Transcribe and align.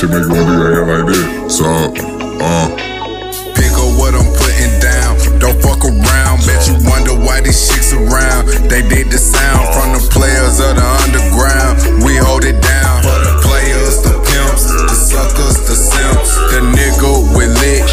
shit 0.00 0.08
make 0.08 0.24
you 0.24 0.32
wanna 0.32 0.56
do 0.56 0.64
your 0.72 0.86
like 0.88 1.12
this. 1.12 1.60
So, 1.60 1.68
uh. 1.68 2.68
Pick 3.52 3.72
up 3.76 3.92
what 4.00 4.16
I'm 4.16 4.24
putting 4.32 4.72
down. 4.80 5.12
Don't 5.36 5.60
fuck 5.60 5.84
around. 5.84 6.40
Bet 6.48 6.64
you 6.64 6.80
wonder 6.88 7.12
why 7.12 7.44
these 7.44 7.68
chicks 7.68 7.92
around. 7.92 8.48
They 8.72 8.80
did 8.80 9.12
the 9.12 9.20
sound 9.20 9.68
from 9.76 9.92
the 9.92 10.00
players 10.08 10.56
of 10.56 10.80
the 10.80 10.86
underground. 11.04 12.00
We 12.00 12.16
hold 12.16 12.48
it 12.48 12.56
down. 12.64 13.04
For 13.04 13.20
the 13.28 13.36
players, 13.44 14.00
the 14.00 14.16
pimps, 14.24 14.64
the 14.72 14.96
suckers, 14.96 15.56
the 15.68 15.76
simps. 15.76 16.32
The 16.48 16.64
nigga 16.64 17.36
with 17.36 17.52
lit, 17.60 17.84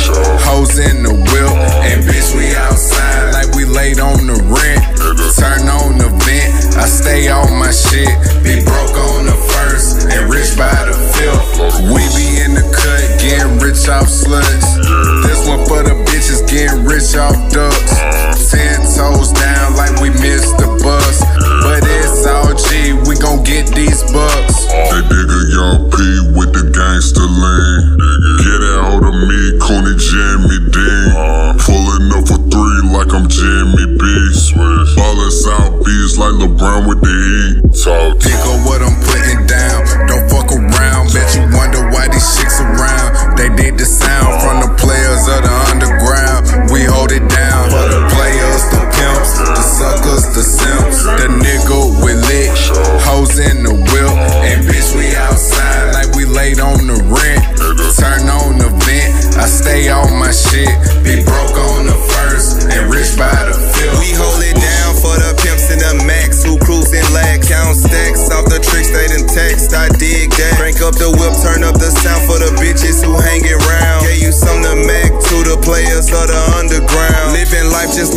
hoes 0.48 0.79
in 0.79 1.03
the 1.03 1.12
whip. 1.12 1.51
And 1.91 2.07
bitch, 2.07 2.31
we 2.39 2.55
outside 2.55 3.35
like 3.35 3.51
we 3.51 3.65
laid 3.65 3.99
on 3.99 4.31
the 4.31 4.39
rent. 4.48 4.79
Turn 5.35 5.67
on 5.67 5.99
the 5.99 6.07
vent. 6.23 6.77
I 6.79 6.87
stay 6.87 7.27
on 7.27 7.51
my 7.59 7.71
shit. 7.71 8.07
Be 8.48 8.63
broke 8.63 8.95
on 8.95 9.27
the 9.27 9.35
first 9.51 10.07
and 10.07 10.31
rich 10.31 10.55
by 10.55 10.71
the 10.87 10.95
fifth. 10.95 11.46
We 11.57 12.05
be 12.13 12.38
in 12.38 12.53
the 12.53 12.61
cut, 12.70 13.02
getting 13.17 13.57
rich 13.57 13.89
off 13.89 14.05
sluts. 14.05 14.77
This 15.25 15.41
one 15.49 15.65
for 15.65 15.81
the 15.81 15.98
bitches 16.05 16.45
getting 16.45 16.85
rich 16.85 17.17
off 17.17 17.34
ducks. 17.49 17.98
Ten 18.53 18.77
toes 18.93 19.34
down 19.34 19.73
like 19.73 19.98
we 19.98 20.13
missed 20.21 20.53
the 20.62 20.70
bus. 20.85 21.25
But 21.65 21.81
it's 21.81 22.29
all 22.29 22.53
G, 22.53 22.93
we 23.09 23.17
gon' 23.17 23.41
get 23.41 23.73
these 23.73 24.05
bucks. 24.13 24.70
They 24.70 25.01
dig 25.01 25.29
a 25.34 25.41
young 25.57 25.90
P 25.90 25.98
with 26.37 26.54
the 26.54 26.70
gangster 26.70 27.26
lean. 27.26 27.82
Get 28.37 28.62
a 28.62 28.73
hold 28.93 29.10
of 29.10 29.17
me, 29.17 29.41
Cooney 29.57 29.98
Jimmy 29.98 30.62
Dean. 30.70 31.10
Pulling 31.57 32.05
up 32.13 32.29
for 32.29 32.37
three 32.54 32.82
like 32.93 33.10
I'm 33.17 33.26
Jimmy 33.26 33.98
B. 33.98 34.05
Ballin' 34.93 35.34
South 35.34 35.73
Beach 35.82 36.21
like 36.21 36.37
LeBron 36.37 36.85
with 36.85 37.01
the 37.01 37.10
heat. 37.10 37.65
Talk 37.82 38.21
Pick 38.21 38.37
up 38.45 38.62
what 38.70 38.85
I'm 38.85 39.07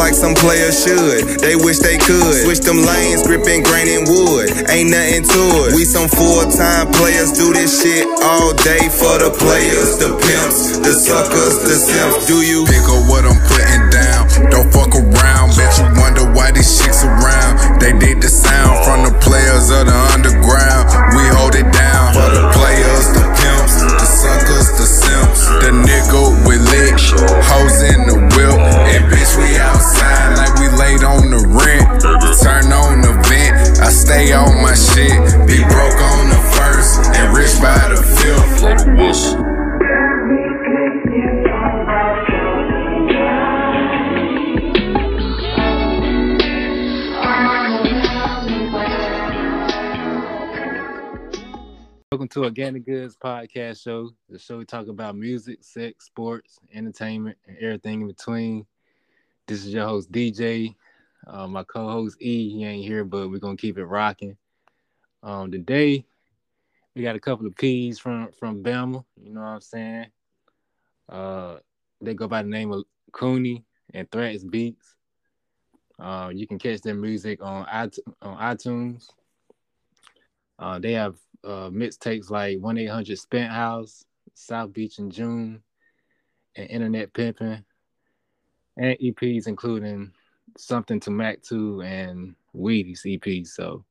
like 0.01 0.17
some 0.17 0.33
players 0.33 0.81
should. 0.81 1.45
They 1.45 1.61
wish 1.61 1.79
they 1.85 2.01
could. 2.01 2.49
Switch 2.49 2.65
them 2.65 2.81
lanes, 2.81 3.21
gripping 3.21 3.61
grain 3.61 3.85
and 3.93 4.09
wood. 4.09 4.49
Ain't 4.73 4.89
nothing 4.89 5.29
to 5.29 5.43
it. 5.69 5.77
We 5.77 5.85
some 5.85 6.09
full 6.09 6.49
time 6.49 6.89
players, 6.97 7.37
do 7.37 7.53
this 7.53 7.85
shit 7.85 8.09
all 8.25 8.57
day 8.65 8.89
for 8.89 9.21
the 9.21 9.29
players, 9.29 10.01
the 10.01 10.17
pimps, 10.17 10.81
the 10.81 10.97
suckers, 10.97 11.61
the 11.69 11.77
simps. 11.77 12.25
Do 12.25 12.41
you 12.41 12.65
pick 12.65 12.81
up 12.89 13.05
what 13.13 13.29
I'm 13.29 13.37
putting 13.45 13.85
down? 13.93 14.25
Don't 14.49 14.73
fuck 14.73 14.97
around. 14.97 15.53
Bet 15.61 15.69
you 15.77 15.85
wonder 16.01 16.25
why 16.33 16.49
these 16.51 16.81
chicks 16.81 17.05
around. 17.05 17.79
They 17.79 17.93
did 17.93 18.25
the 18.25 18.33
sound 18.33 18.81
from 18.89 19.05
the 19.05 19.13
players 19.21 19.69
of 19.69 19.85
the 19.85 19.99
underground. 20.17 20.30
Organic 52.51 52.85
Goods 52.85 53.17
Podcast 53.17 53.81
Show, 53.81 54.11
the 54.29 54.37
show 54.37 54.59
we 54.59 54.65
talk 54.65 54.89
about 54.89 55.15
music, 55.15 55.63
sex, 55.63 56.07
sports, 56.07 56.59
entertainment, 56.75 57.39
and 57.47 57.57
everything 57.59 58.01
in 58.01 58.09
between. 58.09 58.67
This 59.47 59.65
is 59.65 59.73
your 59.73 59.87
host 59.87 60.11
DJ. 60.11 60.75
Uh, 61.29 61.47
my 61.47 61.63
co-host 61.63 62.17
E, 62.21 62.51
he 62.51 62.65
ain't 62.65 62.85
here, 62.85 63.05
but 63.05 63.31
we're 63.31 63.39
gonna 63.39 63.57
keep 63.57 63.79
it 63.79 63.85
rocking. 63.85 64.37
Um, 65.23 65.53
today 65.53 66.05
we 66.97 67.03
got 67.03 67.15
a 67.15 67.21
couple 67.21 67.47
of 67.47 67.55
P's 67.55 68.01
from 68.01 68.33
from 68.33 68.65
Bama. 68.65 69.05
You 69.23 69.33
know 69.33 69.43
what 69.43 69.47
I'm 69.47 69.61
saying? 69.61 70.07
Uh, 71.09 71.59
they 72.01 72.15
go 72.15 72.27
by 72.27 72.43
the 72.43 72.49
name 72.49 72.73
of 72.73 72.83
Cooney 73.13 73.65
and 73.95 74.11
Thrax 74.11 74.51
Beats. 74.51 74.97
Uh, 76.01 76.33
you 76.35 76.49
can 76.49 76.59
catch 76.59 76.81
their 76.81 76.97
music 76.97 77.41
on 77.45 77.65
iTunes. 77.67 78.13
On 78.23 78.37
iTunes. 78.39 79.09
Uh, 80.59 80.81
they 80.81 80.93
have 80.93 81.15
uh, 81.45 81.71
mixtapes 81.71 82.31
like 82.31 82.59
1 82.59 82.79
800 82.79 83.19
Spent 83.19 83.51
House, 83.51 84.05
South 84.35 84.73
Beach 84.73 84.99
in 84.99 85.11
June, 85.11 85.63
and 86.57 86.71
Internet 86.71 87.13
Pimping, 87.13 87.65
and 88.77 88.99
EPs 88.99 89.47
including 89.47 90.13
Something 90.57 90.99
to 91.01 91.11
Mac 91.11 91.43
2 91.43 91.83
and 91.83 92.35
Weedy's 92.53 93.07
EP. 93.07 93.47
So, 93.47 93.85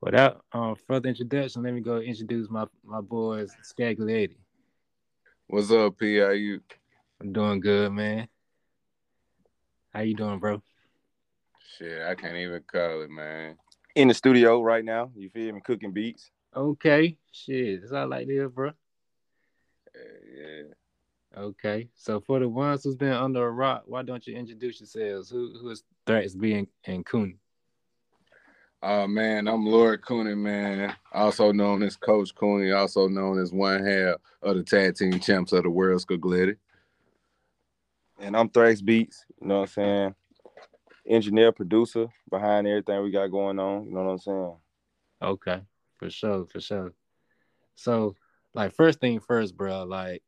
without 0.00 0.44
uh, 0.52 0.74
further 0.86 1.08
introduction, 1.08 1.62
let 1.62 1.72
me 1.72 1.80
go 1.80 1.98
introduce 1.98 2.50
my, 2.50 2.66
my 2.84 3.00
boys, 3.00 3.50
Skaglietti. 3.62 4.36
What's 5.46 5.70
up, 5.70 5.98
P? 5.98 6.18
How 6.18 6.30
you? 6.30 6.60
I'm 7.20 7.32
doing 7.32 7.60
good, 7.60 7.92
man. 7.92 8.28
How 9.92 10.00
you 10.00 10.14
doing, 10.14 10.38
bro? 10.38 10.60
Shit, 11.78 12.02
I 12.02 12.14
can't 12.14 12.36
even 12.36 12.62
call 12.70 13.02
it, 13.02 13.10
man. 13.10 13.56
in 13.94 14.08
the 14.08 14.14
studio 14.14 14.60
right 14.60 14.84
now. 14.84 15.10
You 15.16 15.30
feel 15.30 15.54
me? 15.54 15.60
Cooking 15.60 15.92
beats. 15.92 16.30
Okay, 16.56 17.16
shit, 17.32 17.80
that's 17.80 17.92
all 17.92 17.98
I 17.98 18.04
like 18.04 18.26
this, 18.26 18.34
hear, 18.34 18.48
bro. 18.48 18.68
Uh, 18.68 18.72
yeah. 20.36 20.62
Okay, 21.36 21.88
so 21.94 22.20
for 22.20 22.38
the 22.38 22.48
ones 22.48 22.84
who's 22.84 22.94
been 22.94 23.12
under 23.12 23.44
a 23.44 23.50
rock, 23.50 23.82
why 23.86 24.02
don't 24.02 24.24
you 24.24 24.36
introduce 24.36 24.80
yourselves? 24.80 25.30
Who 25.30 25.58
who 25.60 25.70
is 25.70 25.82
Thrax 26.06 26.38
Beats 26.38 26.70
and 26.84 27.04
Cooney? 27.04 27.38
Oh 28.86 29.08
man, 29.08 29.48
I'm 29.48 29.66
Lord 29.66 30.02
Cooney, 30.02 30.36
man. 30.36 30.94
Also 31.12 31.50
known 31.50 31.82
as 31.82 31.96
Coach 31.96 32.34
Cooney, 32.34 32.70
also 32.70 33.08
known 33.08 33.40
as 33.40 33.52
one 33.52 33.84
half 33.84 34.16
of 34.42 34.56
the 34.56 34.62
tag 34.62 34.94
team 34.94 35.18
champs 35.18 35.52
of 35.52 35.64
the 35.64 35.70
world, 35.70 36.06
Skaglietti. 36.06 36.56
And 38.20 38.36
I'm 38.36 38.48
Thrax 38.48 38.84
Beats. 38.84 39.24
You 39.40 39.48
know 39.48 39.60
what 39.60 39.62
I'm 39.62 39.66
saying? 39.68 40.14
Engineer, 41.08 41.50
producer 41.50 42.06
behind 42.30 42.68
everything 42.68 43.02
we 43.02 43.10
got 43.10 43.26
going 43.26 43.58
on. 43.58 43.86
You 43.86 43.90
know 43.92 44.04
what 44.04 44.10
I'm 44.10 44.18
saying? 44.18 44.56
Okay, 45.22 45.60
for 45.98 46.10
sure, 46.10 46.46
for 46.46 46.60
sure. 46.60 46.92
So, 47.74 48.14
like, 48.54 48.72
first 48.74 49.00
thing 49.00 49.20
first, 49.20 49.56
bro. 49.56 49.84
Like, 49.84 50.22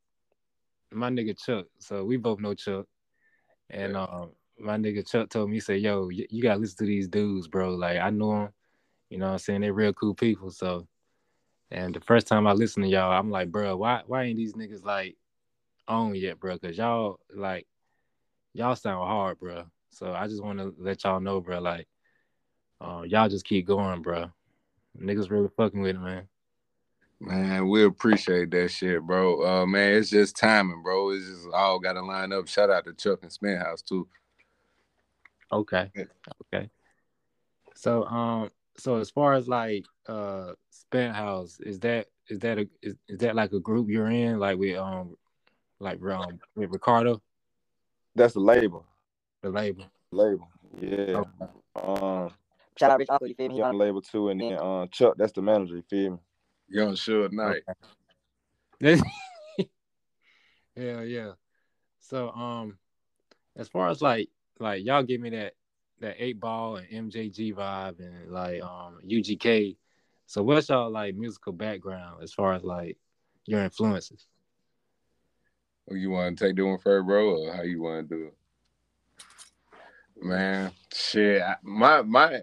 my 0.93 1.11
nigga 1.11 1.37
Chuck. 1.39 1.67
So 1.79 2.05
we 2.05 2.17
both 2.17 2.41
know 2.41 2.55
Chuck, 2.55 2.87
and 3.71 3.93
Yeah. 3.93 4.05
um, 4.05 4.33
my 4.59 4.77
nigga 4.77 5.07
Chuck 5.09 5.29
told 5.29 5.51
me, 5.51 5.57
he 5.57 5.61
said, 5.61 5.81
"Yo, 5.81 6.09
you, 6.09 6.27
you 6.31 6.43
gotta 6.43 6.61
listen 6.61 6.79
to 6.79 6.87
these 6.87 7.09
dudes, 7.09 7.49
bro. 7.49 7.75
Like, 7.75 7.99
I 7.99 8.11
know 8.11 8.31
them. 8.31 8.53
You 9.11 9.19
know 9.19 9.27
what 9.27 9.33
I'm 9.33 9.39
saying? 9.39 9.61
They're 9.61 9.73
real 9.73 9.93
cool 9.93 10.15
people. 10.15 10.51
So, 10.51 10.89
and 11.71 11.95
the 11.95 12.01
first 12.01 12.27
time 12.27 12.47
I 12.47 12.53
listened 12.53 12.85
to 12.85 12.91
y'all, 12.91 13.13
I'm 13.13 13.31
like, 13.31 13.51
bro, 13.51 13.77
why 13.77 14.03
why 14.07 14.25
ain't 14.25 14.37
these 14.37 14.55
niggas 14.55 14.85
like 14.85 15.17
on 15.89 16.15
yet, 16.15 16.41
bro? 16.41 16.59
Cause 16.59 16.77
y'all 16.77 17.21
like 17.35 17.67
y'all 18.55 18.77
sound 18.77 19.07
hard, 19.07 19.39
bro. 19.39 19.65
So 19.91 20.13
I 20.13 20.27
just 20.27 20.43
want 20.43 20.59
to 20.59 20.75
let 20.79 21.05
y'all 21.05 21.21
know, 21.21 21.41
bro. 21.41 21.61
Like, 21.61 21.87
uh, 22.81 23.03
y'all 23.07 23.29
just 23.29 23.45
keep 23.45 23.67
going, 23.67 24.03
bro. 24.03 24.31
Niggas 25.01 25.31
really 25.31 25.49
fucking 25.57 25.81
with 25.81 25.97
it, 25.97 26.01
man. 26.01 26.29
Man, 27.19 27.69
we 27.69 27.85
appreciate 27.85 28.51
that 28.51 28.69
shit, 28.71 29.03
bro. 29.03 29.43
Uh 29.45 29.67
man, 29.67 29.95
it's 29.95 30.11
just 30.11 30.37
timing, 30.37 30.83
bro. 30.83 31.11
It's 31.11 31.27
just 31.27 31.49
all 31.53 31.79
gotta 31.79 32.03
line 32.03 32.33
up. 32.33 32.47
Shout 32.47 32.71
out 32.71 32.85
to 32.85 32.93
Chuck 32.93 33.21
and 33.23 33.33
Spent 33.33 33.63
House 33.63 33.81
too. 33.81 34.07
Okay. 35.51 35.91
Yeah. 35.95 36.05
Okay. 36.55 36.71
So 37.75 38.05
um 38.05 38.51
so 38.77 38.97
as 38.97 39.11
far 39.11 39.33
as 39.33 39.49
like 39.49 39.87
uh 40.09 40.53
Spent 40.71 41.15
House, 41.15 41.59
is 41.61 41.81
that 41.81 42.09
is 42.29 42.39
that 42.41 42.59
a 42.59 42.69
is, 42.83 42.97
is 43.09 43.19
that 43.19 43.35
like 43.35 43.53
a 43.53 43.61
group 43.61 43.89
you're 43.89 44.11
in 44.11 44.39
like 44.39 44.59
with 44.59 44.77
um 44.77 45.17
like 45.81 46.03
um 46.03 46.39
with 46.55 46.71
Ricardo, 46.71 47.23
That's 48.15 48.35
the 48.35 48.41
label. 48.41 48.85
the 49.43 49.51
label? 49.51 49.87
Label. 50.11 50.49
Yeah. 50.81 51.23
Okay. 51.23 51.53
Um 51.83 52.31
Shout 52.79 52.91
out 52.91 52.99
Rich 52.99 53.09
Uncle, 53.11 53.29
you 53.29 53.35
feel 53.35 53.49
me? 53.49 53.55
he 53.57 53.63
on 53.63 53.79
the 53.79 53.85
label 53.85 54.03
too, 54.03 54.29
and 54.29 54.41
then 54.41 54.53
uh, 54.55 54.87
Chuck, 54.91 55.15
that's 55.17 55.33
the 55.33 55.43
manager, 55.43 55.77
you 55.77 55.83
feel 55.89 56.13
me? 56.13 56.19
Young 56.69 56.93
Suge 56.93 57.33
Knight. 57.33 57.63
Hell 60.77 61.05
yeah. 61.05 61.33
So 62.01 62.31
um 62.31 62.77
as 63.57 63.69
far 63.69 63.89
as 63.89 64.03
like 64.03 64.29
like 64.61 64.85
y'all 64.85 65.03
give 65.03 65.21
me 65.21 65.31
that 65.31 65.55
that 66.01 66.17
eight 66.19 66.39
ball 66.39 66.77
and 66.77 67.11
MJG 67.11 67.55
vibe 67.55 68.01
and 68.01 68.31
like 68.31 68.63
um 68.63 68.99
UGK. 69.09 69.77
So 70.27 70.43
what's 70.43 70.69
y'all 70.69 70.91
like 70.91 71.15
musical 71.15 71.53
background 71.53 72.23
as 72.23 72.33
far 72.35 72.53
as 72.53 72.63
like 72.63 72.99
your 73.47 73.63
influences? 73.63 74.27
You 75.89 76.11
want 76.11 76.37
to 76.37 76.45
take 76.47 76.57
doing 76.57 76.79
for 76.79 77.03
bro, 77.03 77.45
or 77.45 77.55
how 77.55 77.63
you 77.63 77.81
want 77.81 78.09
to 78.09 78.17
do 78.17 78.25
it? 78.25 78.35
Man, 80.21 80.73
shit. 80.93 81.43
My 81.63 82.03
my 82.03 82.41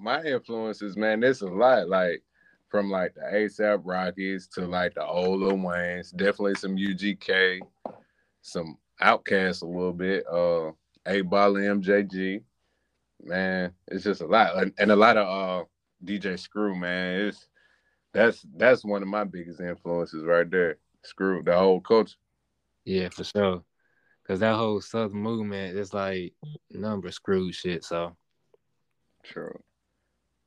my 0.00 0.22
influences, 0.22 0.96
man. 0.96 1.20
This 1.20 1.38
is 1.38 1.42
a 1.42 1.46
lot. 1.46 1.88
Like 1.88 2.22
from 2.68 2.90
like 2.90 3.14
the 3.14 3.22
ASAP 3.22 3.82
Rockies 3.84 4.46
to 4.54 4.66
like 4.66 4.94
the 4.94 5.04
old 5.04 5.40
Lil 5.40 5.58
Wayne's. 5.58 6.10
Definitely 6.10 6.54
some 6.54 6.76
UGK, 6.76 7.60
some 8.42 8.78
Outkast 9.02 9.62
a 9.62 9.66
little 9.66 9.92
bit. 9.92 10.24
Uh, 10.26 10.70
Eight 11.06 11.22
Ball 11.22 11.54
MJG. 11.54 12.42
Man, 13.22 13.72
it's 13.88 14.04
just 14.04 14.22
a 14.22 14.26
lot, 14.26 14.56
and, 14.56 14.72
and 14.78 14.90
a 14.90 14.96
lot 14.96 15.18
of 15.18 15.26
uh 15.26 15.64
DJ 16.04 16.38
Screw. 16.38 16.74
Man, 16.74 17.26
it's 17.26 17.48
that's 18.14 18.44
that's 18.56 18.84
one 18.84 19.02
of 19.02 19.08
my 19.08 19.24
biggest 19.24 19.60
influences 19.60 20.24
right 20.24 20.50
there. 20.50 20.78
Screw 21.04 21.42
the 21.42 21.56
whole 21.56 21.80
culture. 21.80 22.16
Yeah, 22.84 23.08
for 23.10 23.24
sure. 23.24 23.62
Cause 24.26 24.40
that 24.40 24.54
whole 24.54 24.80
Southern 24.80 25.18
movement 25.18 25.76
is 25.76 25.92
like 25.92 26.34
number 26.70 27.10
screw 27.10 27.52
shit. 27.52 27.84
So 27.84 28.16
true. 29.24 29.60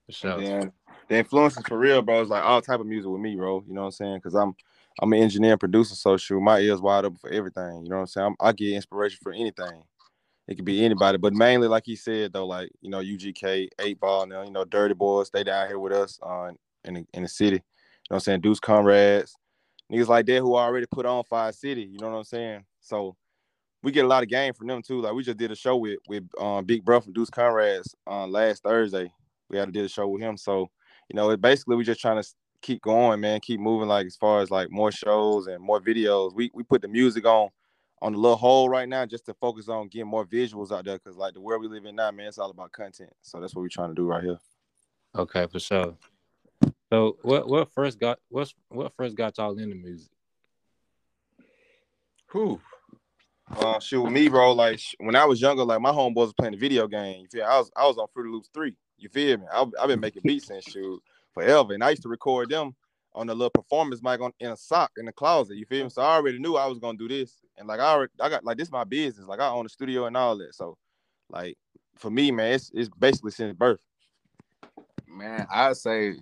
For 0.07 0.11
sure. 0.11 0.41
Then 0.41 0.71
the 1.07 1.17
influences 1.17 1.63
for 1.67 1.77
real, 1.77 2.01
bro, 2.01 2.21
It's 2.21 2.29
like 2.29 2.43
all 2.43 2.61
type 2.61 2.79
of 2.79 2.85
music 2.85 3.09
with 3.09 3.21
me, 3.21 3.35
bro. 3.35 3.63
You 3.67 3.73
know 3.73 3.81
what 3.81 3.87
I'm 3.87 3.91
saying? 3.91 4.21
Cause 4.21 4.35
I'm 4.35 4.55
I'm 4.99 5.11
an 5.11 5.19
engineer 5.19 5.51
and 5.51 5.59
producer, 5.59 5.95
so 5.95 6.17
shoot, 6.17 6.39
my 6.39 6.59
ears 6.59 6.81
wide 6.81 7.05
open 7.05 7.17
for 7.17 7.31
everything. 7.31 7.83
You 7.83 7.89
know 7.89 7.95
what 7.95 8.01
I'm 8.01 8.07
saying? 8.07 8.27
I'm, 8.27 8.35
I 8.39 8.51
get 8.51 8.73
inspiration 8.73 9.19
for 9.23 9.31
anything. 9.31 9.83
It 10.47 10.55
could 10.55 10.65
be 10.65 10.83
anybody, 10.83 11.17
but 11.17 11.33
mainly, 11.33 11.67
like 11.67 11.83
he 11.85 11.95
said, 11.95 12.33
though, 12.33 12.45
like 12.45 12.69
you 12.81 12.89
know, 12.89 12.99
UGK, 12.99 13.69
Eight 13.79 13.99
Ball, 13.99 14.27
now 14.27 14.43
you 14.43 14.51
know, 14.51 14.65
Dirty 14.65 14.93
Boys, 14.93 15.29
they 15.29 15.43
down 15.43 15.67
here 15.67 15.79
with 15.79 15.93
us 15.93 16.19
uh, 16.21 16.51
in 16.83 16.95
the 16.95 17.05
in 17.13 17.23
the 17.23 17.29
city. 17.29 17.55
You 17.55 17.59
know 17.59 17.61
what 18.09 18.17
I'm 18.17 18.19
saying? 18.21 18.41
Deuce 18.41 18.59
Comrades, 18.59 19.35
niggas 19.91 20.09
like 20.09 20.25
that 20.25 20.39
who 20.39 20.55
already 20.55 20.85
put 20.91 21.05
on 21.05 21.23
Five 21.23 21.55
City. 21.55 21.83
You 21.83 21.97
know 21.99 22.09
what 22.09 22.17
I'm 22.17 22.23
saying? 22.25 22.65
So 22.81 23.15
we 23.83 23.93
get 23.93 24.05
a 24.05 24.07
lot 24.07 24.23
of 24.23 24.29
game 24.29 24.53
from 24.53 24.67
them 24.67 24.81
too. 24.81 25.01
Like 25.01 25.13
we 25.13 25.23
just 25.23 25.37
did 25.37 25.51
a 25.51 25.55
show 25.55 25.77
with 25.77 25.99
with 26.09 26.27
um, 26.39 26.65
Big 26.65 26.83
Bro 26.83 27.01
from 27.01 27.13
Deuce 27.13 27.29
Conrads 27.29 27.95
on 28.05 28.23
uh, 28.23 28.27
last 28.27 28.63
Thursday. 28.63 29.11
We 29.53 29.59
had 29.59 29.65
to 29.65 29.71
do 29.71 29.83
the 29.83 29.89
show 29.89 30.07
with 30.07 30.21
him. 30.21 30.35
So 30.37 30.69
you 31.09 31.15
know, 31.15 31.29
it 31.29 31.41
basically 31.41 31.75
we 31.75 31.83
just 31.83 32.01
trying 32.01 32.21
to 32.21 32.27
keep 32.61 32.81
going, 32.81 33.19
man, 33.19 33.39
keep 33.39 33.59
moving. 33.59 33.87
Like 33.87 34.07
as 34.07 34.15
far 34.15 34.41
as 34.41 34.49
like 34.49 34.71
more 34.71 34.91
shows 34.91 35.47
and 35.47 35.63
more 35.63 35.79
videos, 35.79 36.33
we 36.33 36.51
we 36.53 36.63
put 36.63 36.81
the 36.81 36.87
music 36.87 37.25
on 37.25 37.49
on 38.01 38.13
the 38.13 38.17
little 38.17 38.37
hole 38.37 38.67
right 38.67 38.89
now 38.89 39.05
just 39.05 39.25
to 39.27 39.33
focus 39.35 39.69
on 39.69 39.87
getting 39.87 40.07
more 40.07 40.25
visuals 40.25 40.71
out 40.71 40.85
there. 40.85 40.99
Cause 40.99 41.15
like 41.15 41.33
the 41.33 41.41
world 41.41 41.61
we 41.61 41.67
live 41.67 41.85
in 41.85 41.95
now, 41.95 42.11
man, 42.11 42.27
it's 42.27 42.37
all 42.37 42.49
about 42.49 42.71
content. 42.71 43.11
So 43.21 43.39
that's 43.39 43.55
what 43.55 43.61
we're 43.61 43.69
trying 43.69 43.89
to 43.89 43.95
do 43.95 44.05
right 44.05 44.23
here. 44.23 44.39
Okay, 45.15 45.47
for 45.47 45.59
sure. 45.59 45.95
So 46.91 47.17
what 47.21 47.47
what 47.47 47.71
first 47.73 47.99
got 47.99 48.19
what's 48.29 48.53
what 48.69 48.93
first 48.97 49.15
got 49.15 49.37
y'all 49.37 49.57
into 49.57 49.75
music? 49.75 50.11
Who? 52.27 52.59
Uh, 53.57 53.79
shoot, 53.79 54.01
with 54.01 54.13
me, 54.13 54.27
bro. 54.29 54.53
Like 54.53 54.79
when 54.99 55.15
I 55.15 55.25
was 55.25 55.39
younger, 55.39 55.63
like 55.63 55.81
my 55.81 55.91
homeboys 55.91 56.15
was 56.15 56.33
playing 56.33 56.53
the 56.53 56.59
video 56.59 56.87
game. 56.87 57.21
You 57.21 57.27
feel? 57.31 57.45
I 57.45 57.57
was 57.57 57.71
I 57.75 57.85
was 57.85 57.97
on 57.97 58.07
Fruity 58.13 58.31
Loops 58.31 58.49
three. 58.53 58.75
You 58.97 59.09
feel 59.09 59.37
me? 59.37 59.45
I, 59.51 59.65
have 59.79 59.87
been 59.87 59.99
making 59.99 60.21
beats 60.23 60.49
and 60.49 60.63
shoot 60.63 61.01
forever, 61.33 61.73
and 61.73 61.83
I 61.83 61.91
used 61.91 62.03
to 62.03 62.09
record 62.09 62.49
them 62.49 62.75
on 63.15 63.27
the 63.27 63.35
little 63.35 63.49
performance 63.49 64.01
mic 64.01 64.21
on 64.21 64.31
in 64.39 64.51
a 64.51 64.57
sock 64.57 64.91
in 64.97 65.05
the 65.05 65.11
closet. 65.11 65.57
You 65.57 65.65
feel 65.65 65.83
me? 65.83 65.89
So 65.89 66.01
I 66.01 66.15
already 66.15 66.39
knew 66.39 66.55
I 66.55 66.65
was 66.65 66.79
gonna 66.79 66.97
do 66.97 67.07
this, 67.07 67.41
and 67.57 67.67
like 67.67 67.79
I 67.79 67.91
already, 67.91 68.11
I 68.19 68.29
got 68.29 68.43
like 68.43 68.57
this 68.57 68.71
my 68.71 68.83
business. 68.83 69.27
Like 69.27 69.39
I 69.39 69.49
own 69.49 69.65
a 69.65 69.69
studio 69.69 70.05
and 70.05 70.17
all 70.17 70.37
that. 70.37 70.55
So, 70.55 70.77
like 71.29 71.57
for 71.97 72.09
me, 72.09 72.31
man, 72.31 72.53
it's 72.53 72.71
it's 72.73 72.89
basically 72.89 73.31
since 73.31 73.53
birth. 73.53 73.81
Man, 75.07 75.45
I 75.51 75.73
say 75.73 76.15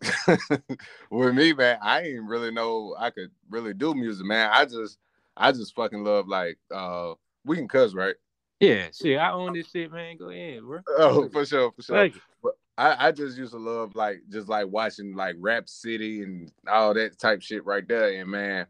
with 1.10 1.34
me, 1.34 1.52
man, 1.52 1.78
I 1.82 2.02
didn't 2.02 2.26
really 2.26 2.50
know 2.50 2.94
I 2.98 3.10
could 3.10 3.30
really 3.48 3.74
do 3.74 3.94
music, 3.94 4.26
man. 4.26 4.50
I 4.52 4.64
just 4.64 4.98
I 5.36 5.52
just 5.52 5.74
fucking 5.74 6.04
love 6.04 6.28
like 6.28 6.58
uh 6.74 7.14
we 7.44 7.56
can 7.56 7.68
cuss, 7.68 7.94
right? 7.94 8.16
Yeah, 8.60 8.88
shit. 8.92 9.18
I 9.18 9.32
own 9.32 9.54
this 9.54 9.70
shit, 9.70 9.90
man. 9.90 10.18
Go 10.18 10.28
ahead, 10.28 10.60
bro. 10.62 10.80
Oh, 10.86 11.28
for 11.30 11.46
sure, 11.46 11.72
for 11.72 11.82
sure. 11.82 12.10
But 12.42 12.52
I, 12.76 13.08
I 13.08 13.12
just 13.12 13.38
used 13.38 13.52
to 13.52 13.58
love 13.58 13.96
like 13.96 14.20
just 14.28 14.48
like 14.48 14.66
watching 14.68 15.14
like 15.14 15.36
Rap 15.38 15.68
City 15.68 16.22
and 16.22 16.52
all 16.68 16.94
that 16.94 17.18
type 17.18 17.42
shit 17.42 17.64
right 17.64 17.86
there. 17.88 18.20
And 18.20 18.30
man, 18.30 18.66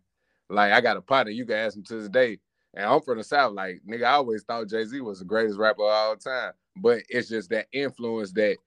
like 0.48 0.72
I 0.72 0.80
got 0.80 0.96
a 0.96 1.00
partner, 1.00 1.32
you 1.32 1.44
can 1.44 1.56
ask 1.56 1.76
him 1.76 1.84
to 1.84 1.96
this 1.96 2.08
day. 2.08 2.38
And 2.74 2.86
I'm 2.86 3.00
from 3.00 3.18
the 3.18 3.24
South. 3.24 3.52
Like, 3.52 3.80
nigga, 3.88 4.04
I 4.04 4.12
always 4.12 4.44
thought 4.44 4.68
Jay-Z 4.68 5.00
was 5.00 5.18
the 5.18 5.24
greatest 5.24 5.58
rapper 5.58 5.82
of 5.82 5.88
all 5.88 6.16
time. 6.16 6.52
But 6.76 7.02
it's 7.08 7.28
just 7.28 7.50
that 7.50 7.66
influence 7.72 8.32
that 8.34 8.58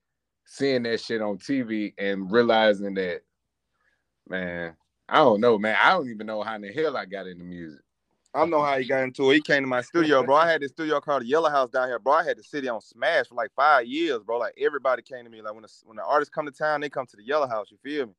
seeing 0.44 0.82
that 0.82 1.00
shit 1.00 1.22
on 1.22 1.38
TV 1.38 1.94
and 1.96 2.30
realizing 2.30 2.92
that, 2.94 3.22
man, 4.28 4.76
I 5.08 5.16
don't 5.16 5.40
know, 5.40 5.58
man. 5.58 5.76
I 5.82 5.92
don't 5.92 6.10
even 6.10 6.26
know 6.26 6.42
how 6.42 6.54
in 6.56 6.62
the 6.62 6.72
hell 6.72 6.98
I 6.98 7.06
got 7.06 7.26
into 7.26 7.44
music. 7.44 7.80
I 8.34 8.40
don't 8.40 8.50
know 8.50 8.62
how 8.62 8.76
he 8.76 8.84
got 8.84 9.04
into 9.04 9.30
it. 9.30 9.34
He 9.34 9.40
came 9.40 9.62
to 9.62 9.68
my 9.68 9.80
studio, 9.80 10.24
bro. 10.24 10.34
I 10.34 10.50
had 10.50 10.60
this 10.60 10.72
studio 10.72 11.00
called 11.00 11.22
the 11.22 11.26
Yellow 11.26 11.50
House 11.50 11.70
down 11.70 11.86
here, 11.86 12.00
bro. 12.00 12.14
I 12.14 12.24
had 12.24 12.36
the 12.36 12.42
city 12.42 12.68
on 12.68 12.80
Smash 12.80 13.28
for 13.28 13.36
like 13.36 13.52
five 13.54 13.86
years, 13.86 14.24
bro. 14.24 14.38
Like 14.38 14.54
everybody 14.60 15.02
came 15.02 15.22
to 15.24 15.30
me. 15.30 15.40
Like 15.40 15.54
when 15.54 15.62
the, 15.62 15.72
when 15.84 15.96
the 15.96 16.04
artists 16.04 16.34
come 16.34 16.44
to 16.44 16.50
town, 16.50 16.80
they 16.80 16.90
come 16.90 17.06
to 17.06 17.16
the 17.16 17.22
Yellow 17.22 17.46
House. 17.46 17.68
You 17.70 17.78
feel 17.80 18.06
me? 18.06 18.12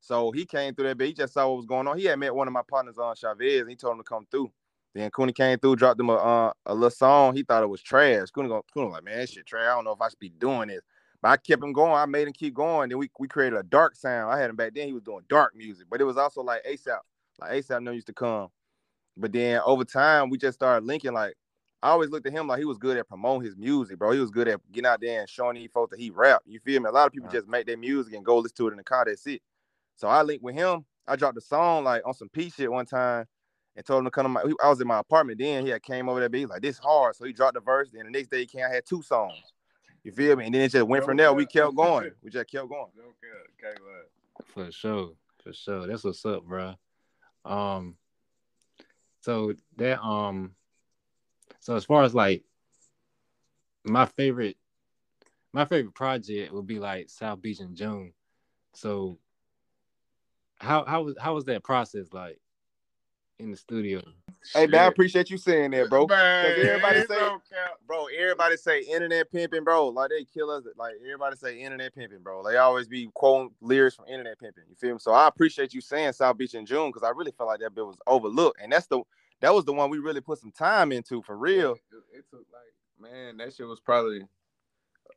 So 0.00 0.30
he 0.30 0.44
came 0.44 0.74
through 0.74 0.86
there, 0.86 0.94
but 0.94 1.06
he 1.06 1.14
just 1.14 1.32
saw 1.32 1.48
what 1.48 1.56
was 1.56 1.64
going 1.64 1.88
on. 1.88 1.96
He 1.96 2.04
had 2.04 2.18
met 2.18 2.34
one 2.34 2.48
of 2.48 2.52
my 2.52 2.60
partners 2.68 2.98
on 2.98 3.14
Chavez, 3.16 3.62
and 3.62 3.70
he 3.70 3.76
told 3.76 3.92
him 3.92 4.00
to 4.00 4.04
come 4.04 4.26
through. 4.30 4.52
Then 4.94 5.10
Cooney 5.10 5.32
came 5.32 5.58
through, 5.58 5.76
dropped 5.76 5.98
him 5.98 6.10
a 6.10 6.16
uh, 6.16 6.52
a 6.66 6.74
little 6.74 6.90
song. 6.90 7.34
He 7.34 7.42
thought 7.42 7.62
it 7.62 7.68
was 7.68 7.80
trash. 7.80 8.28
Cooney, 8.28 8.48
go, 8.48 8.62
Cooney 8.74 8.90
like, 8.90 9.04
man, 9.04 9.26
shit 9.26 9.46
trash. 9.46 9.62
I 9.62 9.74
don't 9.74 9.84
know 9.84 9.92
if 9.92 10.02
I 10.02 10.10
should 10.10 10.18
be 10.18 10.28
doing 10.28 10.68
this. 10.68 10.82
But 11.22 11.28
I 11.28 11.36
kept 11.38 11.62
him 11.62 11.72
going. 11.72 11.92
I 11.92 12.04
made 12.04 12.26
him 12.26 12.34
keep 12.34 12.52
going. 12.52 12.90
Then 12.90 12.98
we, 12.98 13.08
we 13.18 13.26
created 13.26 13.58
a 13.58 13.62
dark 13.62 13.96
sound. 13.96 14.30
I 14.30 14.38
had 14.38 14.50
him 14.50 14.56
back 14.56 14.74
then. 14.74 14.86
He 14.86 14.92
was 14.92 15.02
doing 15.02 15.24
dark 15.30 15.56
music, 15.56 15.86
but 15.88 16.02
it 16.02 16.04
was 16.04 16.18
also 16.18 16.42
like 16.42 16.62
ASAP. 16.64 16.98
Like 17.40 17.52
ASAP 17.52 17.82
never 17.82 17.94
used 17.94 18.08
to 18.08 18.12
come. 18.12 18.48
But 19.16 19.32
then 19.32 19.60
over 19.64 19.84
time, 19.84 20.30
we 20.30 20.38
just 20.38 20.58
started 20.58 20.86
linking. 20.86 21.12
Like 21.12 21.34
I 21.82 21.90
always 21.90 22.10
looked 22.10 22.26
at 22.26 22.32
him 22.32 22.46
like 22.46 22.58
he 22.58 22.64
was 22.64 22.78
good 22.78 22.96
at 22.96 23.08
promoting 23.08 23.44
his 23.44 23.56
music, 23.56 23.98
bro. 23.98 24.12
He 24.12 24.20
was 24.20 24.30
good 24.30 24.48
at 24.48 24.60
getting 24.70 24.86
out 24.86 25.00
there 25.00 25.20
and 25.20 25.28
showing 25.28 25.56
these 25.56 25.70
folks 25.72 25.90
that 25.90 26.00
he 26.00 26.10
rap. 26.10 26.42
You 26.46 26.60
feel 26.60 26.80
me? 26.80 26.88
A 26.88 26.92
lot 26.92 27.06
of 27.06 27.12
people 27.12 27.26
right. 27.26 27.34
just 27.34 27.48
make 27.48 27.66
their 27.66 27.76
music 27.76 28.14
and 28.14 28.24
go 28.24 28.38
listen 28.38 28.56
to 28.58 28.68
it 28.68 28.70
in 28.72 28.76
the 28.76 28.84
car. 28.84 29.04
That's 29.04 29.26
it. 29.26 29.42
So 29.96 30.08
I 30.08 30.22
linked 30.22 30.44
with 30.44 30.54
him. 30.54 30.84
I 31.06 31.16
dropped 31.16 31.36
a 31.36 31.40
song 31.40 31.84
like 31.84 32.02
on 32.06 32.14
some 32.14 32.28
P 32.28 32.50
shit 32.50 32.70
one 32.70 32.86
time 32.86 33.26
and 33.74 33.84
told 33.84 34.00
him 34.00 34.04
to 34.04 34.10
come 34.10 34.24
to 34.24 34.28
my. 34.28 34.42
I 34.62 34.68
was 34.68 34.80
in 34.80 34.86
my 34.86 35.00
apartment 35.00 35.38
then. 35.38 35.64
He 35.64 35.70
had 35.70 35.82
came 35.82 36.08
over 36.08 36.20
there, 36.20 36.28
Be 36.28 36.46
like, 36.46 36.62
"This 36.62 36.78
hard." 36.78 37.16
So 37.16 37.24
he 37.24 37.32
dropped 37.32 37.54
the 37.54 37.60
verse. 37.60 37.90
Then 37.92 38.04
the 38.04 38.10
next 38.10 38.30
day 38.30 38.40
he 38.40 38.46
came. 38.46 38.64
I 38.64 38.74
had 38.74 38.86
two 38.86 39.02
songs. 39.02 39.52
You 40.04 40.12
feel 40.12 40.36
me? 40.36 40.46
And 40.46 40.54
then 40.54 40.62
it 40.62 40.70
just 40.70 40.86
went 40.86 41.04
from 41.04 41.16
there. 41.16 41.32
We 41.32 41.46
kept 41.46 41.74
going. 41.74 42.10
We 42.22 42.30
just 42.30 42.50
kept 42.50 42.68
going. 42.68 42.86
Okay, 43.64 43.76
for 44.46 44.72
sure, 44.72 45.12
for 45.42 45.52
sure. 45.52 45.86
That's 45.86 46.02
what's 46.02 46.24
up, 46.26 46.44
bro. 46.44 46.74
Um, 47.44 47.96
so 49.22 49.54
that 49.76 50.00
um 50.02 50.54
so 51.60 51.76
as 51.76 51.84
far 51.84 52.02
as 52.02 52.14
like 52.14 52.44
my 53.84 54.04
favorite 54.04 54.56
my 55.52 55.64
favorite 55.64 55.94
project 55.94 56.52
would 56.52 56.66
be 56.66 56.78
like 56.78 57.08
South 57.10 57.40
Beach 57.42 57.60
in 57.60 57.74
June. 57.74 58.12
So 58.74 59.18
how 60.58 60.84
how 60.84 61.02
was 61.02 61.16
how 61.20 61.34
was 61.34 61.44
that 61.46 61.62
process 61.62 62.06
like 62.12 62.38
in 63.38 63.50
the 63.50 63.56
studio? 63.56 64.02
Hey 64.54 64.66
man, 64.66 64.80
I 64.82 64.86
appreciate 64.86 65.30
you 65.30 65.38
saying 65.38 65.70
that, 65.72 65.88
bro. 65.88 66.06
Man, 66.06 66.54
everybody 66.58 67.04
say, 67.06 67.28
bro, 67.86 68.06
everybody 68.06 68.56
say 68.56 68.80
internet 68.80 69.30
pimping, 69.30 69.64
bro. 69.64 69.88
Like 69.88 70.10
they 70.10 70.24
kill 70.24 70.50
us. 70.50 70.64
Like 70.76 70.94
everybody 71.02 71.36
say 71.36 71.60
internet 71.60 71.94
pimping, 71.94 72.20
bro. 72.22 72.42
They 72.42 72.56
always 72.56 72.88
be 72.88 73.08
quoting 73.14 73.52
lyrics 73.60 73.96
from 73.96 74.06
internet 74.06 74.38
pimping. 74.38 74.64
You 74.68 74.74
feel 74.74 74.94
me? 74.94 74.98
So 74.98 75.12
I 75.12 75.28
appreciate 75.28 75.72
you 75.72 75.80
saying 75.80 76.14
South 76.14 76.36
Beach 76.36 76.54
in 76.54 76.66
June 76.66 76.90
because 76.90 77.02
I 77.02 77.10
really 77.10 77.32
felt 77.32 77.48
like 77.48 77.60
that 77.60 77.74
bit 77.74 77.86
was 77.86 77.98
overlooked, 78.06 78.60
and 78.60 78.72
that's 78.72 78.86
the 78.86 79.02
that 79.40 79.54
was 79.54 79.64
the 79.64 79.72
one 79.72 79.90
we 79.90 79.98
really 79.98 80.20
put 80.20 80.38
some 80.38 80.52
time 80.52 80.92
into 80.92 81.22
for 81.22 81.36
real. 81.36 81.72
It, 81.72 82.18
it 82.18 82.24
took 82.30 82.46
like 82.52 83.10
man, 83.12 83.36
that 83.38 83.54
shit 83.54 83.66
was 83.66 83.80
probably 83.80 84.20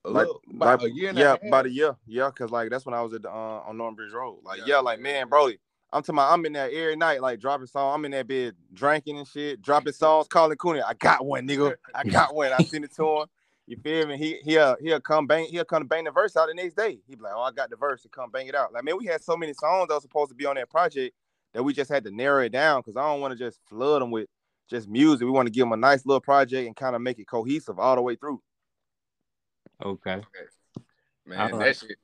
like, 0.04 0.28
little, 0.28 0.42
about 0.54 0.82
like, 0.82 0.92
a 0.92 0.96
year. 0.96 1.12
yeah, 1.16 1.36
a 1.42 1.48
about 1.48 1.66
a 1.66 1.70
year. 1.70 1.96
Yeah, 2.06 2.30
cause 2.32 2.52
like 2.52 2.70
that's 2.70 2.86
when 2.86 2.94
I 2.94 3.02
was 3.02 3.14
at 3.14 3.24
the, 3.24 3.30
uh, 3.30 3.64
on 3.66 3.78
Norton 3.78 3.96
Bridge 3.96 4.14
Road. 4.14 4.40
Like 4.44 4.60
yeah, 4.60 4.66
yeah 4.68 4.80
like 4.80 5.00
man, 5.00 5.30
bro, 5.30 5.52
I'm 5.94 6.02
talking 6.02 6.16
about, 6.16 6.34
I'm 6.34 6.46
in 6.46 6.54
there 6.54 6.70
every 6.70 6.96
night, 6.96 7.22
like 7.22 7.40
dropping 7.40 7.68
songs. 7.68 7.96
I'm 7.96 8.06
in 8.06 8.12
that 8.12 8.28
bed 8.28 8.56
drinking 8.74 9.18
and 9.18 9.28
shit, 9.28 9.62
dropping 9.62 9.94
songs, 9.94 10.28
calling 10.28 10.58
Cooney. 10.58 10.82
I 10.82 10.94
got 10.94 11.26
one, 11.26 11.48
nigga. 11.48 11.76
I 11.94 12.04
got 12.10 12.36
one. 12.36 12.52
I 12.52 12.64
sent 12.64 12.86
it 12.86 12.94
to 12.96 13.22
him. 13.22 13.28
You 13.68 13.78
feel 13.78 14.06
me? 14.06 14.18
He 14.18 14.38
he'll 14.44 14.76
he'll 14.80 15.00
come 15.00 15.26
bang 15.26 15.46
he'll 15.46 15.66
come 15.66 15.88
bang 15.88 16.04
the 16.04 16.12
verse 16.12 16.38
out 16.38 16.48
the 16.48 16.54
next 16.54 16.76
day. 16.76 17.00
He 17.08 17.16
be 17.16 17.24
like, 17.24 17.34
oh, 17.36 17.42
I 17.42 17.52
got 17.52 17.70
the 17.72 17.76
verse 17.76 18.04
to 18.04 18.10
come 18.10 18.30
bang 18.30 18.48
it 18.48 18.56
out. 18.56 18.74
Like 18.74 18.84
man, 18.84 18.98
we 18.98 19.06
had 19.06 19.24
so 19.24 19.36
many 19.36 19.54
songs 19.54 19.88
that 19.88 19.96
was 19.96 20.04
supposed 20.04 20.30
to 20.30 20.36
be 20.36 20.46
on 20.46 20.56
that 20.56 20.70
project 20.70 21.16
that 21.54 21.64
we 21.64 21.74
just 21.74 21.90
had 21.90 22.04
to 22.04 22.12
narrow 22.12 22.44
it 22.44 22.52
down 22.52 22.82
because 22.82 22.96
I 22.96 23.02
don't 23.02 23.22
want 23.22 23.32
to 23.32 23.40
just 23.40 23.60
flood 23.68 24.02
them 24.02 24.12
with 24.12 24.28
just 24.70 24.88
music. 24.88 25.26
We 25.26 25.32
want 25.32 25.48
to 25.48 25.52
give 25.52 25.64
them 25.64 25.72
a 25.72 25.78
nice 25.78 26.06
little 26.06 26.22
project 26.22 26.68
and 26.68 26.76
kind 26.76 26.96
of 26.96 27.02
make 27.02 27.18
it 27.18 27.28
cohesive 27.28 27.80
all 27.80 27.96
the 27.96 28.02
way 28.02 28.16
through. 28.16 28.42
Okay. 29.84 30.22
Man, 31.26 31.58
that 31.58 31.78
shit 31.78 31.98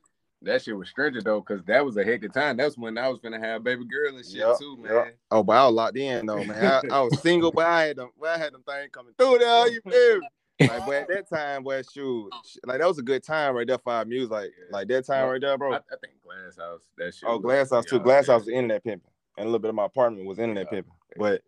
that 0.43 0.61
shit 0.63 0.75
was 0.77 0.89
stringent 0.89 1.25
though, 1.25 1.41
cause 1.41 1.61
that 1.65 1.85
was 1.85 1.97
a 1.97 2.03
hectic 2.03 2.33
time. 2.33 2.57
That's 2.57 2.77
when 2.77 2.97
I 2.97 3.07
was 3.09 3.19
gonna 3.19 3.39
have 3.39 3.63
baby 3.63 3.85
girl 3.85 4.15
and 4.15 4.25
shit 4.25 4.35
Yup, 4.35 4.57
too, 4.59 4.77
yup. 4.83 4.91
man. 5.05 5.13
Oh, 5.29 5.43
but 5.43 5.53
I 5.53 5.65
was 5.65 5.73
locked 5.73 5.97
in 5.97 6.25
though, 6.25 6.43
man. 6.43 6.63
I, 6.63 6.81
I 6.95 7.01
was 7.01 7.19
single, 7.19 7.51
but 7.51 7.65
I 7.65 7.83
had 7.87 7.97
them. 7.97 8.09
Well, 8.17 8.33
I 8.33 8.37
had 8.37 8.53
them 8.53 8.63
things 8.63 8.89
coming 8.91 9.13
through 9.17 9.39
there. 9.39 9.67
You 9.67 9.81
feel 9.89 10.19
me? 10.19 10.27
Like, 10.67 10.85
but 10.85 10.95
at 10.95 11.07
that 11.07 11.29
time, 11.29 11.63
boy, 11.63 11.81
shoot, 11.91 12.29
sh- 12.45 12.57
like 12.65 12.79
that 12.79 12.87
was 12.87 12.99
a 12.99 13.03
good 13.03 13.23
time 13.23 13.55
right 13.55 13.65
there 13.67 13.79
for 13.79 13.93
our 13.93 14.05
music. 14.05 14.31
Like, 14.31 14.51
like 14.71 14.87
that 14.89 15.07
time 15.07 15.27
right 15.29 15.41
there, 15.41 15.57
bro. 15.57 15.73
I, 15.73 15.77
I 15.77 15.95
think 16.01 16.13
Glass 16.23 16.57
House. 16.57 16.81
That 16.97 17.13
shit. 17.15 17.27
Oh, 17.27 17.39
Glass 17.39 17.71
House 17.71 17.85
too. 17.85 17.99
Glass. 17.99 18.27
House 18.27 18.41
was 18.41 18.49
internet 18.49 18.83
pimping, 18.83 19.09
and 19.37 19.43
a 19.45 19.47
little 19.47 19.59
bit 19.59 19.69
of 19.69 19.75
my 19.75 19.85
apartment 19.85 20.27
was 20.27 20.37
internet 20.39 20.65
Yeah. 20.65 20.77
pimping. 20.77 20.93
But 21.17 21.41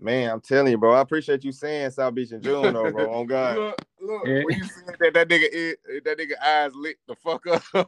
man, 0.00 0.30
I'm 0.30 0.40
telling 0.40 0.72
you, 0.72 0.78
bro, 0.78 0.94
I 0.94 1.00
appreciate 1.00 1.44
you 1.44 1.52
saying 1.52 1.90
South 1.90 2.14
Beach 2.14 2.32
in 2.32 2.42
June, 2.42 2.74
though, 2.74 2.90
bro. 2.90 3.12
On 3.12 3.26
God, 3.26 3.56
Look, 3.56 3.76
look, 4.00 4.22
Yeah. 4.26 4.42
when 4.44 4.58
you 4.58 4.64
see 4.64 4.80
that 4.98 5.14
that 5.14 5.28
nigga, 5.28 5.52
ear- 5.52 5.76
that 6.04 6.18
nigga 6.18 6.40
eyes 6.42 6.74
lit 6.74 6.96
the 7.06 7.14
fuck 7.14 7.46
up. 7.46 7.62
on 7.74 7.84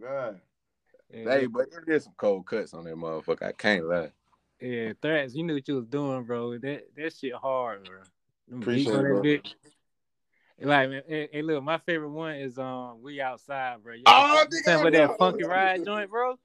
God. 0.00 0.40
hey, 1.10 1.46
but 1.46 1.70
there 1.70 1.84
is 1.94 2.04
some 2.04 2.14
cold 2.16 2.46
cuts 2.46 2.74
on 2.74 2.84
that 2.84 2.96
motherfucker. 2.96 3.42
I 3.42 3.52
can't 3.52 3.88
lie. 3.88 4.12
Yeah, 4.60 4.92
Thrax. 5.00 5.34
You 5.34 5.44
knew 5.44 5.54
what 5.54 5.68
you 5.68 5.76
was 5.76 5.86
doing, 5.86 6.24
bro. 6.24 6.58
That 6.58 6.88
that 6.96 7.14
shit 7.14 7.34
hard, 7.34 7.84
bro. 7.84 7.98
Them 8.48 8.62
Appreciate 8.62 8.94
it, 8.94 9.02
bro. 9.02 9.22
bit. 9.22 9.48
Like, 10.60 10.90
man, 10.90 11.02
hey, 11.06 11.28
hey, 11.30 11.42
look, 11.42 11.62
my 11.62 11.78
favorite 11.78 12.10
one 12.10 12.34
is 12.34 12.58
um, 12.58 13.00
we 13.00 13.20
outside, 13.20 13.82
bro. 13.82 13.94
Oh, 14.06 14.44
nigga, 14.46 14.58
Except 14.58 14.84
I 14.84 14.90
that 14.90 15.18
funky 15.18 15.44
ride 15.44 15.84
joint, 15.84 16.10
bro. 16.10 16.36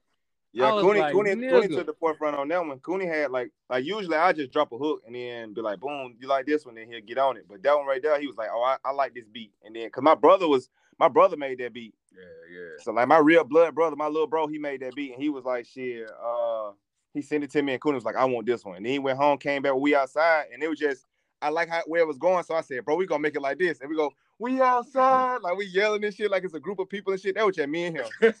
Yeah, 0.56 0.70
Cooney, 0.70 1.00
like, 1.00 1.12
Cooney, 1.12 1.30
nigga. 1.32 1.50
Cooney 1.50 1.68
took 1.68 1.86
the 1.86 1.94
forefront 1.94 2.36
on 2.36 2.46
that 2.46 2.64
one. 2.64 2.78
Cooney 2.78 3.06
had 3.06 3.32
like, 3.32 3.50
like 3.68 3.84
usually 3.84 4.16
I 4.16 4.32
just 4.32 4.52
drop 4.52 4.70
a 4.70 4.78
hook 4.78 5.02
and 5.04 5.16
then 5.16 5.52
be 5.52 5.60
like, 5.60 5.80
boom, 5.80 6.14
you 6.20 6.28
like 6.28 6.46
this 6.46 6.64
one, 6.64 6.76
then 6.76 6.86
he'll 6.86 7.00
get 7.00 7.18
on 7.18 7.36
it. 7.36 7.46
But 7.48 7.60
that 7.64 7.76
one 7.76 7.86
right 7.86 8.00
there, 8.00 8.20
he 8.20 8.28
was 8.28 8.36
like, 8.36 8.50
oh, 8.54 8.62
I, 8.62 8.76
I 8.84 8.92
like 8.92 9.14
this 9.14 9.26
beat. 9.26 9.50
And 9.64 9.74
then, 9.74 9.90
cause 9.90 10.04
my 10.04 10.14
brother 10.14 10.46
was, 10.46 10.70
my 11.00 11.08
brother 11.08 11.36
made 11.36 11.58
that 11.58 11.72
beat. 11.72 11.92
Yeah, 12.12 12.56
yeah. 12.56 12.68
So 12.78 12.92
like 12.92 13.08
my 13.08 13.18
real 13.18 13.42
blood 13.42 13.74
brother, 13.74 13.96
my 13.96 14.06
little 14.06 14.28
bro, 14.28 14.46
he 14.46 14.58
made 14.58 14.80
that 14.82 14.94
beat 14.94 15.12
and 15.12 15.20
he 15.20 15.28
was 15.28 15.44
like, 15.44 15.66
shit, 15.66 16.08
uh, 16.24 16.70
he 17.12 17.20
sent 17.20 17.42
it 17.42 17.50
to 17.50 17.62
me 17.62 17.72
and 17.72 17.82
Cooney 17.82 17.96
was 17.96 18.04
like, 18.04 18.16
I 18.16 18.24
want 18.24 18.46
this 18.46 18.64
one. 18.64 18.76
And 18.76 18.86
then 18.86 18.92
he 18.92 18.98
went 19.00 19.18
home, 19.18 19.38
came 19.38 19.60
back, 19.60 19.74
we 19.74 19.96
outside, 19.96 20.44
and 20.52 20.62
it 20.62 20.68
was 20.68 20.78
just, 20.78 21.04
I 21.42 21.48
like 21.48 21.68
how 21.68 21.82
where 21.86 22.02
it 22.02 22.06
was 22.06 22.16
going. 22.16 22.44
So 22.44 22.54
I 22.54 22.60
said, 22.60 22.84
bro, 22.84 22.94
we 22.94 23.06
gonna 23.06 23.20
make 23.20 23.34
it 23.34 23.42
like 23.42 23.58
this. 23.58 23.80
And 23.80 23.90
we 23.90 23.96
go, 23.96 24.12
we 24.38 24.60
outside, 24.60 25.38
like 25.42 25.56
we 25.56 25.66
yelling 25.66 26.04
and 26.04 26.14
shit, 26.14 26.30
like 26.30 26.44
it's 26.44 26.54
a 26.54 26.60
group 26.60 26.78
of 26.78 26.88
people 26.88 27.12
and 27.12 27.22
shit. 27.22 27.34
That 27.36 27.46
was 27.46 27.56
just 27.56 27.68
me 27.68 27.84
and 27.84 27.96
him. 27.96 28.06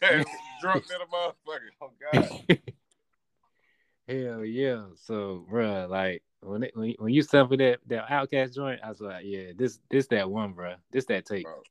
Drunk 0.60 0.84
little 0.88 1.06
motherfucker. 1.12 1.70
Oh 1.80 1.90
God. 2.12 2.58
Hell 4.08 4.44
yeah. 4.44 4.84
So, 4.96 5.46
bro, 5.48 5.86
like 5.88 6.22
when 6.40 6.64
it, 6.64 6.72
when, 6.76 6.94
when 6.98 7.12
you 7.12 7.22
sample 7.22 7.56
that 7.56 7.78
that 7.86 8.08
Outkast 8.08 8.54
joint, 8.54 8.80
I 8.84 8.88
was 8.88 9.00
like, 9.00 9.24
yeah, 9.24 9.52
this 9.56 9.78
this 9.90 10.06
that 10.08 10.30
one, 10.30 10.52
bro. 10.52 10.74
This 10.90 11.06
that 11.06 11.24
tape. 11.24 11.44
Bro. 11.44 11.62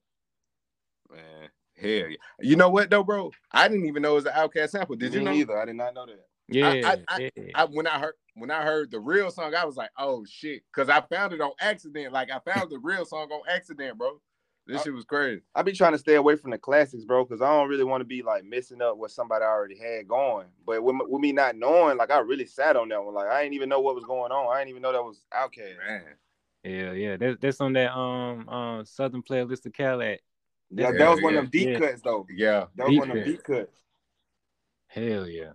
Man, 1.11 1.49
hell 1.79 2.09
yeah. 2.09 2.17
You 2.41 2.55
know 2.55 2.69
what 2.69 2.89
though, 2.89 3.03
bro? 3.03 3.31
I 3.51 3.67
didn't 3.67 3.85
even 3.85 4.01
know 4.01 4.13
it 4.13 4.15
was 4.15 4.25
an 4.25 4.33
Outkast 4.33 4.69
sample. 4.69 4.95
Did 4.95 5.13
you 5.13 5.19
Me 5.19 5.25
know? 5.25 5.33
either? 5.33 5.57
I 5.59 5.65
did 5.65 5.75
not 5.75 5.93
know 5.93 6.07
that. 6.07 6.25
Yeah, 6.49 6.97
I- 7.07 7.19
yeah. 7.19 7.29
I, 7.55 7.65
when 7.65 7.87
I 7.87 7.99
heard 7.99 8.15
when 8.35 8.51
I 8.51 8.63
heard 8.63 8.91
the 8.91 8.99
real 8.99 9.29
song, 9.31 9.53
I 9.55 9.65
was 9.65 9.75
like, 9.75 9.91
oh 9.97 10.25
shit, 10.25 10.63
because 10.73 10.89
I 10.89 11.01
found 11.01 11.33
it 11.33 11.41
on 11.41 11.51
accident. 11.59 12.13
Like 12.13 12.29
I 12.31 12.39
found 12.39 12.71
the 12.71 12.79
real 12.79 13.05
song 13.05 13.29
on 13.31 13.41
accident, 13.49 13.97
bro. 13.97 14.19
This 14.65 14.79
Uh, 14.79 14.83
shit 14.85 14.93
was 14.93 15.03
crazy. 15.05 15.41
I 15.53 15.61
be 15.61 15.73
trying 15.73 15.91
to 15.91 15.97
stay 15.97 16.15
away 16.15 16.37
from 16.37 16.51
the 16.51 16.57
classics, 16.57 17.03
bro, 17.03 17.25
because 17.25 17.41
I 17.41 17.49
don't 17.49 17.67
really 17.69 17.83
want 17.83 18.01
to 18.01 18.05
be 18.05 18.21
like 18.23 18.45
messing 18.45 18.81
up 18.81 18.97
what 18.97 19.11
somebody 19.11 19.43
already 19.43 19.77
had 19.77 20.07
going. 20.07 20.47
But 20.65 20.81
with, 20.81 20.95
with 21.01 21.21
me 21.21 21.33
not 21.33 21.57
knowing, 21.57 21.97
like 21.97 22.11
I 22.11 22.19
really 22.19 22.45
sat 22.45 22.77
on 22.77 22.87
that 22.89 23.03
one. 23.03 23.13
Like 23.13 23.27
I 23.27 23.43
didn't 23.43 23.55
even 23.55 23.69
know 23.69 23.81
what 23.81 23.95
was 23.95 24.05
going 24.05 24.31
on. 24.31 24.55
I 24.55 24.59
didn't 24.59 24.69
even 24.69 24.81
know 24.81 24.93
that 24.93 25.03
was 25.03 25.21
Outkast. 25.33 25.77
Man. 25.85 26.03
Yeah, 26.63 26.91
yeah. 26.93 27.17
That's 27.17 27.37
that's 27.41 27.61
on 27.61 27.73
that 27.73 27.91
um 27.93 28.47
um 28.47 28.83
Southernplayalisticadillac. 28.85 30.19
Yeah, 30.71 30.91
Yeah, 30.91 30.97
that 30.97 31.09
was 31.09 31.21
one 31.21 31.35
of 31.35 31.43
them 31.43 31.49
yeah, 31.53 31.65
deep 31.65 31.81
yeah. 31.81 31.87
cuts 31.87 32.01
though. 32.01 32.25
Yeah. 32.33 32.65
That 32.77 32.87
was 32.87 32.97
one 32.97 33.11
of 33.11 33.15
them 33.17 33.25
Deep 33.25 33.35
deep 33.35 33.43
cuts. 33.43 33.77
Hell 34.87 35.27
yeah. 35.27 35.51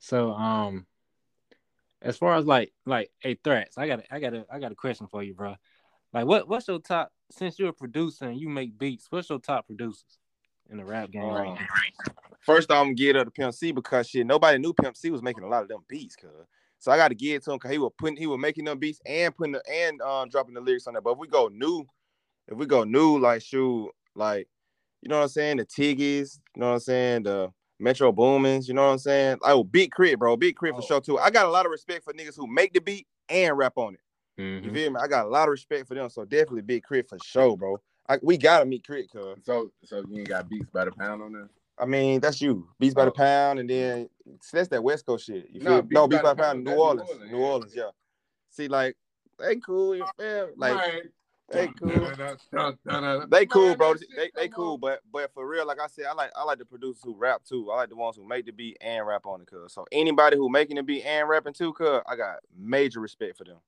So 0.00 0.32
um 0.32 0.86
as 2.02 2.16
far 2.16 2.34
as 2.34 2.44
like 2.44 2.72
like 2.84 3.10
a 3.24 3.34
Thrax, 3.36 3.78
I 3.78 3.86
got 3.86 4.04
I 4.10 4.20
got 4.20 4.34
a 4.34 4.44
I 4.50 4.58
got 4.58 4.72
a 4.72 4.76
question 4.76 5.06
for 5.06 5.22
you, 5.22 5.34
bro. 5.34 5.56
Like 6.12 6.26
what 6.26 6.48
what's 6.48 6.68
your 6.68 6.80
top 6.80 7.12
since 7.30 7.58
you're 7.58 7.70
a 7.70 7.74
producer 7.74 8.26
and 8.26 8.38
you 8.38 8.48
make 8.48 8.78
beats, 8.78 9.06
what's 9.10 9.30
your 9.30 9.38
top 9.38 9.66
producers 9.66 10.18
in 10.70 10.76
the 10.76 10.84
rap 10.84 11.10
game 11.10 11.22
Um? 11.22 11.58
First, 12.40 12.72
I'm 12.72 12.86
gonna 12.86 12.94
give 12.94 13.16
it 13.16 13.20
up 13.20 13.26
to 13.26 13.30
Pimp 13.30 13.54
C 13.54 13.72
because 13.72 14.08
shit, 14.08 14.26
nobody 14.26 14.58
knew 14.58 14.72
Pimp 14.72 14.96
C 14.96 15.10
was 15.10 15.22
making 15.22 15.44
a 15.44 15.48
lot 15.48 15.62
of 15.62 15.68
them 15.68 15.84
beats, 15.88 16.16
cuz. 16.16 16.30
So 16.78 16.90
I 16.90 16.96
got 16.96 17.08
to 17.08 17.14
give 17.14 17.36
it 17.36 17.44
to 17.44 17.52
him 17.52 17.58
because 17.58 17.70
he 17.70 17.78
was 17.78 17.92
putting, 17.96 18.16
he 18.16 18.26
was 18.26 18.40
making 18.40 18.64
them 18.64 18.76
beats 18.80 19.00
and 19.06 19.34
putting 19.36 19.52
the 19.52 19.62
and 19.70 20.02
um 20.02 20.28
dropping 20.28 20.54
the 20.54 20.60
lyrics 20.60 20.88
on 20.88 20.94
there. 20.94 21.00
But 21.00 21.12
if 21.12 21.18
we 21.18 21.28
go 21.28 21.46
new, 21.46 21.84
if 22.48 22.58
we 22.58 22.66
go 22.66 22.82
new, 22.82 23.20
like 23.20 23.40
shoot, 23.42 23.90
like 24.16 24.48
you 25.00 25.08
know 25.08 25.18
what 25.18 25.22
I'm 25.22 25.28
saying, 25.28 25.58
the 25.58 25.64
Tiggies, 25.64 26.40
you 26.56 26.60
know 26.60 26.68
what 26.68 26.74
I'm 26.74 26.80
saying, 26.80 27.22
the 27.22 27.52
Metro 27.82 28.12
Boomins, 28.12 28.68
you 28.68 28.74
know 28.74 28.86
what 28.86 28.92
I'm 28.92 28.98
saying. 28.98 29.38
Like 29.42 29.52
oh, 29.52 29.64
Big 29.64 29.92
K.R.I.T., 29.92 30.14
bro, 30.14 30.36
Big 30.36 30.56
K.R.I.T. 30.56 30.76
for 30.76 30.82
Oh. 30.82 30.86
sure 30.86 31.00
too. 31.00 31.18
I 31.18 31.30
got 31.30 31.46
a 31.46 31.50
lot 31.50 31.66
of 31.66 31.72
respect 31.72 32.04
for 32.04 32.12
niggas 32.12 32.36
who 32.36 32.46
make 32.46 32.72
the 32.72 32.80
beat 32.80 33.06
and 33.28 33.56
rap 33.58 33.76
on 33.76 33.94
it. 33.94 34.00
You 34.36 34.70
Mhm. 34.70 34.74
feel 34.74 34.90
me? 34.92 35.00
I 35.02 35.08
got 35.08 35.26
a 35.26 35.28
lot 35.28 35.48
of 35.48 35.50
respect 35.50 35.88
for 35.88 35.94
them. 35.94 36.08
So 36.08 36.24
definitely 36.24 36.62
Big 36.62 36.84
K.R.I.T. 36.88 37.08
for 37.08 37.18
sure, 37.18 37.56
bro. 37.56 37.76
I, 38.08 38.18
we 38.22 38.38
gotta 38.38 38.64
meet 38.64 38.86
K.R.I.T., 38.86 39.08
cuz. 39.08 39.38
So 39.44 39.72
so 39.84 40.04
you 40.08 40.18
ain't 40.18 40.28
got 40.28 40.48
beats 40.48 40.70
by 40.70 40.84
the 40.84 40.92
pound 40.92 41.22
on 41.22 41.32
there? 41.32 41.48
I 41.78 41.84
mean, 41.86 42.20
that's 42.20 42.40
you. 42.40 42.68
Beats 42.78 42.94
by 42.94 43.04
the 43.06 43.10
Oh. 43.10 43.14
pound, 43.14 43.58
and 43.58 43.68
then 43.68 44.08
see, 44.40 44.56
that's 44.58 44.68
that 44.68 44.84
West 44.84 45.04
Coast 45.04 45.26
shit. 45.26 45.48
You 45.50 45.60
feel? 45.60 45.82
Beats 45.82 45.94
No, 45.94 46.06
by 46.06 46.08
Beats 46.08 46.18
the 46.18 46.22
by 46.22 46.30
the 46.34 46.36
pound, 46.36 46.36
Pound, 46.36 46.58
New 46.58 46.70
that's 46.70 46.76
New 46.76 46.82
Orleans, 46.82 47.08
Orleans, 47.10 47.30
New 47.32 47.38
yeah. 47.38 47.46
Orleans, 47.46 47.74
yeah. 47.74 47.90
See, 48.50 48.68
like 48.68 48.96
they 49.38 49.56
cool, 49.56 49.96
you 49.96 50.04
feel? 50.18 50.50
Like 50.56 50.76
Man. 50.76 51.00
They 51.52 51.68
cool. 51.68 52.10
They 52.50 53.26
they 53.28 53.46
cool, 53.46 53.76
bro. 53.76 53.94
They, 53.94 54.30
they 54.34 54.48
cool, 54.48 54.78
but 54.78 55.00
but 55.12 55.32
for 55.32 55.46
real, 55.46 55.66
like 55.66 55.80
I 55.80 55.86
said, 55.86 56.06
I 56.06 56.14
like 56.14 56.30
I 56.36 56.44
like 56.44 56.58
the 56.58 56.64
producers 56.64 57.02
who 57.04 57.14
rap 57.14 57.42
too. 57.44 57.70
I 57.70 57.76
like 57.76 57.88
the 57.88 57.96
ones 57.96 58.16
who 58.16 58.26
make 58.26 58.46
the 58.46 58.52
beat 58.52 58.78
and 58.80 59.06
rap 59.06 59.26
on 59.26 59.40
it, 59.40 59.46
cuz. 59.46 59.72
So 59.72 59.86
anybody 59.92 60.36
who 60.36 60.48
making 60.48 60.76
the 60.76 60.82
beat 60.82 61.04
and 61.04 61.28
rapping 61.28 61.52
too, 61.52 61.72
cuz, 61.72 62.00
I 62.06 62.16
got 62.16 62.36
major 62.56 63.00
respect 63.00 63.38
for 63.38 63.44
them. 63.44 63.58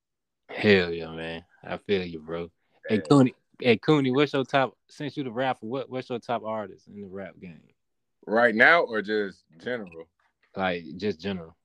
Hell 0.49 0.93
yeah, 0.93 1.11
man. 1.11 1.45
I 1.63 1.77
feel 1.79 2.05
you, 2.05 2.21
bro. 2.21 2.51
Hey 2.89 2.97
Yeah. 2.97 3.03
Cooney, 3.03 3.35
hey 3.61 3.77
Cooney, 3.77 4.11
what's 4.11 4.33
your 4.33 4.45
top 4.45 4.77
since 4.89 5.17
you 5.17 5.25
the 5.25 5.33
rapper, 5.33 5.67
what 5.67 5.91
what's 5.91 6.11
your 6.11 6.19
top 6.19 6.45
artist 6.45 6.89
in 6.89 6.97
the 6.97 7.05
rap 7.05 7.35
game? 7.41 7.61
Right 8.27 8.55
now 8.55 8.83
or 8.83 9.03
just 9.03 9.45
general? 9.63 10.09
Like 10.57 10.85
just 10.97 11.21
general. 11.21 11.57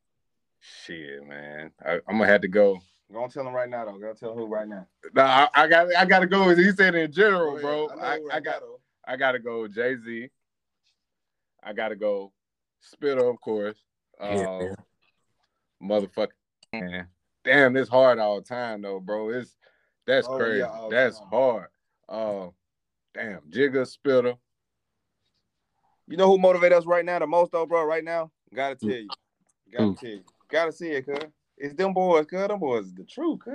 Shit, 0.60 1.26
man. 1.26 1.72
I, 1.86 1.94
I'm 2.08 2.18
gonna 2.18 2.28
have 2.28 2.42
to 2.42 2.48
go. 2.48 2.80
Go 3.12 3.24
on, 3.24 3.30
tell 3.30 3.48
him 3.48 3.54
right 3.54 3.70
now, 3.70 3.86
though. 3.86 3.98
Gonna 3.98 4.14
tell 4.14 4.36
who 4.36 4.46
right 4.46 4.68
now. 4.68 4.86
No, 5.16 5.24
I, 5.24 5.48
I 5.56 5.68
got 5.68 5.88
I 5.96 6.06
gotta 6.06 6.28
go. 6.28 6.50
As 6.50 6.58
he 6.58 6.72
said 6.72 6.94
in 6.96 7.12
general, 7.12 7.56
Go 7.56 7.62
bro. 7.62 7.86
ahead. 7.86 7.98
know 7.98 8.04
I, 8.04 8.18
who 8.18 8.32
I 8.32 8.40
got 8.40 8.62
now, 8.62 8.68
though. 8.68 8.80
I 9.08 9.18
gotta 9.18 9.40
go 9.40 9.68
Jay 9.68 9.96
Z. 9.96 10.30
I 11.64 11.74
gotta 11.74 11.96
go 11.96 12.32
Spitta, 12.82 13.22
of 13.22 13.42
course. 13.42 13.78
Yeah, 14.22 14.46
Um, 14.46 14.60
man. 14.60 14.76
motherfucker. 15.82 16.30
Man. 16.72 17.08
Damn, 17.44 17.76
it's 17.78 17.90
hard 17.90 18.20
all 18.20 18.36
the 18.40 18.46
time 18.46 18.84
though, 18.84 19.00
bro. 19.00 19.30
It's 19.30 19.58
that's 20.06 20.28
Oh, 20.28 20.38
crazy. 20.38 20.60
yeah, 20.60 20.88
that's 20.92 21.20
time. 21.20 21.28
hard. 21.32 21.68
Um, 22.08 22.52
damn, 23.14 23.42
Jigga 23.50 23.88
Spitta. 23.88 24.38
You 26.08 26.18
know 26.18 26.28
who 26.28 26.38
motivate 26.38 26.74
us 26.74 26.86
right 26.86 27.06
now 27.06 27.20
the 27.20 27.28
most, 27.28 27.52
though, 27.52 27.66
bro? 27.66 27.84
Right 27.84 28.04
now, 28.04 28.32
gotta 28.54 28.76
tell 28.76 28.90
you, 28.90 29.10
gotta 29.72 29.86
Who? 29.86 29.96
tell 29.96 30.10
you, 30.10 30.24
gotta 30.50 30.72
see 30.72 30.90
it, 30.90 31.06
cuz. 31.06 31.24
It's 31.60 31.74
them 31.76 31.94
boys, 31.94 32.26
cuz. 32.26 32.48
Them 32.48 32.60
boys 32.60 32.86
is 32.86 32.94
the 32.94 33.04
truth, 33.04 33.40
cuz. 33.40 33.54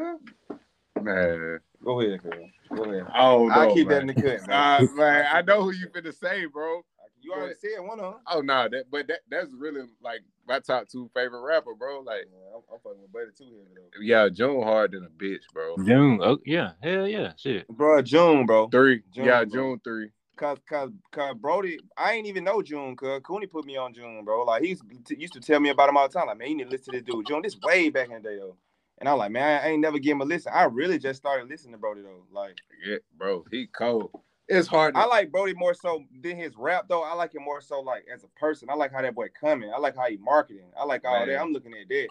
Man, 1.03 1.59
Go 1.83 2.01
ahead, 2.01 2.23
cuz. 2.23 2.33
Go 2.75 2.85
ahead. 2.85 3.07
oh 3.17 3.49
no, 3.49 3.55
I'll 3.55 3.75
keep 3.75 3.89
that 3.89 4.03
in 4.03 4.07
the 4.09 4.15
cut, 4.15 4.25
man. 4.47 4.51
Uh, 4.51 4.87
man, 4.95 5.27
I 5.33 5.43
know 5.43 5.63
who 5.63 5.73
you 5.73 5.89
finna 5.89 6.15
say, 6.15 6.47
bro. 6.47 6.83
You 7.21 7.33
already 7.33 7.55
said 7.59 7.81
one 7.81 8.01
of 8.01 8.13
them. 8.13 8.21
Oh 8.31 8.41
no, 8.41 8.69
that 8.71 8.85
but 8.91 9.09
that 9.09 9.21
that's 9.31 9.49
really 9.57 9.83
like 10.03 10.21
my 10.47 10.61
top 10.61 10.89
two 10.89 11.11
favorite 11.15 11.41
rapper, 11.41 11.75
bro. 11.75 12.01
Like, 12.01 12.27
Yeah, 12.31 12.55
I'm, 12.55 12.63
I'm 12.73 12.81
fucking 12.81 13.01
with 13.01 13.13
Buddy 13.13 13.31
too 13.37 13.45
here, 13.45 13.65
though. 13.75 14.03
yeah, 14.03 14.29
June 14.29 14.63
hard 14.63 14.93
than 14.93 15.05
a 15.05 15.09
bitch, 15.09 15.41
bro. 15.55 15.77
June. 15.85 16.21
Oh 16.23 16.39
yeah, 16.45 16.73
hell 16.83 17.09
yeah, 17.09 17.33
shit. 17.39 17.67
Bro, 17.69 18.03
June, 18.03 18.45
bro. 18.45 18.69
Three, 18.69 19.03
June, 19.15 19.25
yeah, 19.25 19.45
bro. 19.45 19.53
June 19.53 19.81
three. 19.83 20.11
Cause, 20.37 20.59
cause, 20.69 20.91
cause 21.13 21.35
Brody, 21.37 21.79
I 21.97 22.15
ain't 22.15 22.27
even 22.27 22.45
know 22.45 22.61
June, 22.61 22.97
cuz 22.97 23.21
Cooney 23.23 23.47
put 23.47 23.65
me 23.65 23.77
on 23.77 23.95
June, 23.95 24.25
bro. 24.25 24.43
Like 24.43 24.65
he's 24.65 24.83
t- 25.05 25.17
used 25.17 25.35
to 25.35 25.41
tell 25.41 25.61
me 25.61 25.69
about 25.69 25.89
him 25.89 25.97
all 25.97 26.09
the 26.09 26.13
time. 26.13 26.27
Like, 26.27 26.39
man, 26.39 26.49
you 26.49 26.57
need 26.57 26.65
to 26.65 26.71
listen 26.71 26.93
to 26.93 27.01
this 27.01 27.03
dude, 27.03 27.27
June. 27.27 27.43
This 27.43 27.57
way 27.63 27.89
back 27.89 28.09
in 28.09 28.15
the 28.15 28.29
day, 28.29 28.37
though. 28.37 28.57
And 28.99 29.09
I'm 29.09 29.19
like, 29.19 29.33
man, 29.33 29.61
I 29.63 29.69
ain't 29.71 29.81
never 29.81 29.99
give 29.99 30.13
him 30.13 30.21
a 30.21 30.25
listen. 30.25 30.53
I 30.55 30.65
really 30.65 30.99
just 30.99 31.19
started 31.19 31.49
listening 31.49 31.73
to 31.73 31.79
Brody 31.79 32.03
though. 32.03 32.25
Like, 32.33 32.57
Yeah, 32.85 32.99
bro, 33.17 33.45
he 33.51 33.67
cold. 33.67 34.11
It's 34.47 34.69
hard. 34.69 34.95
To, 34.95 35.01
I 35.01 35.07
like 35.07 35.33
Brody 35.33 35.55
more 35.55 35.75
so 35.75 36.05
than 36.23 36.37
his 36.37 36.55
rap 36.57 36.87
though. 36.89 37.03
I 37.03 37.15
like 37.15 37.35
him 37.35 37.43
more 37.43 37.61
so 37.61 37.81
like 37.81 38.05
as 38.13 38.25
a 38.25 38.29
person. 38.39 38.69
I 38.71 38.75
like 38.75 38.93
how 38.93 39.03
that 39.03 39.15
boy 39.15 39.29
coming. 39.39 39.73
I 39.75 39.79
like 39.79 39.97
how 39.97 40.09
he 40.09 40.17
marketing. 40.19 40.71
I 40.79 40.85
like 40.85 41.05
all 41.05 41.21
Man. 41.21 41.29
that. 41.29 41.41
I'm 41.41 41.53
looking 41.53 41.73
at 41.73 41.89
that. 41.89 42.09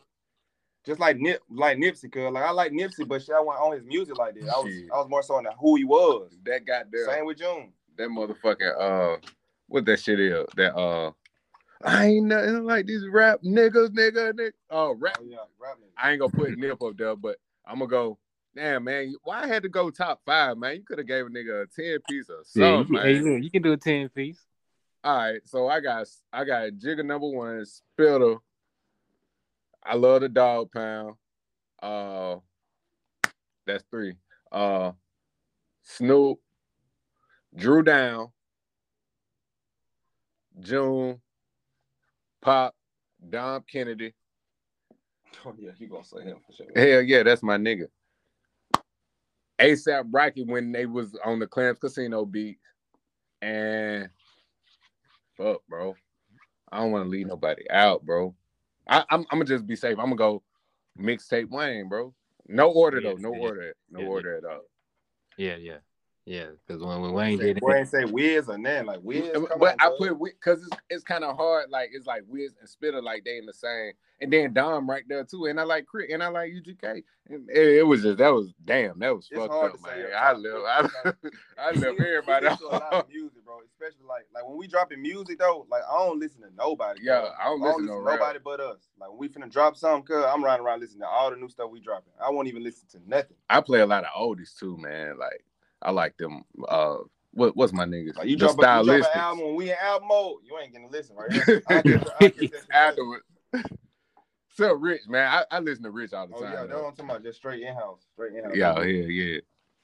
Just 0.86 1.00
like 1.00 1.18
Nip, 1.18 1.42
like 1.50 1.77
Nipsey, 1.77 2.12
cuz 2.12 2.32
like 2.32 2.44
I 2.44 2.51
like 2.51 2.74
Nipsey, 2.74 3.08
but 3.08 3.22
shit, 3.22 3.36
I 3.36 3.39
went 3.39 3.60
on 3.60 3.74
his 3.74 3.86
music 3.86 4.18
like 4.18 4.34
that. 4.34 4.50
I 4.50 4.60
was. 4.60 4.74
I 4.94 4.98
was 4.98 5.08
more 5.10 5.24
so 5.24 5.36
on 5.36 5.46
the 5.46 5.51
who 5.53 5.77
he 5.77 5.86
was. 5.86 6.38
that 6.44 6.65
got 6.65 6.92
there. 6.92 7.06
Same 7.06 7.25
with 7.25 7.38
June. 7.38 7.72
That 7.97 8.09
motherfucking 8.09 8.79
uh, 8.79 9.17
what 9.67 9.85
that 9.85 10.00
shit 10.00 10.19
is? 10.19 10.45
That 10.55 10.75
uh, 10.75 11.12
I 11.83 12.05
ain't 12.07 12.27
nothing 12.27 12.65
like 12.65 12.85
these 12.85 13.07
rap 13.07 13.41
niggas, 13.43 13.89
nigga, 13.89 14.33
nigga. 14.33 14.51
Oh, 14.69 14.95
rap. 14.95 15.17
Oh 15.19 15.25
yeah, 15.25 15.38
rap 15.59 15.77
nigga. 15.77 15.91
I 15.97 16.12
ain't 16.12 16.19
gonna 16.19 16.31
put 16.31 16.57
Nip 16.57 16.81
up 16.81 16.97
there, 16.97 17.15
but 17.15 17.38
I'm 17.65 17.79
gonna 17.79 17.89
go 17.89 18.17
Damn, 18.55 18.83
man, 18.83 19.15
why 19.23 19.41
I 19.41 19.47
had 19.47 19.63
to 19.63 19.69
go 19.69 19.89
top 19.89 20.21
five, 20.25 20.57
man? 20.57 20.75
You 20.75 20.83
could 20.83 21.00
have 21.00 21.07
gave 21.07 21.25
a 21.25 21.29
nigga 21.29 21.63
a 21.63 21.65
ten 21.65 21.97
piece 22.07 22.29
or 22.29 22.43
Yeah, 22.53 22.79
you 22.79 22.85
can, 22.85 22.95
hey, 22.97 23.13
man. 23.19 23.33
look, 23.33 23.43
you 23.43 23.50
can 23.50 23.63
do 23.63 23.71
a 23.71 23.77
ten 23.77 24.09
piece. 24.09 24.39
All 25.03 25.17
right, 25.17 25.41
so 25.43 25.67
I 25.67 25.79
got 25.79 26.07
I 26.31 26.43
got 26.43 26.69
Jigga 26.73 27.03
number 27.03 27.27
one, 27.27 27.65
Spitta. 27.65 28.39
I 29.83 29.95
love 29.95 30.21
the 30.21 30.29
dog 30.29 30.71
pound. 30.71 31.15
Uh, 31.81 32.38
that's 33.65 33.83
three. 33.89 34.15
Uh, 34.51 34.91
Snoop, 35.81 36.39
Dru 37.55 37.83
Down, 37.83 38.29
June, 40.60 41.22
Pop, 42.41 42.75
Dom 43.29 43.63
Kennedy. 43.72 44.13
Oh 45.45 45.53
yeah, 45.57 45.72
you 45.77 45.88
gonna 45.88 46.03
say 46.03 46.24
him 46.24 46.38
for 46.45 46.53
sure. 46.53 46.67
Hell 46.75 47.01
yeah, 47.01 47.24
that's 47.24 47.43
my 47.43 47.57
nigga. 47.57 47.88
ASAP 49.60 50.05
Rocky 50.12 50.43
when 50.43 50.72
they 50.72 50.86
was 50.86 51.17
on 51.24 51.39
the 51.39 51.48
Clams 51.48 51.79
Casino 51.79 52.25
beat. 52.25 52.57
And 53.41 54.10
fuck, 55.38 55.62
bro. 55.67 55.95
I 56.72 56.79
don't 56.79 56.91
want 56.91 57.05
to 57.05 57.10
leave 57.10 57.27
nobody 57.27 57.69
out, 57.69 58.05
bro. 58.05 58.36
I, 58.88 59.03
I'm, 59.10 59.22
I'm 59.31 59.39
gonna 59.39 59.45
just 59.45 59.67
be 59.67 59.75
safe. 59.75 59.98
I'm 60.00 60.05
gonna 60.05 60.15
go 60.15 60.43
mixtape 61.00 61.50
Wayne, 61.50 61.88
bro. 61.88 62.13
No 62.48 62.72
order 62.72 63.01
though. 63.01 63.15
No 63.15 63.33
Yeah, 63.33 63.39
order. 63.39 63.75
No 63.89 64.01
yeah, 64.01 64.07
order 64.07 64.38
at 64.38 64.45
all. 64.45 64.62
Yeah, 65.38 65.55
yeah, 65.55 65.77
yeah. 66.25 66.46
Because 66.65 66.82
when, 66.82 67.01
when 67.01 67.13
Wayne 67.13 67.38
did 67.38 67.58
it, 67.58 67.63
ain't 67.63 67.88
say 67.88 68.06
Wiz 68.06 68.48
or 68.50 68.58
nothing 68.58 68.86
like 68.86 69.00
Wiz. 69.03 69.30
but 69.60 69.74
on, 69.74 69.75
I 69.80 69.92
put 69.98 70.18
because 70.24 70.63
it's 70.63 70.77
it's 70.89 71.03
kind 71.03 71.24
of 71.24 71.36
hard. 71.36 71.70
Like 71.70 71.89
it's 71.94 72.08
like 72.08 72.24
Wiz 72.27 72.53
and 72.60 72.70
Spitta, 72.70 73.01
like 73.01 73.25
they 73.25 73.38
in 73.38 73.46
the 73.46 73.53
same, 73.53 73.94
and 74.22 74.32
then 74.32 74.53
Dom 74.53 74.89
right 74.89 75.03
there 75.08 75.25
too. 75.25 75.46
And 75.46 75.60
I 75.60 75.63
like 75.63 75.86
K.R.I.T., 75.92 76.13
and 76.13 76.24
I 76.24 76.30
like 76.30 76.51
UGK. 76.51 77.03
And 77.30 77.50
it, 77.50 77.80
it 77.80 77.88
was 77.88 78.03
just 78.03 78.20
that 78.20 78.30
was 78.34 78.53
damn, 78.63 79.00
that 79.00 79.13
was 79.15 79.27
It's 79.30 79.39
fucked 79.39 79.53
up, 79.53 79.82
man. 79.86 80.06
I 80.18 80.32
love. 80.32 80.63
I, 80.65 81.13
I 81.58 81.72
love 81.72 82.00
everybody. 82.00 82.48
Listen 82.48 82.68
a 82.68 82.70
lot 82.70 82.94
of 82.94 83.10
music, 83.13 83.44
bro. 83.44 83.60
Especially 83.65 84.06
like 84.08 84.25
like 84.34 84.48
when 84.48 84.58
we 84.58 84.68
dropping 84.68 85.01
music 85.01 85.39
though, 85.39 85.68
like 85.70 85.84
I 85.89 85.98
don't 85.98 86.20
listen 86.20 86.42
to 86.42 86.50
nobody. 86.58 87.01
Yeah, 87.03 87.20
bro. 87.20 87.30
I 87.38 87.44
don't 87.46 87.62
listen 87.62 87.88
to 87.88 87.94
no 87.94 87.98
rap. 88.00 88.20
nobody 88.20 88.39
but 88.44 88.62
us. 88.62 88.80
Like 88.98 89.10
when 89.10 89.20
we 89.20 89.27
finna 89.27 89.51
drop 89.51 89.75
something, 89.75 90.03
cuz 90.03 90.24
I'm 90.25 90.44
riding 90.44 90.65
around 90.65 90.80
listening 90.80 91.01
to 91.01 91.08
all 91.08 91.30
the 91.32 91.36
new 91.36 91.50
stuff 91.50 91.70
we 91.70 91.82
dropping. 91.82 92.13
I 92.22 92.30
won't 92.30 92.48
even 92.48 92.63
listen 92.63 92.88
to 92.92 93.10
nothing. 93.10 93.36
I 93.50 93.60
play 93.60 93.82
a 93.82 93.86
lot 93.86 94.06
of 94.06 94.10
oldies 94.18 94.58
too, 94.58 94.77
man. 94.77 95.18
Like 95.18 95.44
I 95.84 95.92
like 95.92 96.18
them. 96.18 96.44
Uh, 96.68 96.98
what 97.32 97.56
what's 97.56 97.74
my 97.74 97.86
niggas? 97.86 98.16
Like 98.16 98.28
you 98.28 98.36
The 98.38 98.46
drop, 98.54 98.58
a, 98.60 98.80
you 98.80 98.86
drop 99.00 99.12
an 99.13 99.20
album 99.20 99.46
when 99.46 99.56
we 99.56 99.70
in 99.72 99.78
album 99.82 100.08
mode, 100.08 100.38
you 100.44 100.58
ain't 100.60 100.74
gonna 100.74 100.88
listen 100.88 101.16
right 101.16 101.32
here. 101.32 101.63
I 101.68 101.82
get, 101.82 102.08
I 102.22 102.28
get 102.30 102.54
Afterwards. 102.72 103.24
So 104.56 104.72
Rich, 104.74 105.02
man, 105.08 105.28
I, 105.28 105.56
I 105.56 105.60
listen 105.60 105.84
to 105.84 105.90
Rich 105.90 106.13
all 106.13 106.28
the 106.28 106.36
Oh 106.36 106.42
time. 106.44 106.52
yeah, 106.52 106.60
that's 106.60 106.70
though. 106.74 106.84
what 106.84 106.96
talking 106.96 107.06
about. 107.10 107.24
Just 107.24 107.40
straight 107.40 107.63
in 107.63 107.74
house, 107.74 108.06
straight 108.13 108.34
in 108.36 108.44
house. 108.44 108.54
yeah, 108.56 108.80
yeah, 108.84 109.06
yeah. 109.08 109.40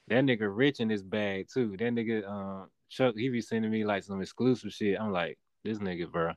that 0.10 0.24
nigga 0.25 0.48
rich 0.56 0.79
in 0.79 0.91
his 0.91 1.01
bag 1.01 1.48
too. 1.51 1.75
That 1.77 1.94
nigga, 1.96 2.27
um, 2.29 2.70
Chuck, 2.88 3.15
he 3.18 3.29
be 3.29 3.41
sending 3.41 3.72
me 3.72 3.84
like 3.84 4.03
some 4.03 4.22
exclusive 4.22 4.72
shit. 4.72 5.00
I'm 5.00 5.12
like, 5.12 5.39
this 5.63 5.79
nigga, 5.79 6.12
bro. 6.12 6.34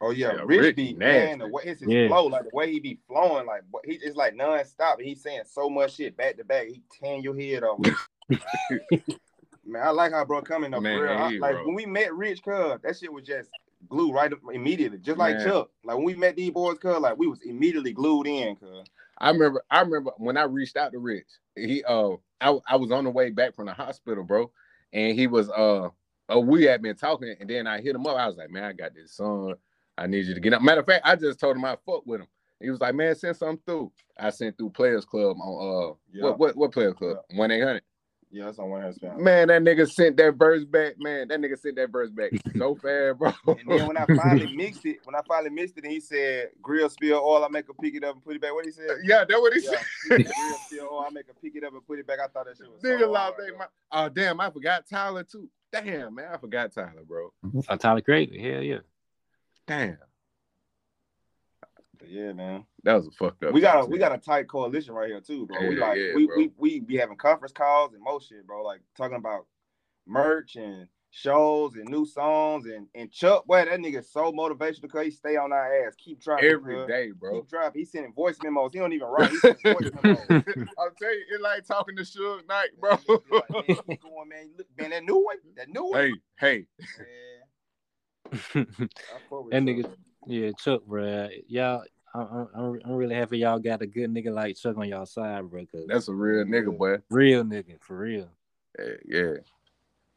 Oh 0.00 0.10
yeah, 0.10 0.34
Yeah, 0.34 0.42
Rich 0.44 0.60
Rick 0.60 0.76
be 0.76 0.92
nasty. 0.92 0.98
man, 0.98 1.38
the 1.40 1.48
way 1.48 1.62
it's 1.66 1.80
his 1.80 1.90
Yeah. 1.90 2.06
flow, 2.06 2.26
like 2.26 2.44
the 2.44 2.50
way 2.52 2.70
he 2.70 2.78
be 2.78 3.00
flowing, 3.08 3.44
like 3.46 3.62
what- 3.72 3.84
he 3.84 3.94
it's 3.94 4.14
like 4.14 4.36
non-stop. 4.36 5.00
He's 5.00 5.20
saying 5.20 5.42
so 5.46 5.68
much 5.68 5.96
shit 5.96 6.16
back 6.16 6.36
to 6.36 6.44
back. 6.44 6.68
He 6.68 6.82
tearing 7.00 7.24
your 7.24 7.36
head 7.36 7.64
off. 7.64 7.80
man, 9.66 9.82
I 9.82 9.90
like 9.90 10.12
how 10.12 10.24
bro 10.24 10.42
coming 10.42 10.74
up 10.74 10.82
Man, 10.82 10.98
real. 10.98 11.10
I- 11.12 11.38
like 11.38 11.54
bro. 11.56 11.66
when 11.66 11.74
we 11.74 11.86
met 11.86 12.14
Rich 12.14 12.42
Cub, 12.42 12.82
that 12.82 12.96
shit 12.98 13.12
was 13.12 13.24
just 13.24 13.50
glue 13.88 14.12
right 14.12 14.32
up 14.32 14.40
immediately, 14.52 14.98
just 14.98 15.18
like 15.18 15.36
Man. 15.36 15.46
Chuck. 15.46 15.70
Like 15.84 15.96
when 15.96 16.04
we 16.04 16.14
met 16.14 16.36
these 16.36 16.50
boys, 16.50 16.78
Cub, 16.78 17.02
like 17.02 17.18
we 17.18 17.26
was 17.26 17.40
immediately 17.42 17.92
glued 17.92 18.26
in, 18.26 18.56
cuz. 18.56 18.86
I 19.18 19.30
remember 19.30 19.62
I 19.70 19.80
remember 19.80 20.12
when 20.18 20.36
I 20.36 20.44
reached 20.44 20.76
out 20.76 20.92
to 20.92 20.98
Rich. 20.98 21.26
He 21.56 21.82
uh 21.84 22.10
I, 22.40 22.56
I 22.68 22.76
was 22.76 22.92
on 22.92 23.04
the 23.04 23.10
way 23.10 23.30
back 23.30 23.54
from 23.54 23.66
the 23.66 23.72
hospital, 23.72 24.22
bro. 24.24 24.50
And 24.92 25.18
he 25.18 25.26
was 25.26 25.50
uh 25.50 25.88
uh, 26.30 26.38
we 26.40 26.64
had 26.64 26.82
been 26.82 26.94
talking, 26.94 27.34
and 27.40 27.48
then 27.48 27.66
I 27.66 27.80
hit 27.80 27.94
him 27.96 28.06
up. 28.06 28.16
I 28.18 28.26
was 28.26 28.36
like, 28.36 28.50
man, 28.50 28.62
I 28.64 28.72
got 28.74 28.94
this 28.94 29.12
song. 29.12 29.54
I 29.96 30.06
need 30.06 30.26
you 30.26 30.34
to 30.34 30.40
get 30.40 30.52
up. 30.52 30.60
Matter 30.62 30.80
of 30.80 30.86
fact, 30.86 31.06
I 31.06 31.16
just 31.16 31.40
told 31.40 31.56
him 31.56 31.64
I 31.64 31.76
fuck 31.86 32.06
with 32.06 32.20
him. 32.20 32.26
He 32.60 32.70
was 32.70 32.80
like, 32.80 32.94
man, 32.94 33.14
send 33.14 33.36
something 33.36 33.60
through. 33.66 33.90
I 34.18 34.30
sent 34.30 34.58
through 34.58 34.70
Players 34.70 35.04
Club 35.04 35.36
on 35.40 35.90
uh 35.90 35.94
Yeah. 36.12 36.24
what 36.24 36.38
what 36.38 36.56
what 36.56 36.72
Players 36.72 36.94
Club? 36.94 37.18
One 37.34 37.50
eight 37.50 37.62
hundred. 37.62 37.82
Yeah, 38.30 38.44
that's 38.44 38.58
on 38.58 38.68
one 38.68 38.82
hand 38.82 38.94
spin. 38.94 39.22
Man, 39.22 39.48
that 39.48 39.62
nigga 39.62 39.90
sent 39.90 40.16
that 40.18 40.34
verse 40.34 40.64
back. 40.64 40.98
Man, 40.98 41.28
that 41.28 41.40
nigga 41.40 41.58
sent 41.58 41.76
that 41.76 41.90
verse 41.90 42.10
back 42.10 42.32
so 42.56 42.74
fast, 42.82 43.18
bro. 43.18 43.32
And 43.46 43.60
then 43.66 43.86
when 43.86 43.96
I 43.96 44.06
finally 44.16 44.46
mixed 44.54 44.84
it, 44.84 44.98
when 45.04 45.14
I 45.14 45.20
finally 45.26 45.50
mixed 45.50 45.78
it, 45.78 45.84
and 45.84 45.92
he 45.92 46.00
said, 46.00 46.50
"Grill 46.60 46.90
spill 46.90 47.18
oil, 47.24 47.44
I 47.44 47.48
make 47.48 47.68
a 47.70 47.74
pick 47.74 47.94
it 47.94 48.04
up 48.04 48.14
and 48.16 48.24
put 48.24 48.36
it 48.36 48.42
back." 48.42 48.52
What 48.52 48.66
he 48.66 48.70
said? 48.70 48.98
yeah, 49.02 49.24
that's 49.26 49.40
what 49.40 49.52
he 49.54 49.60
Yeah, 49.60 49.70
said. 49.70 50.26
grill 50.36 50.58
spill 50.66 50.88
oil, 50.92 51.04
I 51.06 51.10
make 51.10 51.26
a 51.30 51.34
pick 51.40 51.56
it 51.56 51.64
up 51.64 51.72
and 51.72 51.86
put 51.86 51.98
it 51.98 52.06
back. 52.06 52.18
I 52.22 52.28
thought 52.28 52.46
that 52.46 52.58
shit 52.58 52.70
was 52.70 52.82
Nigga 52.82 53.00
so 53.00 53.10
lost 53.10 53.34
hard, 53.38 53.48
their 53.58 53.68
Oh 53.92 54.08
damn, 54.10 54.40
I 54.40 54.50
forgot 54.50 54.84
Tyler 54.88 55.24
too. 55.24 55.48
Damn, 55.72 56.14
man, 56.14 56.28
I 56.32 56.36
forgot 56.36 56.72
Tyler, 56.72 57.02
bro. 57.06 57.32
Oh, 57.68 57.76
Tyler 57.76 58.00
Creator, 58.02 58.38
hell 58.38 58.62
yeah. 58.62 58.78
Damn, 59.66 59.96
But 59.98 60.07
yeah, 62.06 62.32
man. 62.32 62.64
that 62.84 62.94
was 62.94 63.06
a 63.06 63.10
fucked 63.12 63.44
up. 63.44 63.52
We 63.52 63.60
got 63.60 63.84
a 63.84 63.86
we 63.86 63.98
got 63.98 64.14
a 64.14 64.18
tight 64.18 64.48
coalition 64.48 64.94
right 64.94 65.08
here 65.08 65.20
too, 65.20 65.46
bro. 65.46 65.68
we 65.68 65.76
like 65.76 65.96
yeah, 65.98 66.14
we, 66.14 66.26
bro. 66.26 66.36
we 66.36 66.50
we 66.56 66.80
be 66.80 66.96
having 66.96 67.16
conference 67.16 67.52
calls 67.52 67.94
and 67.94 68.02
most 68.02 68.28
shit, 68.28 68.46
bro. 68.46 68.62
Like 68.62 68.80
talking 68.96 69.16
about 69.16 69.46
merch 70.06 70.56
and 70.56 70.86
shows 71.10 71.74
and 71.74 71.88
new 71.88 72.04
songs 72.04 72.66
and 72.66 72.86
and 72.94 73.10
Chuck, 73.10 73.46
boy, 73.46 73.64
that 73.64 73.80
nigga 73.80 74.04
so 74.04 74.30
motivational 74.32 74.82
because 74.82 75.04
he 75.06 75.10
stay 75.10 75.36
on 75.36 75.52
our 75.52 75.86
ass, 75.86 75.94
keep 75.96 76.20
dropping 76.20 76.50
every 76.50 76.76
cuz. 76.76 76.86
day, 76.86 77.10
bro. 77.12 77.40
Keep 77.40 77.48
dropping. 77.48 77.80
He's 77.80 77.90
sending 77.90 78.12
voice 78.12 78.36
memos. 78.42 78.72
He 78.72 78.78
don't 78.78 78.92
even 78.92 79.08
write. 79.08 79.30
He's 79.30 79.40
voice 79.42 79.90
memos. 80.02 80.26
I'll 80.78 80.90
tell 80.98 81.12
you, 81.14 81.24
it's 81.30 81.42
like 81.42 81.64
talking 81.66 81.96
to 81.96 82.02
Suge 82.02 82.46
Knight, 82.46 82.68
bro. 82.78 82.90
Man, 82.90 83.18
like, 83.30 83.50
man, 83.50 83.62
keep 83.88 84.02
going, 84.02 84.28
man. 84.28 84.50
Look, 84.56 84.66
man, 84.78 84.90
that 84.90 85.04
new 85.04 85.16
one, 85.24 85.36
that 85.56 85.68
new 85.68 85.84
one. 85.84 86.00
hey, 86.00 86.12
hey, 86.38 86.66
Man, 88.54 88.66
I 88.74 89.18
fuck 89.30 89.44
with 89.44 89.52
That 89.52 89.62
nigga- 89.62 89.90
yeah, 90.28 90.50
Chuck, 90.58 90.84
bro. 90.86 91.28
Y'all, 91.48 91.84
I'm, 92.14 92.48
I'm, 92.54 92.80
I'm 92.84 92.92
really 92.92 93.14
happy 93.14 93.38
y'all 93.38 93.58
got 93.58 93.82
a 93.82 93.86
good 93.86 94.12
nigga 94.12 94.32
like 94.32 94.56
Chuck 94.56 94.76
on 94.76 94.88
y'all 94.88 95.06
side, 95.06 95.48
bro. 95.50 95.64
Cause 95.66 95.84
that's 95.88 96.08
a 96.08 96.14
real 96.14 96.44
nigga, 96.44 96.76
boy. 96.76 96.98
real 97.10 97.44
nigga 97.44 97.80
for 97.80 97.96
real. 97.98 98.28
Yeah, 98.78 98.94
yeah. 99.06 99.32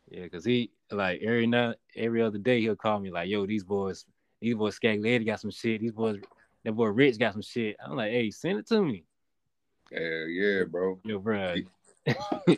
Yeah, 0.09 0.27
cause 0.27 0.43
he 0.43 0.71
like 0.91 1.21
every 1.21 1.47
night, 1.47 1.77
every 1.95 2.21
other 2.21 2.37
day 2.37 2.59
he'll 2.59 2.75
call 2.75 2.99
me 2.99 3.11
like, 3.11 3.29
"Yo, 3.29 3.45
these 3.45 3.63
boys, 3.63 4.05
these 4.41 4.55
boys, 4.55 4.77
Skaglietti 4.77 5.25
got 5.25 5.39
some 5.39 5.51
shit. 5.51 5.79
These 5.79 5.93
boys, 5.93 6.19
that 6.65 6.73
boy 6.73 6.87
Rich 6.87 7.17
got 7.17 7.31
some 7.31 7.41
shit." 7.41 7.77
I'm 7.81 7.95
like, 7.95 8.11
"Hey, 8.11 8.29
send 8.29 8.59
it 8.59 8.67
to 8.67 8.83
me, 8.83 9.05
Hell 9.93 10.27
yeah, 10.27 10.63
bro. 10.65 10.99
yo, 11.05 11.19
bro." 11.19 11.55
He- 11.55 11.67
he 12.45 12.57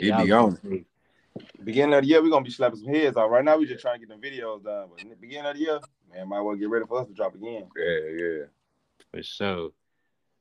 be 0.00 0.12
on 0.12 0.26
gonna- 0.28 0.84
Beginning 1.64 1.94
of 1.94 2.02
the 2.02 2.08
year, 2.08 2.22
we're 2.22 2.30
gonna 2.30 2.44
be 2.44 2.50
slapping 2.50 2.78
some 2.78 2.92
heads 2.92 3.16
off. 3.16 3.30
Right 3.30 3.44
now, 3.44 3.56
we 3.56 3.66
just 3.66 3.80
trying 3.80 4.00
to 4.00 4.06
get 4.06 4.20
the 4.20 4.26
videos 4.28 4.64
done. 4.64 4.88
But 4.90 5.02
in 5.02 5.10
the 5.10 5.16
beginning 5.16 5.46
of 5.46 5.56
the 5.56 5.62
year, 5.62 5.80
man, 6.12 6.28
might 6.28 6.40
well 6.40 6.56
get 6.56 6.68
ready 6.68 6.86
for 6.86 7.00
us 7.00 7.06
to 7.06 7.14
drop 7.14 7.34
again. 7.34 7.68
Yeah, 7.76 8.24
yeah. 8.24 8.44
for 9.10 9.22
sure. 9.22 9.70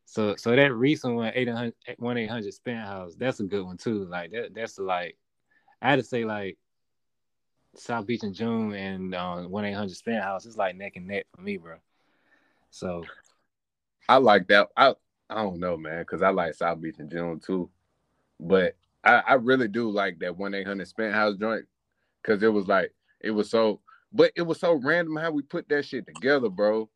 So, 0.06 0.36
so 0.36 0.54
that 0.54 0.74
recent 0.74 1.16
one, 1.16 1.32
800, 1.34 1.74
one 1.98 2.18
eight 2.18 2.30
hundred 2.30 2.54
spent 2.54 2.80
house, 2.80 3.16
that's 3.16 3.40
a 3.40 3.44
good 3.44 3.64
one 3.64 3.78
too. 3.78 4.06
Like 4.06 4.32
that, 4.32 4.54
that's 4.54 4.78
like, 4.78 5.18
I 5.82 5.90
had 5.92 5.98
to 5.98 6.04
say 6.04 6.26
like, 6.26 6.58
South 7.76 8.06
Beach 8.06 8.24
in 8.24 8.34
June 8.34 8.74
and 8.74 9.16
uh, 9.16 9.44
one 9.44 9.64
eight 9.64 9.74
hundred 9.74 9.96
spent 9.96 10.22
house 10.22 10.46
is 10.46 10.58
like 10.58 10.76
neck 10.76 10.98
and 10.98 11.08
neck 11.08 11.26
for 11.34 11.42
me, 11.42 11.56
bro. 11.56 11.78
So 12.70 13.04
I 14.10 14.18
like 14.18 14.48
that. 14.48 14.68
I 14.76 14.96
I 15.30 15.36
don't 15.44 15.60
know, 15.60 15.78
man, 15.78 16.02
because 16.02 16.22
I 16.22 16.30
like 16.30 16.54
South 16.54 16.82
Beach 16.82 17.00
in 17.00 17.10
June 17.10 17.40
too. 17.40 17.70
But 18.40 18.76
I, 19.04 19.24
I 19.28 19.34
really 19.34 19.68
do 19.68 19.90
like 19.90 20.20
that 20.20 20.38
one 20.38 20.54
eight 20.54 20.68
hundred 20.68 20.88
spent 20.88 21.14
house 21.14 21.36
joint 21.38 21.66
because 22.22 22.44
it 22.44 22.54
was 22.54 22.68
like 22.68 22.94
it 23.20 23.32
was 23.32 23.50
so, 23.50 23.82
but 24.12 24.32
it 24.36 24.44
was 24.44 24.60
so 24.60 24.74
random 24.74 25.16
how 25.16 25.32
we 25.32 25.42
put 25.42 25.68
that 25.70 25.86
shit 25.86 26.06
together, 26.06 26.50
bro. 26.50 26.90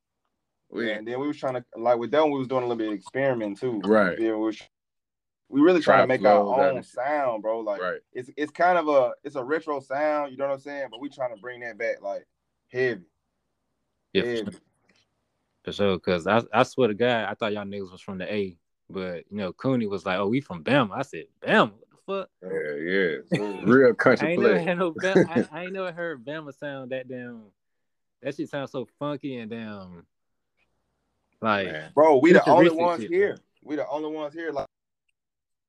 We, 0.70 0.92
And 0.92 1.08
then 1.08 1.20
we 1.20 1.28
was 1.28 1.38
trying 1.38 1.56
to 1.56 1.66
like 1.78 1.98
with 1.98 2.12
that 2.12 2.22
one, 2.22 2.32
we 2.32 2.40
was 2.40 2.48
doing 2.48 2.64
a 2.64 2.68
little 2.68 2.78
bit 2.78 2.88
of 2.88 2.94
experiment 2.94 3.60
too. 3.60 3.82
Right. 3.84 4.20
Yeah, 4.20 4.32
we, 4.32 4.46
was, 4.46 4.62
we 5.48 5.62
really 5.62 5.82
trying 5.82 6.04
to 6.04 6.08
make 6.08 6.26
our 6.26 6.72
own 6.74 6.84
sound, 6.84 7.42
bro. 7.44 7.60
Like 7.60 7.82
right. 7.82 8.00
it's 8.14 8.30
it's 8.36 8.52
kind 8.52 8.78
of 8.78 8.88
a 8.88 9.14
it's 9.24 9.36
a 9.36 9.44
retro 9.44 9.80
sound, 9.80 10.32
you 10.32 10.38
know 10.38 10.48
what 10.48 10.56
I'm 10.56 10.60
saying? 10.60 10.88
But 10.92 11.02
we 11.02 11.10
trying 11.10 11.34
to 11.36 11.42
bring 11.42 11.62
that 11.62 11.78
back 11.78 12.02
like 12.02 12.26
heavy. 12.72 13.06
yeah, 14.14 14.22
for 14.22 14.28
heavy. 14.28 14.58
For 15.64 15.72
sure, 15.72 16.00
cause 16.00 16.28
I, 16.28 16.44
I 16.54 16.62
swear 16.64 16.90
to 16.90 16.94
God, 16.94 17.26
I 17.26 17.34
thought 17.34 17.54
y'all 17.54 17.66
niggas 17.66 17.92
was 17.92 18.02
from 18.02 18.20
the 18.20 18.32
A, 18.32 18.56
but 18.90 19.24
you 19.32 19.38
know, 19.38 19.52
Cooney 19.54 19.88
was 19.88 20.06
like, 20.06 20.20
"Oh, 20.20 20.28
we 20.28 20.40
from 20.40 20.64
Bama." 20.64 20.92
I 20.94 21.02
said, 21.02 21.26
"Bama, 21.42 21.72
what 21.72 21.82
the 21.82 21.85
fuck?" 22.06 22.30
Yeah, 22.42 22.76
yeah. 22.76 23.62
Real 23.64 23.92
I 23.92 23.94
country 23.94 24.30
ain't 24.30 24.42
never 24.42 24.54
play. 24.56 24.64
had 24.64 24.78
no 24.78 24.94
Bama. 24.94 25.48
I, 25.52 25.58
I 25.60 25.64
ain't 25.64 25.74
never 25.74 25.92
heard 25.92 26.26
Bama 26.26 26.58
sound 26.58 26.92
that 26.92 27.08
damn. 27.08 27.44
That 28.22 28.36
shit 28.36 28.50
sounds 28.50 28.72
so 28.72 28.88
funky 29.00 29.38
and 29.38 29.52
damn. 29.52 30.06
Like, 31.42 31.68
Man. 31.68 31.92
Bro, 31.94 32.18
we 32.20 32.34
the 32.34 32.48
only 32.50 32.72
ones 32.72 33.02
shit, 33.02 33.12
here. 33.12 33.38
We 33.64 33.76
the 33.76 33.88
only 33.88 34.10
ones 34.10 34.34
here 34.34 34.52
like 34.52 34.68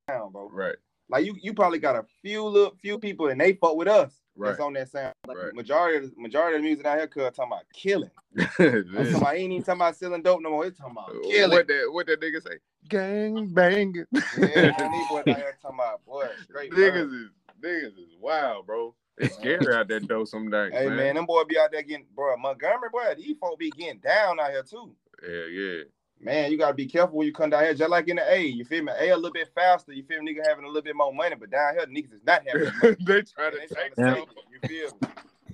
sound, 0.09 0.33
bro. 0.33 0.49
Right. 0.51 0.77
Like 1.09 1.25
you 1.25 1.37
you 1.41 1.55
probably 1.55 1.79
got 1.79 1.97
a 1.97 2.05
few 2.23 2.45
little 2.45 2.75
few 2.81 2.99
people 2.99 3.29
and 3.29 3.41
they 3.41 3.53
fuck 3.53 3.77
with 3.77 3.89
us. 3.89 4.21
Right. 4.37 4.51
that's 4.51 4.61
on 4.61 4.73
that 4.75 4.91
sound. 4.91 5.15
Like, 5.27 5.37
Right. 5.37 5.55
Majority 5.55 6.05
of 6.05 6.15
the, 6.15 6.21
majority 6.21 6.57
of 6.57 6.63
the 6.63 6.67
music 6.69 6.87
out 6.87 6.99
here, 6.99 7.07
cuz 7.07 7.23
talking 7.33 7.53
about 7.53 7.65
killing. 7.73 8.11
I'm 8.39 8.47
talking 8.49 9.15
about, 9.15 9.35
ain't 9.35 9.53
even 9.53 9.63
talking 9.63 9.81
about 9.81 9.97
selling 9.97 10.23
dope 10.23 10.43
no 10.43 10.51
more. 10.51 10.67
It's 10.67 10.79
talking 10.79 10.93
about 10.93 11.11
killing. 11.11 11.51
what 11.51 11.67
killing. 11.69 11.83
that 11.87 11.93
what 11.93 12.07
that 12.07 12.21
nigga 12.21 12.43
say? 12.43 12.59
Gang 12.89 13.49
banging. 13.49 14.07
Yeah, 14.13 14.21
man, 14.39 14.75
these 14.93 15.09
boys 15.09 15.25
out 15.29 15.37
here 15.37 15.57
talking 15.61 15.79
about 15.79 16.05
boy, 16.05 16.27
straight 16.45 16.73
niggas 16.73 17.13
is 17.13 17.31
niggas 17.63 17.99
is 17.99 18.15
wild, 18.21 18.67
bro. 18.67 18.95
It's 19.19 19.35
scary 19.35 19.75
out 19.75 19.89
there 19.89 20.01
though 20.01 20.25
some 20.25 20.51
days. 20.51 20.73
Hey 20.73 20.87
man. 20.87 20.97
man, 20.97 21.15
them 21.17 21.27
boy 21.27 21.45
be 21.45 21.59
out 21.59 21.73
there 21.73 21.83
getting 21.83 22.07
bro 22.15 22.37
Montgomery, 22.37 22.91
boy. 22.93 23.15
These 23.17 23.37
folk 23.39 23.59
be 23.59 23.71
getting 23.71 24.01
down 24.01 24.39
out 24.41 24.51
here 24.51 24.63
too. 24.63 24.95
Yeah, 25.27 25.47
yeah. 25.47 25.83
Man, 26.19 26.51
you 26.51 26.59
gotta 26.59 26.75
be 26.75 26.87
careful 26.87 27.19
when 27.19 27.27
you 27.27 27.33
come 27.33 27.51
down 27.51 27.63
here, 27.63 27.75
just 27.75 27.91
like 27.91 28.09
in 28.09 28.17
the 28.17 28.33
A. 28.33 28.41
You 28.41 28.65
feel 28.65 28.83
me? 28.83 28.93
A 28.99 29.11
a 29.11 29.17
little 29.17 29.33
bit 29.33 29.49
faster. 29.55 29.93
You 29.93 30.03
feel 30.05 30.23
me? 30.23 30.33
Nigga 30.35 30.47
having 30.47 30.65
a 30.65 30.69
little 30.69 30.83
bit 30.83 30.97
more 30.97 31.13
money, 31.13 31.37
but 31.39 31.51
down 31.51 31.75
here, 31.75 31.87
niggas 31.87 32.15
is 32.15 32.25
not 32.27 32.43
having 32.47 32.71
money. 32.83 32.97
they 33.01 33.23
try 33.23 33.51
to 33.51 33.57
They 33.59 33.67
trying 33.67 33.91
to 33.91 34.15
take 34.15 34.29
it, 34.29 34.37
You 34.51 34.69
feel 34.69 34.99
me? 35.01 35.09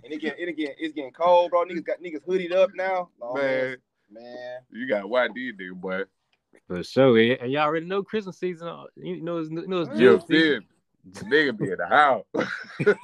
And 0.05 0.13
it 0.13 0.21
get 0.21 0.39
it 0.39 0.49
again. 0.49 0.75
It's 0.79 0.95
getting 0.95 1.13
cold, 1.13 1.51
bro. 1.51 1.65
Niggas 1.65 1.85
got 1.85 2.01
niggas 2.01 2.25
hoodied 2.27 2.53
up 2.53 2.71
now. 2.75 3.09
Long 3.21 3.35
man. 3.35 3.73
ass- 3.73 3.77
man. 4.11 4.59
You 4.71 4.89
got 4.89 5.05
YD 5.05 5.59
nigga, 5.59 5.73
boy. 5.75 6.03
For 6.73 6.83
sure. 6.83 7.19
And 7.19 7.53
y'all 7.53 7.63
already 7.63 7.85
know 7.85 8.03
Christmas 8.03 8.39
season. 8.39 8.69
uh, 8.69 8.85
You 8.97 9.23
know 9.23 9.39
it's, 9.39 9.51
you 9.51 9.67
know 9.67 9.83
it's 9.83 9.91
You 9.91 9.97
drill 9.99 10.21
feel 10.21 10.61
season. 10.61 10.67
Nigga 11.31 11.59
be 11.59 11.71
in 11.71 11.77
the 11.77 11.87
house. 11.87 12.25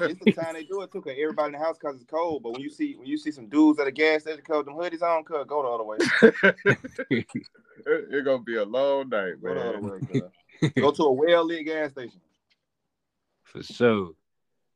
It's 0.01 0.21
the 0.21 0.33
time 0.33 0.55
they 0.55 0.63
do 0.65 0.81
it 0.83 0.91
too, 0.93 1.03
cause 1.03 1.13
everybody 1.21 1.49
in 1.49 1.53
the 1.53 1.59
house 1.59 1.77
cause 1.77 1.97
it's 1.97 2.05
cold. 2.05 2.43
But 2.45 2.53
when 2.53 2.63
you 2.63 2.71
see 2.71 2.95
when 2.97 3.07
you 3.07 3.19
see 3.19 3.31
some 3.31 3.49
dudes 3.49 3.79
at 3.79 3.87
a 3.87 3.91
gas 3.93 4.23
station 4.23 4.41
cause 4.47 4.65
them 4.65 4.75
hoodies 4.75 5.03
on, 5.03 5.25
cuz 5.25 5.45
go 5.47 5.63
the 5.63 5.69
other 5.69 5.85
way. 5.85 5.99
It's 7.87 8.13
it 8.13 8.25
gonna 8.25 8.43
be 8.43 8.57
a 8.57 8.65
long 8.65 9.09
night, 9.09 9.41
Go 9.43 9.55
the 9.55 9.61
other 9.61 9.81
man. 9.81 10.01
way. 10.11 10.73
Go 10.81 10.91
to 10.91 11.03
a 11.05 11.13
well 11.13 11.45
lit 11.45 11.65
gas 11.67 11.91
station. 11.93 12.21
For 13.45 13.63
sure. 13.63 14.13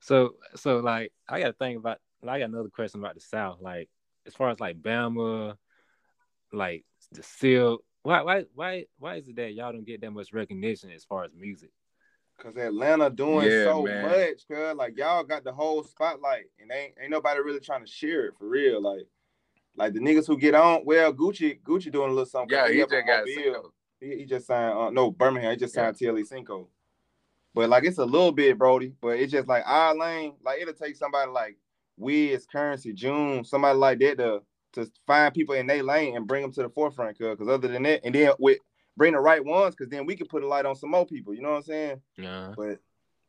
So 0.01 0.35
so 0.55 0.79
like 0.81 1.13
I 1.29 1.41
gotta 1.41 1.53
think 1.55 1.79
about 1.79 1.99
I 2.27 2.39
got 2.39 2.51
another 2.51 2.69
question 2.69 3.01
about 3.01 3.15
the 3.15 3.21
South. 3.21 3.59
Like 3.61 3.89
as 4.27 4.35
far 4.35 4.51
as 4.51 4.61
like 4.61 4.81
Bama, 4.81 5.57
like 6.53 6.85
the 7.11 7.23
Silk, 7.23 7.85
why 8.03 8.23
why 8.23 8.45
why 8.55 8.87
why 8.99 9.17
is 9.17 9.29
it 9.29 9.37
that 9.37 9.55
y'all 9.55 9.73
don't 9.73 9.87
get 9.87 10.01
that 10.01 10.11
much 10.11 10.33
recognition 10.33 10.91
as 10.91 11.05
far 11.05 11.25
as 11.25 11.31
music? 11.35 11.71
Cause 12.39 12.57
Atlanta 12.57 13.09
doing 13.11 13.49
Yeah, 13.51 13.65
so 13.65 13.83
man. 13.83 14.03
much, 14.03 14.49
cuz 14.49 14.77
like 14.77 14.97
y'all 14.97 15.23
got 15.23 15.45
the 15.45 15.53
whole 15.53 15.85
spotlight, 15.85 16.47
and 16.61 16.71
ain't 16.73 16.95
ain't 17.01 17.11
nobody 17.11 17.41
really 17.41 17.61
trying 17.61 17.85
to 17.85 17.91
share 17.91 18.27
it 18.27 18.35
for 18.39 18.49
real. 18.49 18.83
Like, 18.83 19.07
like 19.77 19.93
the 19.93 20.01
niggas 20.01 20.27
who 20.27 20.37
get 20.37 20.55
on, 20.55 20.85
well, 20.85 21.13
Gucci 21.13 21.61
Gucci 21.63 21.93
doing 21.93 22.11
a 22.11 22.13
little 22.13 22.27
something. 22.27 22.51
Yeah, 22.51 22.69
he 22.69 22.83
up 22.83 22.91
just 22.91 23.07
got 23.07 23.19
Mobile. 23.19 23.33
single. 23.43 23.75
He, 24.01 24.17
he 24.19 24.25
just 24.25 24.47
signed, 24.47 24.77
uh, 24.77 24.91
no 24.91 25.13
Birmingham. 25.13 25.53
He 25.53 25.57
just 25.57 25.75
signed 25.75 25.97
TLE 25.97 26.25
Cinco. 26.27 26.69
But 27.55 27.69
like 27.69 27.85
it's 27.85 27.99
a 27.99 28.05
little 28.05 28.33
bit, 28.33 28.59
Brody. 28.59 28.95
But 29.01 29.19
it's 29.21 29.31
just 29.31 29.47
like 29.47 29.63
our 29.67 29.95
lane. 29.97 30.35
Like 30.45 30.61
it'll 30.61 30.75
take 30.75 30.97
somebody 30.97 31.31
like 31.31 31.57
Wiz, 31.97 32.47
Curren$y, 32.47 32.93
June, 32.93 33.45
somebody 33.45 33.79
like 33.79 33.99
that 34.01 34.19
to 34.19 34.43
to 34.73 34.91
find 35.07 35.35
people 35.35 35.55
in 35.55 35.67
their 35.67 35.83
lane 35.83 36.17
and 36.17 36.27
bring 36.27 36.43
them 36.43 36.53
to 36.53 36.63
the 36.63 36.69
forefront. 36.69 37.19
cause, 37.19 37.39
cause 37.39 37.49
other 37.49 37.69
than 37.69 37.83
that, 37.85 38.01
and 38.05 38.15
then 38.15 38.33
with 38.39 38.59
bring 38.97 39.13
the 39.13 39.21
right 39.21 39.45
ones, 39.45 39.75
cause 39.75 39.89
then 39.89 40.07
we 40.07 40.17
can 40.17 40.27
put 40.27 40.43
a 40.43 40.47
light 40.47 40.67
on 40.67 40.77
some 40.77 40.91
more 40.91 41.07
people. 41.07 41.35
You 41.35 41.43
know 41.43 41.51
what 41.51 41.57
I'm 41.57 41.63
saying? 41.63 42.01
Yeah. 42.17 42.55
But 42.57 42.79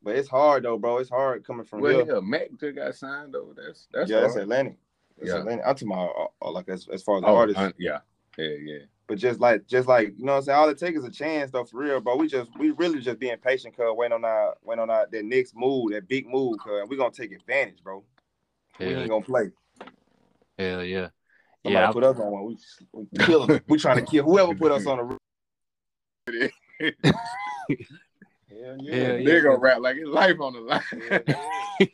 but 0.02 0.16
it's 0.16 0.30
hard 0.30 0.64
though, 0.64 0.78
bro. 0.78 0.98
It's 0.98 1.10
hard 1.10 1.46
coming 1.46 1.66
from 1.66 1.82
Well, 1.82 2.06
here. 2.06 2.16
yeah, 2.16 2.20
Mac 2.22 2.50
just 2.60 2.76
got 2.76 2.96
signed 2.96 3.36
over. 3.36 3.54
That's 3.54 3.88
that's 3.92 4.10
yeah, 4.10 4.22
that's 4.22 4.34
hard. 4.34 4.44
Atlantic. 4.44 4.78
That's 5.18 5.32
Yeah. 5.32 5.40
Atlantic. 5.40 5.66
I'm 5.66 5.76
talking 5.76 5.92
about 5.92 6.16
uh, 6.42 6.46
uh, 6.48 6.52
like 6.52 6.70
as, 6.70 6.88
as 6.92 7.04
far 7.04 7.18
as 7.18 7.22
the 7.22 7.28
Oh, 7.28 7.36
artists. 7.36 7.62
uh, 7.62 7.72
yeah, 7.78 8.00
yeah, 8.38 8.50
yeah. 8.62 8.80
But 9.08 9.18
just 9.18 9.40
like 9.40 9.68
just 9.68 9.88
like 9.88 10.14
you 10.18 10.26
know 10.26 10.34
what 10.34 10.38
I'm 10.40 10.44
saying, 10.44 10.58
all 10.58 10.70
it 10.70 10.78
takes 10.78 11.00
is 11.00 11.06
a 11.06 11.12
chance 11.12 11.52
though 11.52 11.66
for 11.66 11.78
real, 11.78 12.00
bro. 12.02 12.16
We 12.16 12.28
just 12.28 12.50
we 12.58 12.72
really 12.72 13.00
just 13.00 13.20
being 13.20 13.38
patient, 13.38 13.76
cuz 13.76 13.86
waiting 13.96 14.14
on 14.14 14.26
our 14.26 14.56
waiting 14.64 14.82
on 14.82 14.90
our 14.90 15.08
that 15.12 15.26
next 15.26 15.56
move, 15.56 15.92
that 15.92 16.08
big 16.08 16.28
move, 16.28 16.58
cuz 16.60 16.82
and 16.82 16.90
we 16.90 16.98
gonna 16.98 17.12
take 17.12 17.32
advantage, 17.32 17.84
bro. 17.84 18.04
We 18.80 18.88
Hell, 18.88 19.02
ain't 19.02 19.10
gonna 19.10 19.24
play. 19.26 19.52
hell 20.58 20.84
yeah. 20.84 21.10
Somebody 21.64 21.86
Yeah, 21.86 21.92
put 21.92 22.04
us 22.04 22.20
on 22.20 22.32
one. 22.32 22.46
We, 22.46 22.58
we 22.94 23.26
kill 23.26 23.50
'em. 23.50 23.62
we 23.68 23.78
trying 23.78 23.96
to 23.98 24.02
kill 24.06 24.26
whoever 24.26 24.54
put 24.54 24.72
us 24.72 24.86
on 24.86 24.98
the 24.98 25.04
roof. 25.04 25.20
Hell 26.80 26.92
Hell 28.50 28.78
yeah. 28.80 29.18
yeah. 29.18 29.18
They 29.18 29.42
gonna 29.42 29.58
rap 29.58 29.80
like 29.80 29.96
his 29.98 30.08
life 30.08 30.40
on 30.40 30.54
the 30.54 30.60
line. 30.60 30.82
Yeah. 31.80 31.88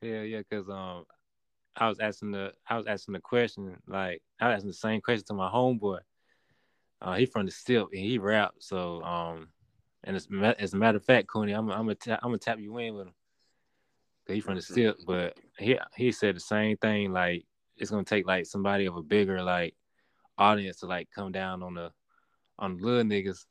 Yeah, 0.00 0.22
yeah, 0.22 0.38
because 0.38 0.68
um, 0.68 1.04
I 1.76 1.88
was 1.88 2.00
asking 2.00 2.32
the 2.32 2.52
I 2.68 2.76
was 2.76 2.86
asking 2.88 3.14
the 3.14 3.20
question 3.20 3.76
like 3.86 4.20
I 4.40 4.48
was 4.48 4.54
asking 4.56 4.70
the 4.70 4.74
same 4.74 5.00
question 5.00 5.24
to 5.26 5.34
my 5.34 5.48
homeboy. 5.48 6.00
Uh, 7.00 7.14
he 7.14 7.26
from 7.26 7.46
the 7.46 7.52
Silk 7.52 7.90
and 7.92 8.02
he 8.04 8.18
rap. 8.18 8.54
So 8.58 9.00
um, 9.04 9.48
and 10.02 10.16
as, 10.16 10.26
as 10.58 10.74
a 10.74 10.76
matter 10.76 10.96
of 10.96 11.04
fact, 11.04 11.28
Cooney, 11.28 11.52
I'm 11.52 11.70
I'm 11.70 11.82
gonna 11.82 11.94
ta- 11.94 12.18
I'm 12.20 12.30
gonna 12.30 12.38
tap 12.38 12.58
you 12.58 12.76
in 12.78 12.94
with 12.94 13.06
him. 13.06 13.14
'Cause 14.26 14.34
he 14.34 14.40
from 14.40 14.56
the 14.56 14.62
Silk, 14.62 14.96
but 15.06 15.36
he 15.56 15.78
he 15.96 16.10
said 16.10 16.34
the 16.34 16.40
same 16.40 16.76
thing. 16.78 17.12
Like 17.12 17.44
it's 17.76 17.90
gonna 17.90 18.04
take 18.04 18.26
like 18.26 18.46
somebody 18.46 18.86
of 18.86 18.96
a 18.96 19.02
bigger 19.02 19.42
like 19.42 19.74
audience 20.38 20.78
to 20.80 20.86
like 20.86 21.08
come 21.14 21.32
down 21.32 21.62
on 21.62 21.74
the 21.74 21.90
on 22.58 22.76
the 22.76 22.82
little 22.84 23.02
niggas 23.04 23.44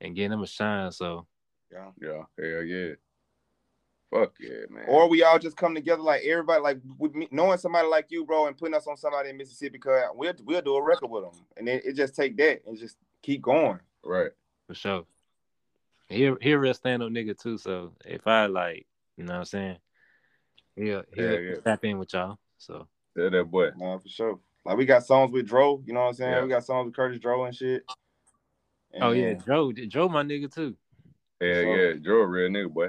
and 0.00 0.14
get 0.14 0.28
them 0.28 0.42
a 0.42 0.46
shine. 0.46 0.92
So 0.92 1.26
yeah. 1.72 1.90
yeah, 2.00 2.22
hell 2.38 2.62
yeah. 2.62 2.94
Fuck 4.12 4.34
yeah, 4.38 4.66
man. 4.70 4.84
Or 4.86 5.08
we 5.08 5.22
all 5.24 5.38
just 5.38 5.56
come 5.56 5.74
together 5.74 6.02
like 6.02 6.22
everybody, 6.22 6.62
like 6.62 6.78
with 6.96 7.14
me, 7.14 7.28
knowing 7.32 7.58
somebody 7.58 7.88
like 7.88 8.06
you, 8.08 8.24
bro, 8.24 8.46
and 8.46 8.56
putting 8.56 8.74
us 8.74 8.86
on 8.86 8.96
somebody 8.96 9.30
in 9.30 9.36
Mississippi, 9.36 9.72
because 9.72 10.04
we'll 10.14 10.32
we'll 10.44 10.62
do 10.62 10.76
a 10.76 10.82
record 10.82 11.10
with 11.10 11.24
them, 11.24 11.32
and 11.56 11.66
then 11.66 11.80
it 11.84 11.94
just 11.96 12.14
take 12.14 12.36
that 12.36 12.62
and 12.66 12.78
just 12.78 12.96
keep 13.22 13.42
going. 13.42 13.80
right. 14.04 14.30
for 14.68 14.74
sure. 14.74 15.04
He 16.08 16.32
he 16.40 16.52
a 16.52 16.58
real 16.58 16.72
stand 16.72 17.02
up 17.02 17.10
nigga 17.10 17.36
too. 17.36 17.58
So 17.58 17.94
if 18.04 18.26
I 18.28 18.46
like, 18.46 18.86
you 19.16 19.24
know 19.24 19.32
what 19.32 19.38
I'm 19.40 19.44
saying, 19.44 19.78
he'll 20.76 21.02
he'll 21.12 21.32
Yeah, 21.32 21.38
yeah. 21.38 21.60
tap 21.64 21.84
in 21.84 21.98
with 21.98 22.12
y'all. 22.12 22.38
So 22.58 22.86
Tell 23.16 23.30
that 23.30 23.44
boy. 23.50 23.70
Nah, 23.76 23.98
for 23.98 24.08
sure. 24.08 24.38
Like 24.64 24.76
we 24.76 24.84
got 24.84 25.04
songs 25.06 25.32
with 25.32 25.46
Dro, 25.46 25.82
you 25.86 25.92
know 25.94 26.00
what 26.00 26.06
I'm 26.08 26.14
saying? 26.14 26.32
Yeah. 26.32 26.42
We 26.42 26.48
got 26.48 26.64
songs 26.64 26.86
with 26.86 26.96
Curtis 26.96 27.18
Dro 27.20 27.44
and 27.44 27.54
shit. 27.54 27.84
And 28.92 29.02
oh 29.04 29.12
yeah, 29.12 29.34
then- 29.34 29.42
Joe 29.46 29.72
Joe 29.72 30.08
my 30.08 30.22
nigga 30.22 30.52
too. 30.52 30.76
Yeah, 31.40 31.54
So- 31.62 31.74
yeah, 31.74 31.92
Joe 32.02 32.20
a 32.22 32.26
real 32.26 32.50
nigga, 32.50 32.72
boy. 32.72 32.88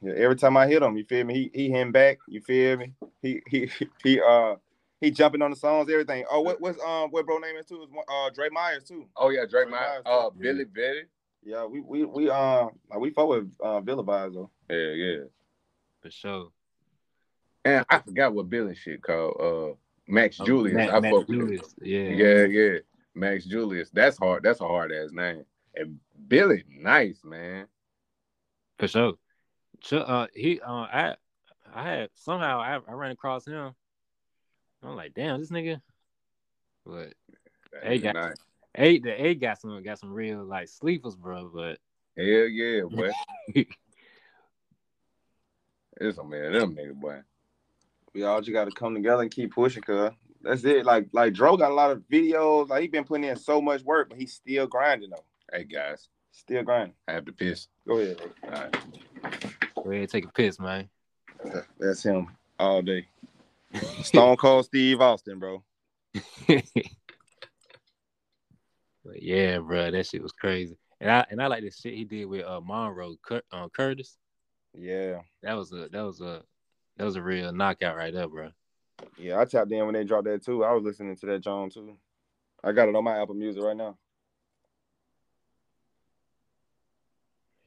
yeah. 0.00 0.12
Every 0.14 0.36
time 0.36 0.56
I 0.56 0.66
hit 0.66 0.82
him, 0.82 0.96
you 0.96 1.04
feel 1.04 1.24
me? 1.24 1.34
He 1.34 1.50
he 1.52 1.70
him 1.70 1.92
back. 1.92 2.18
You 2.28 2.40
feel 2.40 2.76
me? 2.78 2.92
He 3.22 3.42
he 3.46 3.70
he 4.02 4.20
uh 4.20 4.56
he 5.00 5.10
jumping 5.10 5.42
on 5.42 5.50
the 5.50 5.56
songs, 5.56 5.90
everything. 5.90 6.24
Oh, 6.30 6.40
what 6.40 6.60
what's 6.60 6.82
um 6.82 7.10
what 7.10 7.26
bro 7.26 7.38
name 7.38 7.56
is 7.56 7.66
too? 7.66 7.82
Is 7.82 7.90
one- 7.90 8.04
uh 8.08 8.30
Dre 8.30 8.48
Myers 8.50 8.84
too. 8.84 9.06
Oh 9.16 9.28
yeah, 9.30 9.40
Drake 9.40 9.50
Drake 9.50 9.70
Myers. 9.70 10.02
Myers, 10.04 10.24
Uh, 10.26 10.30
too. 10.30 10.36
Billy 10.40 10.64
Betty. 10.64 11.02
Yeah, 11.44 11.64
we 11.66 11.80
we 11.80 12.04
we 12.04 12.30
uh 12.30 12.64
like 12.90 12.98
we 13.00 13.10
fuck 13.10 13.28
with 13.28 13.50
uh 13.60 13.80
Villa 13.80 14.02
Vibes 14.02 14.34
though. 14.34 14.50
Yeah, 14.70 14.92
yeah. 14.92 15.24
For 16.02 16.10
sure. 16.10 16.48
And 17.66 17.84
I 17.90 17.98
forgot 17.98 18.32
what 18.32 18.48
Billy 18.48 18.74
shit 18.76 19.02
called. 19.02 19.36
Uh, 19.40 19.74
Max 20.06 20.40
Oh, 20.40 20.44
Julius. 20.44 20.76
Matt- 20.76 20.94
I 20.94 21.00
Matt 21.00 21.10
fuck 21.12 21.28
with 21.28 21.38
Julius. 21.38 21.74
Yeah. 21.82 22.08
Yeah, 22.10 22.44
yeah. 22.44 22.78
Max 23.14 23.44
Julius. 23.44 23.90
That's 23.90 24.16
hard. 24.18 24.44
That's 24.44 24.60
a 24.60 24.68
hard 24.68 24.92
ass 24.92 25.10
name. 25.10 25.44
And 25.74 25.98
Billy, 26.28 26.64
nice 26.70 27.24
man. 27.24 27.66
For 28.78 28.86
sure. 28.88 29.14
Uh, 29.92 30.26
he 30.34 30.60
uh, 30.60 30.72
I 30.72 31.16
I 31.74 31.82
had 31.82 32.10
somehow 32.14 32.60
I, 32.60 32.78
I 32.88 32.92
ran 32.92 33.10
across 33.10 33.46
him. 33.46 33.74
I'm 34.82 34.96
like, 34.96 35.14
damn, 35.14 35.40
this 35.40 35.50
nigga. 35.50 35.80
But 36.84 37.14
Hey, 37.82 37.98
guy. 37.98 38.12
nice. 38.12 38.36
A 38.76 38.98
the 39.00 39.26
A 39.26 39.34
got 39.34 39.60
some 39.60 39.82
got 39.82 39.98
some 39.98 40.12
real 40.12 40.44
like 40.44 40.68
sleepers, 40.68 41.16
bro. 41.16 41.50
But 41.52 41.78
Hell 42.16 42.26
yeah, 42.26 42.82
boy. 42.88 43.10
it's 46.00 46.18
a 46.18 46.24
man, 46.24 46.52
them 46.52 46.76
nigga, 46.76 46.94
boy. 46.94 47.20
We 48.16 48.22
all 48.22 48.40
just 48.40 48.54
gotta 48.54 48.70
come 48.70 48.94
together 48.94 49.20
and 49.20 49.30
keep 49.30 49.52
pushing, 49.52 49.82
cuz. 49.82 50.10
That's 50.40 50.64
it. 50.64 50.86
Like 50.86 51.08
like 51.12 51.34
Dro 51.34 51.54
got 51.58 51.70
a 51.70 51.74
lot 51.74 51.90
of 51.90 51.98
videos. 52.10 52.70
Like 52.70 52.80
he 52.80 52.88
been 52.88 53.04
putting 53.04 53.24
in 53.24 53.36
so 53.36 53.60
much 53.60 53.82
work, 53.82 54.08
but 54.08 54.18
he's 54.18 54.32
still 54.32 54.66
grinding 54.66 55.10
though. 55.10 55.24
Hey 55.52 55.64
guys, 55.64 56.08
Still 56.32 56.62
grinding. 56.62 56.94
I 57.06 57.12
have 57.12 57.26
to 57.26 57.32
piss. 57.32 57.68
Go 57.86 57.98
ahead. 57.98 58.22
All 58.44 58.50
right. 58.50 58.76
go 59.84 59.90
ahead, 59.90 60.08
take 60.08 60.24
a 60.24 60.32
piss, 60.32 60.58
man. 60.58 60.88
That's 61.78 62.02
him 62.02 62.28
all 62.58 62.80
day. 62.80 63.06
Stone 64.02 64.38
Cold 64.38 64.64
Steve 64.64 65.02
Austin, 65.02 65.38
bro. 65.38 65.62
but 66.48 66.64
yeah, 69.20 69.58
bro, 69.58 69.90
that 69.90 70.06
shit 70.06 70.22
was 70.22 70.32
crazy. 70.32 70.78
And 71.02 71.10
I 71.10 71.26
and 71.28 71.42
I 71.42 71.48
like 71.48 71.64
the 71.64 71.70
shit 71.70 71.92
he 71.92 72.04
did 72.04 72.24
with 72.24 72.46
uh 72.46 72.62
Monroe 72.62 73.16
Cur- 73.20 73.42
uh, 73.52 73.68
Curtis. 73.68 74.16
Yeah. 74.72 75.20
That 75.42 75.52
was 75.52 75.70
a 75.72 75.90
that 75.92 76.02
was 76.02 76.22
a 76.22 76.42
that 76.96 77.04
was 77.04 77.16
a 77.16 77.22
real 77.22 77.52
knockout 77.52 77.96
right 77.96 78.12
there, 78.12 78.28
bro. 78.28 78.50
Yeah, 79.18 79.40
I 79.40 79.44
tapped 79.44 79.72
in 79.72 79.84
when 79.84 79.94
they 79.94 80.04
dropped 80.04 80.24
that 80.24 80.44
too. 80.44 80.64
I 80.64 80.72
was 80.72 80.84
listening 80.84 81.16
to 81.16 81.26
that 81.26 81.40
John 81.40 81.70
too. 81.70 81.96
I 82.64 82.72
got 82.72 82.88
it 82.88 82.96
on 82.96 83.04
my 83.04 83.20
Apple 83.20 83.34
Music 83.34 83.62
right 83.62 83.76
now. 83.76 83.96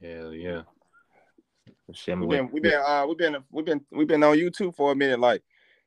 Hell 0.02 0.32
yeah. 0.32 0.62
We've 1.86 2.28
been 2.28 2.50
we've 2.52 2.62
been 2.62 2.80
uh 2.84 3.04
we've 3.06 3.18
been 3.18 3.36
we've 3.50 3.64
been 3.64 3.80
we've 3.90 4.08
been 4.08 4.22
on 4.22 4.36
YouTube 4.36 4.74
for 4.74 4.92
a 4.92 4.96
minute. 4.96 5.20
Like 5.20 5.42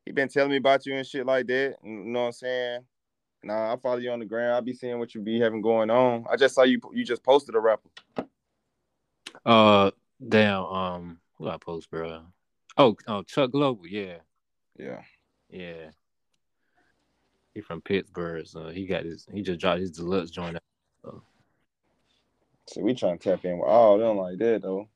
he 0.05 0.11
been 0.11 0.27
telling 0.27 0.51
me 0.51 0.57
about 0.57 0.85
you 0.85 0.95
and 0.95 1.07
shit 1.07 1.25
like 1.25 1.47
that. 1.47 1.75
You 1.83 1.91
know 1.91 2.21
what 2.21 2.25
I'm 2.27 2.31
saying? 2.33 2.79
Nah, 3.43 3.73
I 3.73 3.77
follow 3.77 3.97
you 3.97 4.11
on 4.11 4.19
the 4.19 4.25
ground. 4.25 4.55
I 4.55 4.61
be 4.61 4.73
seeing 4.73 4.99
what 4.99 5.13
you 5.15 5.21
be 5.21 5.39
having 5.39 5.61
going 5.61 5.89
on. 5.89 6.25
I 6.29 6.35
just 6.35 6.55
saw 6.55 6.63
you 6.63 6.79
you 6.93 7.03
just 7.03 7.23
posted 7.23 7.55
a 7.55 7.59
rapper. 7.59 7.89
Uh, 9.45 9.91
damn. 10.25 10.63
Um, 10.65 11.19
who 11.37 11.47
I 11.47 11.57
post, 11.57 11.89
bro? 11.89 12.23
Oh, 12.77 12.95
oh, 13.07 13.23
Chuck 13.23 13.51
Global, 13.51 13.85
yeah, 13.87 14.17
Yeah. 14.77 15.01
yeah. 15.49 15.91
He 17.53 17.61
from 17.61 17.81
Pittsburgh, 17.81 18.47
so 18.47 18.69
he 18.69 18.87
got 18.87 19.05
his. 19.05 19.27
He 19.31 19.43
just 19.43 19.59
dropped 19.59 19.79
his 19.79 19.91
deluxe 19.91 20.31
joint. 20.31 20.57
So 22.65 22.81
we 22.81 22.93
trying 22.95 23.19
to 23.19 23.29
tap 23.29 23.45
in 23.45 23.59
with 23.59 23.69
all 23.69 23.97
them 23.99 24.17
like 24.17 24.37
that 24.39 24.61
though. 24.61 24.87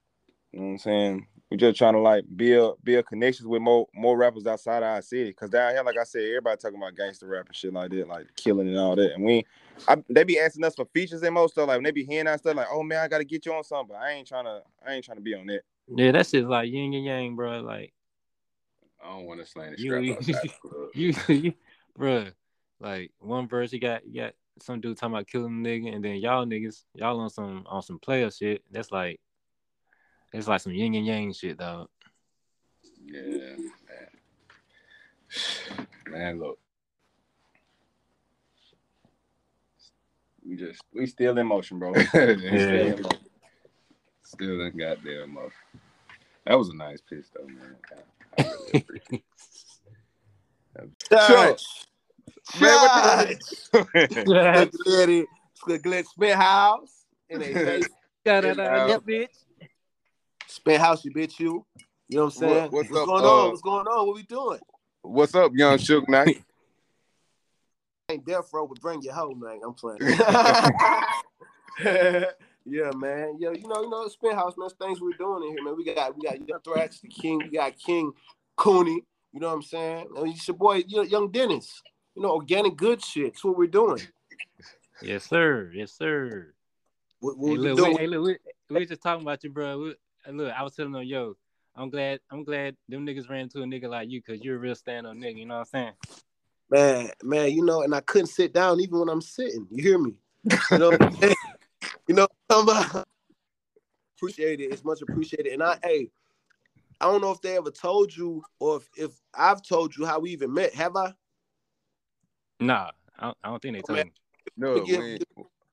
You 0.51 0.59
know 0.59 0.65
what 0.65 0.71
I'm 0.71 0.77
saying? 0.79 1.27
We 1.51 1.57
just 1.57 1.77
trying 1.77 1.93
to 1.93 1.99
like 1.99 2.25
build 2.35 2.77
build 2.83 3.05
connections 3.05 3.47
with 3.47 3.61
more 3.61 3.87
more 3.93 4.17
rappers 4.17 4.47
outside 4.47 4.77
of 4.77 4.83
our 4.83 5.01
city. 5.01 5.31
Cause 5.33 5.49
down 5.49 5.73
here, 5.73 5.83
like 5.83 5.97
I 5.97 6.03
said, 6.03 6.23
everybody 6.23 6.57
talking 6.57 6.77
about 6.77 6.95
gangster 6.95 7.27
rap 7.27 7.45
and 7.45 7.55
shit 7.55 7.73
like 7.73 7.91
that, 7.91 8.07
like 8.07 8.27
killing 8.35 8.67
and 8.67 8.77
all 8.77 8.95
that. 8.95 9.13
And 9.13 9.23
we, 9.23 9.45
I, 9.87 9.97
they 10.09 10.23
be 10.23 10.39
asking 10.39 10.65
us 10.65 10.75
for 10.75 10.85
features 10.93 11.23
and 11.23 11.33
most 11.33 11.51
stuff. 11.51 11.67
Like 11.67 11.77
when 11.77 11.83
they 11.83 11.91
be 11.91 12.05
hearing 12.05 12.25
that 12.25 12.39
stuff, 12.39 12.55
like, 12.55 12.67
oh 12.71 12.83
man, 12.83 12.99
I 13.03 13.07
gotta 13.07 13.23
get 13.23 13.45
you 13.45 13.53
on 13.53 13.63
something. 13.63 13.95
But 13.95 14.01
I 14.03 14.11
ain't 14.11 14.27
trying 14.27 14.45
to, 14.45 14.61
I 14.85 14.93
ain't 14.93 15.05
trying 15.05 15.17
to 15.17 15.23
be 15.23 15.35
on 15.35 15.45
that. 15.47 15.61
Yeah, 15.89 16.11
that 16.11 16.27
shit's 16.27 16.47
like 16.47 16.69
yin 16.71 16.93
and 16.93 17.05
yang, 17.05 17.35
bro. 17.35 17.61
Like 17.61 17.93
I 19.03 19.09
don't 19.09 19.25
want 19.25 19.39
to 19.39 19.45
slang 19.45 19.71
the 19.71 19.81
You- 19.81 20.21
strap 20.21 20.41
the 20.43 20.89
you, 20.93 21.13
you 21.27 21.53
bro. 21.97 22.27
Like 22.79 23.11
one 23.19 23.47
verse, 23.47 23.71
you 23.73 23.79
got 23.79 24.05
you 24.05 24.21
got 24.21 24.33
some 24.59 24.81
dude 24.81 24.97
talking 24.97 25.15
about 25.15 25.27
killing 25.27 25.65
a 25.65 25.67
nigga, 25.67 25.95
and 25.95 26.03
then 26.03 26.15
y'all 26.17 26.45
niggas, 26.45 26.83
y'all 26.93 27.19
on 27.19 27.29
some 27.29 27.65
on 27.67 27.81
some 27.81 27.99
player 27.99 28.29
shit. 28.29 28.63
That's 28.71 28.91
like, 28.91 29.19
it's 30.33 30.47
like 30.47 30.61
some 30.61 30.73
yin 30.73 30.95
and 30.95 31.05
yang 31.05 31.33
shit, 31.33 31.57
dog. 31.57 31.89
Yeah, 33.05 33.21
man. 33.21 34.07
Man, 36.09 36.39
look. 36.39 36.57
We 40.45 40.55
just, 40.55 40.81
we 40.93 41.05
still 41.05 41.37
in 41.37 41.45
motion, 41.47 41.79
bro. 41.79 41.93
Yeah. 42.13 42.95
Still 44.27 44.59
in 44.59 44.77
goddamn 44.77 45.35
motion. 45.35 45.51
That 46.45 46.57
was 46.57 46.67
a 46.67 46.75
nice 46.75 46.99
piece, 46.99 47.29
though, 47.33 47.47
man. 47.47 47.77
I 48.37 48.43
really 48.43 48.81
appreciate 48.81 49.23
Church. 51.09 51.63
it. 52.59 52.59
Church. 52.59 52.61
Yeah. 52.61 53.33
Good 54.53 54.71
Glenn, 54.83 55.25
good 55.65 55.83
Glenn 55.83 56.03
Spent 56.03 56.35
House. 56.35 57.05
And 57.29 57.41
they 57.41 57.53
say, 57.53 57.83
Got 58.25 58.43
it, 58.43 58.59
uh, 58.59 58.99
bitch. 58.99 59.27
Spent 60.47 60.81
House, 60.81 61.05
you 61.05 61.13
bitch, 61.13 61.39
you. 61.39 61.65
You 62.09 62.17
know 62.17 62.25
what 62.25 62.25
I'm 62.25 62.31
saying? 62.31 62.63
What- 62.63 62.73
what's 62.73 62.89
what's 62.89 63.01
up, 63.01 63.07
going 63.07 63.23
uh, 63.23 63.29
on? 63.29 63.49
What's 63.49 63.61
going 63.61 63.87
on? 63.87 64.07
What 64.07 64.15
we 64.15 64.23
doing? 64.23 64.59
What's 65.03 65.35
up, 65.35 65.53
young 65.55 65.77
Suge 65.77 66.09
Knight? 66.09 66.39
Ain't 68.09 68.25
death 68.25 68.49
row, 68.53 68.67
but 68.67 68.81
bring 68.81 69.01
your 69.01 69.13
hoe, 69.13 69.35
man. 69.35 69.61
I'm 69.63 69.73
playing. 69.73 69.99
yeah, 72.67 72.91
man. 72.95 73.37
Yeah, 73.39 73.51
you 73.51 73.67
know, 73.67 73.81
you 73.81 73.89
know, 73.89 74.07
Spent 74.07 74.35
House, 74.35 74.55
man. 74.57 74.69
Things 74.79 74.99
we're 75.01 75.17
doing 75.17 75.43
in 75.43 75.49
here, 75.55 75.63
man. 75.63 75.75
We 75.75 75.85
got 75.85 76.15
we 76.15 76.23
got 76.23 76.47
Young 76.47 76.59
Thrax, 76.59 77.01
the 77.01 77.07
King. 77.07 77.39
We 77.39 77.57
got 77.57 77.77
King 77.77 78.11
Cooney. 78.55 79.03
You 79.33 79.39
know 79.39 79.47
what 79.47 79.55
I'm 79.55 79.61
saying? 79.61 80.07
And 80.15 80.29
it's 80.29 80.47
your 80.47 80.57
boy, 80.57 80.83
you 80.87 80.97
know, 80.97 81.03
Young 81.03 81.31
Dennis. 81.31 81.81
You 82.15 82.23
know, 82.23 82.31
organic 82.31 82.75
good 82.75 83.03
shit. 83.03 83.33
That's 83.33 83.43
what 83.43 83.57
we're 83.57 83.67
doing. 83.67 84.01
Yes, 85.01 85.25
sir. 85.25 85.71
Yes, 85.73 85.91
sir. 85.91 86.53
What, 87.19 87.37
what 87.37 87.51
Hey, 87.51 87.57
we 87.57 87.69
look, 87.69 87.77
doing? 87.77 87.93
we, 87.93 87.99
hey, 87.99 88.07
look, 88.07 88.25
we, 88.69 88.75
we 88.75 88.85
just 88.85 89.01
talking 89.01 89.21
about 89.21 89.43
you, 89.43 89.51
bro. 89.51 89.79
We, 89.79 89.95
look, 90.33 90.51
I 90.51 90.63
was 90.63 90.75
telling 90.75 90.91
them, 90.91 91.03
yo, 91.03 91.35
I'm 91.75 91.89
glad, 91.89 92.19
I'm 92.31 92.43
glad 92.43 92.75
them 92.89 93.05
niggas 93.05 93.29
ran 93.29 93.41
into 93.41 93.61
a 93.61 93.65
nigga 93.65 93.89
like 93.89 94.09
you, 94.09 94.21
cause 94.21 94.39
you're 94.41 94.55
a 94.55 94.59
real 94.59 94.75
stand-up 94.75 95.13
nigga. 95.13 95.37
You 95.37 95.45
know 95.45 95.55
what 95.55 95.59
I'm 95.59 95.65
saying? 95.65 95.93
man, 96.69 97.09
man, 97.23 97.51
you 97.51 97.63
know, 97.63 97.81
and 97.83 97.93
I 97.93 98.01
couldn't 98.01 98.27
sit 98.27 98.53
down 98.53 98.79
even 98.79 98.99
when 98.99 99.09
I'm 99.09 99.21
sitting. 99.21 99.67
You 99.71 99.83
hear 99.83 99.99
me? 99.99 100.15
You 100.71 100.77
know, 100.77 100.91
what 100.91 101.01
I'm 101.01 101.15
saying? 101.21 101.35
you 102.07 102.15
know, 102.15 102.27
what 102.47 102.57
I'm 102.57 102.63
about? 102.63 103.07
appreciate 104.17 104.59
it. 104.59 104.71
It's 104.71 104.83
much 104.83 105.01
appreciated. 105.01 105.53
And 105.53 105.63
I, 105.63 105.77
hey, 105.83 106.09
I 106.99 107.05
don't 107.05 107.21
know 107.21 107.31
if 107.31 107.41
they 107.41 107.57
ever 107.57 107.71
told 107.71 108.15
you 108.15 108.43
or 108.59 108.77
if, 108.77 108.89
if 108.97 109.11
I've 109.33 109.61
told 109.61 109.95
you 109.95 110.05
how 110.05 110.19
we 110.19 110.31
even 110.31 110.53
met. 110.53 110.73
Have 110.73 110.95
I? 110.95 111.13
Nah, 112.59 112.91
I 113.19 113.25
don't, 113.25 113.37
I 113.43 113.49
don't 113.49 113.61
think 113.61 113.75
they 113.75 113.81
told 113.81 113.97
man. 113.97 114.05
me. 114.07 114.11
No, 114.57 114.85
Give- 114.85 114.99
we, 114.99 115.19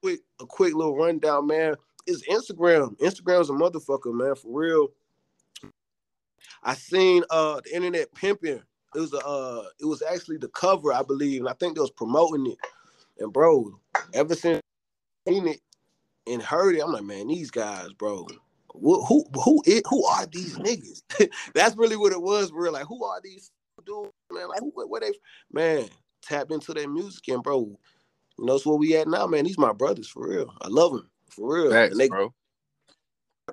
Quick, 0.03 0.21
a 0.39 0.45
quick 0.45 0.75
little 0.75 0.97
rundown, 0.97 1.47
man. 1.47 1.77
It's 2.07 2.29
Instagram. 2.29 2.95
Instagram's 2.99 3.49
a 3.49 3.55
motherfucker, 3.55 4.13
man, 4.13 4.35
for 4.35 4.61
real. 4.61 4.89
I 6.63 6.75
seen 6.75 7.25
uh 7.31 7.61
the 7.65 7.75
internet 7.75 8.15
pimping. 8.15 8.63
It 8.95 9.01
was 9.01 9.15
a 9.15 9.27
uh 9.27 9.65
it 9.81 9.87
was 9.87 10.03
actually 10.03 10.37
the 10.37 10.49
cover, 10.49 10.93
I 10.93 11.03
believe, 11.03 11.41
and 11.41 11.49
I 11.49 11.55
think 11.55 11.75
they 11.75 11.81
was 11.81 11.91
promoting 11.91 12.53
it. 12.53 12.59
And 13.19 13.33
bro, 13.33 13.81
ever 14.13 14.35
since 14.35 14.61
I 15.27 15.31
seen 15.31 15.49
it 15.49 15.61
and 16.27 16.43
heard 16.43 16.77
it, 16.77 16.83
I'm 16.83 16.93
like, 16.93 17.05
man, 17.05 17.29
these 17.29 17.51
guys, 17.51 17.93
bro. 17.93 18.27
Who 18.73 19.05
who 19.05 19.25
who, 19.45 19.63
is, 19.67 19.83
who 19.89 20.05
are 20.05 20.27
these 20.27 20.59
niggas? 20.59 21.03
That's 21.55 21.77
really 21.77 21.97
what 21.97 22.13
it 22.13 22.21
was. 22.21 22.53
We're 22.53 22.71
like, 22.71 22.87
who 22.87 23.05
are 23.05 23.21
these 23.23 23.51
dudes, 23.87 24.11
man? 24.33 24.49
Like, 24.49 24.63
where 24.63 25.01
they, 25.01 25.13
man? 25.53 25.89
Tap 26.23 26.51
into 26.51 26.73
their 26.73 26.89
music 26.89 27.29
and 27.29 27.43
bro, 27.43 27.79
you 28.39 28.47
know, 28.47 28.55
that's 28.55 28.67
where 28.67 28.77
we 28.77 28.97
at 28.97 29.09
now, 29.09 29.27
man. 29.27 29.45
These 29.45 29.59
my 29.59 29.73
brothers 29.73 30.09
for 30.09 30.29
real. 30.29 30.53
I 30.61 30.69
love 30.69 30.93
them 30.93 31.11
for 31.31 31.55
real. 31.55 31.73
and 31.73 31.99
they, 31.99 32.09
bro. 32.09 32.35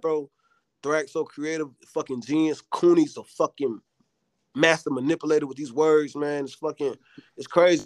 bro, 0.01 0.29
Thrax 0.83 1.09
so 1.11 1.23
creative, 1.23 1.69
fucking 1.93 2.21
genius. 2.21 2.61
Cooney's 2.73 3.17
a 3.17 3.23
fucking 3.23 3.79
master 4.55 4.89
manipulator 4.89 5.45
with 5.45 5.57
these 5.57 5.73
words, 5.73 6.15
man. 6.15 6.45
It's 6.45 6.55
fucking, 6.55 6.95
it's 7.37 7.47
crazy, 7.47 7.85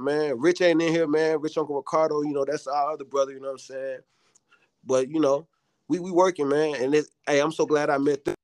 man. 0.00 0.38
Rich 0.38 0.60
ain't 0.60 0.82
in 0.82 0.92
here, 0.92 1.06
man. 1.06 1.40
Rich 1.40 1.58
Uncle 1.58 1.76
Ricardo, 1.76 2.22
you 2.22 2.32
know, 2.32 2.44
that's 2.44 2.66
our 2.66 2.92
other 2.92 3.04
brother. 3.04 3.32
You 3.32 3.40
know 3.40 3.48
what 3.48 3.52
I'm 3.52 3.58
saying? 3.58 3.98
But 4.84 5.10
you 5.10 5.20
know, 5.20 5.46
we 5.88 5.98
we 5.98 6.10
working, 6.10 6.48
man. 6.48 6.76
And 6.76 6.94
it, 6.94 7.06
hey, 7.26 7.40
I'm 7.40 7.52
so 7.52 7.66
glad 7.66 7.90
I 7.90 7.98
met 7.98 8.24
them. 8.24 8.34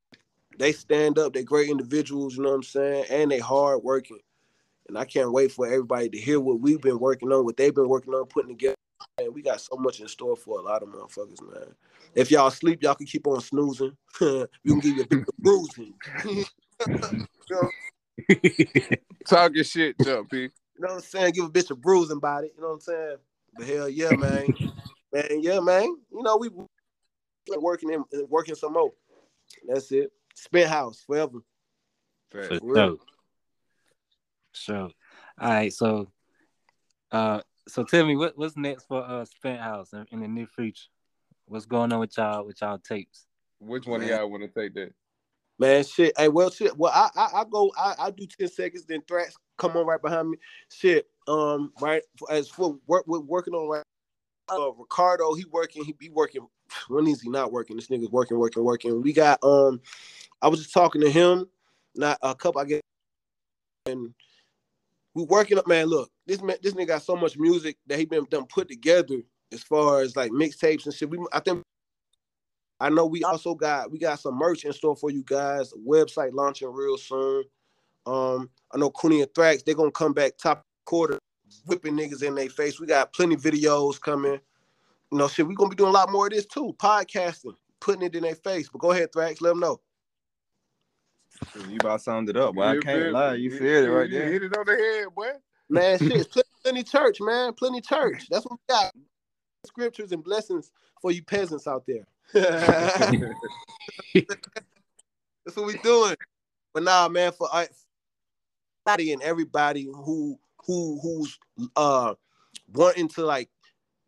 They 0.58 0.72
stand 0.72 1.18
up. 1.18 1.32
They 1.32 1.42
great 1.42 1.70
individuals. 1.70 2.36
You 2.36 2.42
know 2.42 2.50
what 2.50 2.56
I'm 2.56 2.62
saying? 2.62 3.04
And 3.10 3.30
they 3.30 3.38
hard 3.38 3.82
working. 3.82 4.18
And 4.88 4.98
I 4.98 5.04
can't 5.04 5.32
wait 5.32 5.52
for 5.52 5.66
everybody 5.66 6.08
to 6.08 6.18
hear 6.18 6.40
what 6.40 6.60
we've 6.60 6.80
been 6.80 6.98
working 6.98 7.32
on, 7.32 7.44
what 7.44 7.56
they've 7.56 7.74
been 7.74 7.88
working 7.88 8.12
on, 8.12 8.26
putting 8.26 8.50
together. 8.50 8.74
And 9.18 9.34
we 9.34 9.40
got 9.40 9.60
so 9.60 9.76
much 9.76 10.00
in 10.00 10.08
store 10.08 10.36
for 10.36 10.58
a 10.58 10.62
lot 10.62 10.82
of 10.82 10.88
motherfuckers, 10.88 11.40
man. 11.42 11.74
If 12.14 12.30
y'all 12.30 12.50
sleep, 12.50 12.82
y'all 12.82 12.96
can 12.96 13.06
keep 13.06 13.26
on 13.26 13.40
snoozing. 13.40 13.96
we 14.20 14.46
can 14.64 14.80
give 14.80 14.96
you 14.96 15.02
a 15.02 15.06
bit 15.06 15.24
bruising. 15.38 15.94
Talking 19.26 19.64
shit, 19.64 19.96
Jump 20.02 20.30
P. 20.30 20.50
know 20.80 20.88
what 20.88 20.94
I'm 20.96 21.00
saying? 21.02 21.32
Give 21.32 21.44
a 21.44 21.50
bitch 21.50 21.70
a 21.70 21.74
bruising 21.74 22.18
about 22.18 22.44
it. 22.44 22.52
You 22.56 22.62
know 22.62 22.68
what 22.68 22.74
I'm 22.74 22.80
saying? 22.80 23.16
But 23.56 23.66
hell 23.66 23.88
yeah, 23.88 24.14
man. 24.14 24.52
man, 25.12 25.40
yeah, 25.40 25.60
man. 25.60 25.84
You 26.10 26.22
know, 26.22 26.36
we 26.36 26.48
working 27.58 27.90
in 27.92 28.04
working 28.28 28.54
some 28.54 28.74
more. 28.74 28.92
That's 29.66 29.90
it. 29.92 30.12
Spent 30.34 30.68
house 30.68 31.02
forever. 31.06 31.40
For 32.30 32.42
Facts. 32.48 32.60
sure. 32.64 32.96
Sure. 34.52 34.90
All 35.40 35.50
right, 35.50 35.72
so, 35.72 36.10
uh, 37.12 37.40
so 37.68 37.84
tell 37.84 38.04
me 38.04 38.16
what 38.16 38.36
what's 38.36 38.56
next 38.56 38.84
for 38.84 39.02
uh 39.02 39.24
Spent 39.24 39.60
House 39.60 39.92
in, 39.92 40.06
in 40.10 40.20
the 40.20 40.28
near 40.28 40.46
future? 40.46 40.88
What's 41.46 41.66
going 41.66 41.92
on 41.92 42.00
with 42.00 42.16
y'all 42.16 42.44
with 42.44 42.60
y'all 42.60 42.78
tapes? 42.78 43.26
Which 43.58 43.86
one 43.86 44.02
of 44.02 44.08
y'all 44.08 44.30
want 44.30 44.42
to 44.42 44.48
take 44.48 44.74
that? 44.74 44.92
Man, 45.58 45.84
shit. 45.84 46.12
Hey, 46.16 46.28
well, 46.28 46.50
shit. 46.50 46.76
Well, 46.76 46.92
I 46.94 47.10
I, 47.14 47.40
I 47.40 47.44
go. 47.50 47.70
I, 47.76 47.94
I 47.98 48.10
do 48.10 48.26
ten 48.26 48.48
seconds. 48.48 48.84
Then 48.86 49.02
Thrax 49.02 49.32
come 49.60 49.76
on 49.76 49.86
right 49.86 50.00
behind 50.00 50.30
me. 50.30 50.38
Shit. 50.70 51.06
Um. 51.28 51.72
Right. 51.80 52.02
As 52.28 52.48
for 52.48 52.78
work, 52.86 53.04
we're 53.06 53.20
working 53.20 53.54
on 53.54 53.68
right. 53.68 53.84
Uh, 54.50 54.72
Ricardo, 54.72 55.34
he 55.34 55.44
working. 55.52 55.84
He 55.84 55.92
be 55.92 56.08
working. 56.08 56.46
When 56.88 57.06
is 57.08 57.20
he 57.20 57.28
not 57.28 57.50
working? 57.50 57.74
This 57.74 57.88
nigga's 57.88 58.10
working, 58.10 58.38
working, 58.38 58.64
working. 58.64 59.02
We 59.02 59.12
got. 59.12 59.42
Um. 59.44 59.80
I 60.42 60.48
was 60.48 60.60
just 60.60 60.72
talking 60.72 61.02
to 61.02 61.10
him. 61.10 61.46
Not 61.94 62.18
a 62.22 62.34
couple. 62.34 62.60
I 62.60 62.64
guess, 62.64 62.80
And 63.86 64.14
we 65.14 65.24
working 65.24 65.58
up. 65.58 65.66
Man, 65.66 65.86
look. 65.86 66.10
This 66.26 66.42
man. 66.42 66.56
This 66.62 66.74
nigga 66.74 66.88
got 66.88 67.02
so 67.02 67.16
much 67.16 67.36
music 67.36 67.76
that 67.86 67.98
he 67.98 68.06
been 68.06 68.24
done 68.30 68.46
put 68.46 68.68
together 68.68 69.20
as 69.52 69.62
far 69.62 70.00
as 70.00 70.16
like 70.16 70.30
mixtapes 70.32 70.86
and 70.86 70.94
shit. 70.94 71.10
We. 71.10 71.18
I 71.32 71.40
think 71.40 71.62
I 72.80 72.88
know 72.88 73.04
we 73.06 73.22
also 73.24 73.54
got 73.54 73.90
we 73.90 73.98
got 73.98 74.20
some 74.20 74.36
merch 74.36 74.64
in 74.64 74.72
store 74.72 74.96
for 74.96 75.10
you 75.10 75.22
guys. 75.24 75.72
Website 75.86 76.32
launching 76.32 76.72
real 76.72 76.96
soon. 76.96 77.44
Um, 78.06 78.50
I 78.72 78.78
know 78.78 78.90
Cooney 78.90 79.22
and 79.22 79.30
Thrax, 79.32 79.64
they're 79.64 79.74
gonna 79.74 79.90
come 79.90 80.12
back 80.12 80.36
top 80.36 80.64
quarter, 80.84 81.18
whipping 81.66 81.96
niggas 81.96 82.22
in 82.22 82.34
their 82.34 82.48
face. 82.48 82.80
We 82.80 82.86
got 82.86 83.12
plenty 83.12 83.36
videos 83.36 84.00
coming. 84.00 84.40
You 85.12 85.18
know, 85.18 85.28
shit, 85.28 85.46
we 85.46 85.54
gonna 85.54 85.70
be 85.70 85.76
doing 85.76 85.90
a 85.90 85.92
lot 85.92 86.10
more 86.10 86.26
of 86.26 86.32
this 86.32 86.46
too. 86.46 86.74
Podcasting, 86.78 87.54
putting 87.80 88.02
it 88.02 88.14
in 88.14 88.22
their 88.22 88.34
face. 88.34 88.68
But 88.68 88.80
go 88.80 88.92
ahead, 88.92 89.12
Thrax, 89.12 89.40
let 89.40 89.50
them 89.50 89.60
know. 89.60 89.80
You 91.68 91.76
about 91.76 92.02
summed 92.02 92.28
it 92.28 92.36
up, 92.36 92.54
boy. 92.54 92.62
I 92.62 92.72
can't 92.78 92.84
feel- 93.02 93.12
lie. 93.12 93.34
You 93.34 93.50
feel 93.56 93.84
it 93.84 93.88
right 93.88 94.08
you 94.08 94.18
there. 94.18 94.32
Hit 94.32 94.42
it 94.44 94.56
on 94.56 94.66
the 94.66 94.76
head, 94.76 95.14
boy. 95.14 95.32
Man, 95.68 95.98
shit, 96.00 96.30
plenty, 96.30 96.48
plenty 96.62 96.82
church, 96.82 97.20
man. 97.20 97.52
Plenty 97.54 97.80
church. 97.80 98.26
That's 98.30 98.44
what 98.44 98.58
we 98.58 98.74
got. 98.74 98.92
Scriptures 99.66 100.12
and 100.12 100.24
blessings 100.24 100.72
for 101.00 101.10
you 101.12 101.22
peasants 101.22 101.66
out 101.66 101.84
there. 101.86 102.06
That's 105.44 105.56
what 105.56 105.66
we 105.66 105.78
doing. 105.78 106.16
But 106.72 106.82
nah, 106.84 107.08
man, 107.08 107.32
for 107.32 107.48
I, 107.52 107.62
everybody 107.62 107.79
and 108.86 109.22
everybody 109.22 109.84
who 109.84 110.38
who 110.66 110.98
who's 111.00 111.38
uh 111.76 112.14
wanting 112.72 113.08
to 113.08 113.24
like 113.24 113.48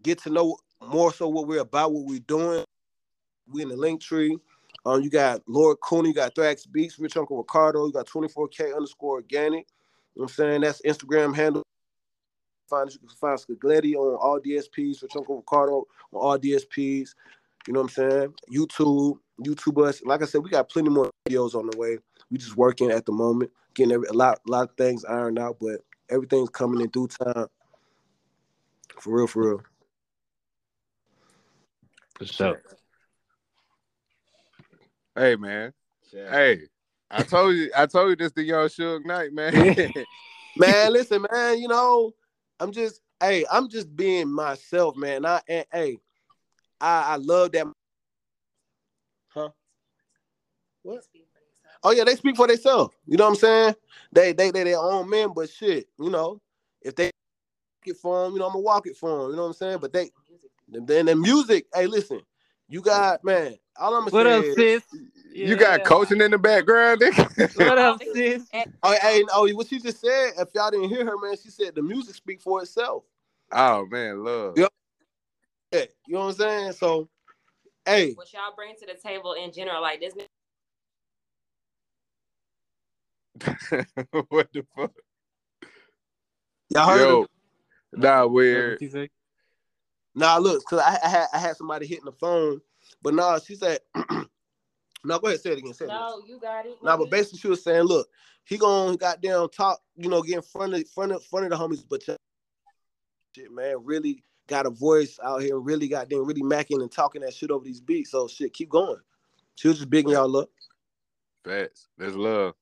get 0.02 0.18
to 0.22 0.30
know 0.30 0.56
more 0.82 1.12
so 1.12 1.28
what 1.28 1.46
we're 1.46 1.60
about, 1.60 1.92
what 1.92 2.06
we're 2.06 2.18
doing. 2.20 2.64
We 3.48 3.62
in 3.62 3.68
the 3.68 3.76
Linktree. 3.76 4.38
Um, 4.84 5.02
you 5.02 5.10
got 5.10 5.42
Lord 5.46 5.78
Cooney, 5.80 6.08
you 6.08 6.14
got 6.14 6.34
Thrax 6.34 6.70
Beats, 6.70 6.98
Rich 6.98 7.16
Uncle 7.16 7.36
Ricardo, 7.38 7.86
you 7.86 7.92
got 7.92 8.06
24K 8.06 8.74
underscore 8.74 9.16
organic. 9.16 9.66
You 10.14 10.22
know 10.22 10.24
what 10.24 10.30
I'm 10.30 10.34
saying? 10.34 10.60
That's 10.62 10.82
Instagram 10.82 11.34
handle. 11.36 11.62
Find 12.68 12.90
you 12.90 12.98
can 12.98 13.08
find 13.08 13.38
Skaglietti 13.38 13.94
on 13.94 14.16
all 14.16 14.40
DSPs, 14.40 15.02
Rich 15.02 15.16
Uncle 15.16 15.36
Ricardo 15.36 15.84
on 16.12 16.20
all 16.20 16.38
DSPs. 16.38 17.10
You 17.66 17.74
know 17.74 17.82
what 17.82 17.96
I'm 17.98 18.10
saying? 18.10 18.34
YouTube, 18.52 19.18
YouTube 19.40 19.86
us. 19.86 20.02
Like 20.04 20.22
I 20.22 20.24
said, 20.24 20.42
we 20.42 20.50
got 20.50 20.68
plenty 20.68 20.88
more 20.88 21.10
videos 21.28 21.54
on 21.54 21.68
the 21.70 21.76
way. 21.76 21.98
We 22.30 22.38
just 22.38 22.56
working 22.56 22.90
at 22.90 23.06
the 23.06 23.12
moment, 23.12 23.52
getting 23.74 23.92
every, 23.92 24.08
a 24.08 24.12
lot, 24.12 24.40
a 24.46 24.50
lot 24.50 24.70
of 24.70 24.76
things 24.76 25.04
ironed 25.04 25.38
out, 25.38 25.56
but 25.60 25.80
everything's 26.10 26.50
coming 26.50 26.80
in 26.80 26.88
due 26.88 27.08
time. 27.08 27.46
For 29.00 29.16
real, 29.16 29.26
for 29.26 29.48
real. 29.48 29.62
For 32.18 32.26
sure. 32.26 32.62
Hey 35.16 35.36
man. 35.36 35.72
Hey. 36.10 36.62
I 37.10 37.22
told 37.22 37.54
you 37.54 37.70
I 37.76 37.86
told 37.86 38.10
you 38.10 38.16
this 38.16 38.32
the 38.32 38.42
young 38.42 38.68
Suge 38.68 39.04
Knight, 39.04 39.32
man. 39.34 39.52
man, 40.56 40.92
listen, 40.92 41.26
man, 41.30 41.58
you 41.58 41.68
know, 41.68 42.12
I'm 42.58 42.72
just 42.72 43.02
hey, 43.20 43.44
I'm 43.50 43.68
just 43.68 43.94
being 43.94 44.32
myself, 44.32 44.96
man. 44.96 45.26
I 45.26 45.40
and 45.46 45.66
hey, 45.70 45.98
I, 46.80 47.02
I 47.12 47.16
love 47.16 47.52
that. 47.52 47.66
Huh? 49.28 49.50
What? 50.82 51.04
Oh 51.82 51.90
yeah, 51.90 52.04
they 52.04 52.14
speak 52.14 52.36
for 52.36 52.46
themselves. 52.46 52.94
You 53.06 53.16
know 53.16 53.24
what 53.24 53.30
I'm 53.30 53.36
saying? 53.36 53.74
They 54.12 54.32
they 54.32 54.50
they 54.50 54.64
their 54.64 54.78
own 54.78 55.08
men, 55.08 55.30
but 55.34 55.50
shit, 55.50 55.88
you 55.98 56.10
know, 56.10 56.40
if 56.80 56.94
they 56.94 57.04
walk 57.04 57.86
it 57.86 57.96
for 57.96 58.24
them, 58.24 58.34
you 58.34 58.38
know, 58.38 58.46
I'm 58.46 58.52
gonna 58.52 58.62
walk 58.62 58.86
it 58.86 58.96
for 58.96 59.22
them. 59.22 59.30
You 59.30 59.36
know 59.36 59.42
what 59.42 59.48
I'm 59.48 59.54
saying? 59.54 59.78
But 59.80 59.92
they 59.92 60.10
then 60.68 61.06
the 61.06 61.16
music. 61.16 61.66
Hey, 61.74 61.86
listen, 61.86 62.20
you 62.68 62.80
got 62.80 63.24
man. 63.24 63.56
All 63.78 63.94
I'm 63.94 64.02
gonna 64.02 64.10
What 64.10 64.26
say 64.26 64.38
up, 64.38 64.44
is, 64.44 64.54
sis? 64.54 64.82
You 65.34 65.56
got 65.56 65.82
coaching 65.84 66.20
in 66.20 66.30
the 66.30 66.38
background, 66.38 67.00
nigga. 67.00 67.56
What 67.56 67.78
up, 67.78 68.00
sis? 68.14 68.48
Oh, 68.82 68.96
hey, 69.00 69.24
oh, 69.32 69.48
what 69.54 69.66
she 69.66 69.80
just 69.80 70.00
said. 70.00 70.32
If 70.38 70.48
y'all 70.54 70.70
didn't 70.70 70.88
hear 70.88 71.04
her, 71.04 71.16
man, 71.18 71.36
she 71.42 71.50
said 71.50 71.74
the 71.74 71.82
music 71.82 72.14
speak 72.14 72.40
for 72.40 72.62
itself. 72.62 73.04
oh 73.50 73.86
man, 73.86 74.22
love. 74.22 74.54
Yeah. 74.56 74.66
Yeah, 75.72 75.84
you 76.06 76.14
know 76.14 76.20
what 76.20 76.26
I'm 76.26 76.34
saying? 76.34 76.72
So, 76.72 77.08
hey, 77.86 78.12
what 78.12 78.30
y'all 78.32 78.54
bring 78.54 78.74
to 78.78 78.86
the 78.86 78.94
table 78.94 79.32
in 79.32 79.52
general, 79.52 79.80
like 79.80 80.00
this. 80.00 80.12
what 84.28 84.52
the 84.52 84.64
fuck? 84.76 84.92
y'all 86.68 86.90
heard 86.90 87.00
Yo, 87.00 87.22
her? 87.22 87.98
nah, 87.98 88.26
where? 88.26 88.78
we're? 88.80 89.08
Nah, 90.14 90.36
look, 90.36 90.64
cause 90.66 90.80
I, 90.80 90.98
I 91.02 91.08
had 91.08 91.26
I 91.32 91.38
had 91.38 91.56
somebody 91.56 91.86
hitting 91.86 92.04
the 92.04 92.12
phone, 92.12 92.60
but 93.00 93.14
nah, 93.14 93.38
she 93.38 93.54
said, 93.54 93.78
no, 95.04 95.18
go 95.18 95.28
ahead, 95.28 95.40
say 95.40 95.52
it 95.52 95.58
again, 95.58 95.72
say 95.72 95.86
it 95.86 95.88
again. 95.88 96.00
No, 96.00 96.22
you 96.26 96.38
got 96.38 96.66
it. 96.66 96.76
Nah, 96.82 96.96
but 96.96 97.10
basically 97.10 97.38
she 97.38 97.48
was 97.48 97.64
saying, 97.64 97.84
look, 97.84 98.08
he 98.44 98.58
gonna 98.58 98.96
goddamn 98.96 99.48
talk, 99.48 99.80
you 99.96 100.10
know, 100.10 100.22
get 100.22 100.36
in 100.36 100.42
front 100.42 100.74
of 100.74 100.88
front 100.90 101.12
of 101.12 101.24
front 101.24 101.46
of 101.46 101.50
the 101.50 101.56
homies, 101.56 101.84
but 101.88 102.02
shit, 102.02 103.50
man, 103.50 103.76
really 103.82 104.22
got 104.48 104.66
a 104.66 104.70
voice 104.70 105.18
out 105.24 105.40
here, 105.40 105.58
really 105.58 105.88
goddamn, 105.88 106.26
really 106.26 106.42
macking 106.42 106.82
and 106.82 106.92
talking 106.92 107.22
that 107.22 107.32
shit 107.32 107.50
over 107.50 107.64
these 107.64 107.80
beats. 107.80 108.10
So 108.10 108.28
shit, 108.28 108.52
keep 108.52 108.68
going. 108.68 109.00
She 109.54 109.68
was 109.68 109.78
just 109.78 109.90
bigging 109.90 110.12
y'all 110.12 110.36
up. 110.36 110.50
facts. 111.44 111.88
That's 111.96 112.14
love. 112.14 112.54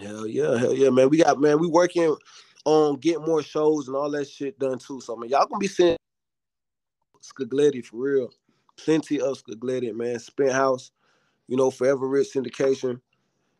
Hell 0.00 0.26
yeah, 0.26 0.58
hell 0.58 0.74
yeah, 0.74 0.90
man. 0.90 1.08
We 1.08 1.18
got 1.18 1.40
man, 1.40 1.58
we 1.58 1.66
working 1.66 2.16
on 2.64 2.96
getting 2.96 3.24
more 3.24 3.42
shows 3.42 3.88
and 3.88 3.96
all 3.96 4.10
that 4.10 4.28
shit 4.28 4.58
done 4.58 4.78
too. 4.78 5.00
So 5.00 5.16
man, 5.16 5.30
y'all 5.30 5.46
gonna 5.46 5.58
be 5.58 5.66
seeing 5.66 5.96
Skaglietti 7.22 7.84
for 7.84 7.96
real. 7.96 8.30
Plenty 8.76 9.20
of 9.20 9.42
Skaglietti, 9.42 9.94
man. 9.94 10.18
Spent 10.18 10.52
House, 10.52 10.90
you 11.46 11.56
know, 11.56 11.70
Forever 11.70 12.06
Rich 12.08 12.34
syndication. 12.34 13.00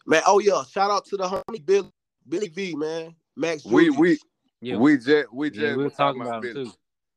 Man, 0.06 0.22
oh 0.26 0.38
yeah, 0.38 0.62
shout 0.70 0.90
out 0.90 1.04
to 1.06 1.16
the 1.16 1.24
homie 1.24 1.64
Billy, 1.64 1.90
Billy 2.28 2.48
V, 2.48 2.74
man. 2.76 3.14
Max 3.36 3.64
We 3.64 3.84
Julius. 3.84 3.98
we 3.98 4.18
Yeah, 4.60 4.76
we 4.76 4.96
just 4.98 5.32
we 5.32 5.50
just 5.50 5.60
yeah, 5.60 5.70
we 5.70 5.76
were 5.76 5.84
was 5.84 5.94
talking 5.94 6.22
about 6.22 6.44
him 6.44 6.54
too. 6.54 6.72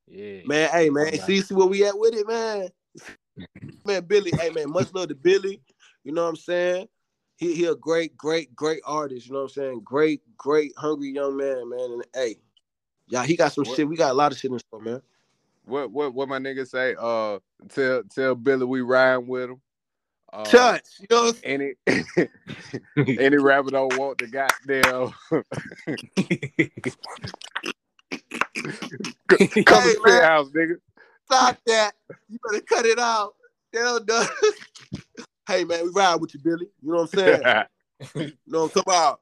Yeah. 0.08 0.42
Man, 0.46 0.70
hey 0.70 0.90
man, 0.90 1.06
Talking 1.06 1.22
see, 1.22 1.42
see 1.42 1.54
where 1.54 1.68
we 1.68 1.86
at 1.86 1.98
with 1.98 2.14
it, 2.14 2.28
man. 2.28 2.70
man, 3.86 4.06
Billy, 4.06 4.32
hey 4.40 4.50
man, 4.50 4.70
much 4.70 4.94
love 4.94 5.10
to 5.10 5.16
Billy. 5.16 5.62
You 6.04 6.12
know 6.12 6.24
what 6.24 6.30
I'm 6.30 6.36
saying? 6.36 6.88
He 7.42 7.56
he 7.56 7.66
a 7.66 7.74
great, 7.76 8.16
great, 8.16 8.56
great 8.56 8.82
artist. 8.86 9.26
You 9.26 9.34
know 9.34 9.40
what 9.40 9.46
I'm 9.46 9.64
saying? 9.64 9.82
Great, 9.84 10.22
great, 10.38 10.74
hungry 10.78 11.10
young 11.10 11.36
man, 11.36 11.68
man. 11.70 11.80
And 11.80 12.04
hey, 12.14 12.36
yeah, 13.08 13.26
he 13.26 13.36
got 13.36 13.52
some 13.52 13.64
What- 13.66 13.76
shit. 13.76 13.88
We 13.88 13.98
got 13.98 14.12
a 14.12 14.14
lot 14.14 14.32
of 14.32 14.38
shit 14.38 14.52
in 14.52 14.60
store, 14.60 14.80
man. 14.80 15.02
What 15.66 15.90
what 15.90 16.14
what 16.14 16.30
my 16.30 16.38
nigga 16.38 16.68
say? 16.68 16.96
Uh, 17.00 17.40
tell 17.70 18.04
tell 18.04 18.36
Billy 18.36 18.66
we 18.66 18.82
riding 18.82 19.26
with 19.26 19.50
him. 19.50 19.62
Uh, 20.32 20.44
Touch, 20.44 20.84
you 21.00 21.08
know. 21.10 21.34
Any 21.44 21.74
any 23.20 23.38
rapper 23.38 23.72
don't 23.72 23.98
want 23.98 24.20
the 24.20 24.28
goddamn 24.28 25.12
come 29.66 29.82
Hey, 29.84 29.94
to 29.96 30.02
the 30.06 30.22
house, 30.24 30.50
nigga. 30.50 30.76
Stop 31.26 31.58
that. 31.66 31.94
You 32.30 32.38
better 32.48 32.64
cut 32.64 32.86
it 32.86 33.00
out. 33.00 33.34
Hell 33.74 34.00
no. 34.08 34.26
hey 35.52 35.64
man, 35.64 35.84
we 35.84 35.90
ride 35.92 36.16
with 36.16 36.34
you, 36.34 36.40
Billy. 36.42 36.68
You 36.82 36.92
know 36.92 37.02
what 37.02 37.14
I'm 37.14 37.20
saying? 37.20 37.42
you 38.16 38.34
know 38.48 38.62
what 38.66 38.76
I'm 38.78 38.84
talking 38.84 38.84
about? 38.86 39.20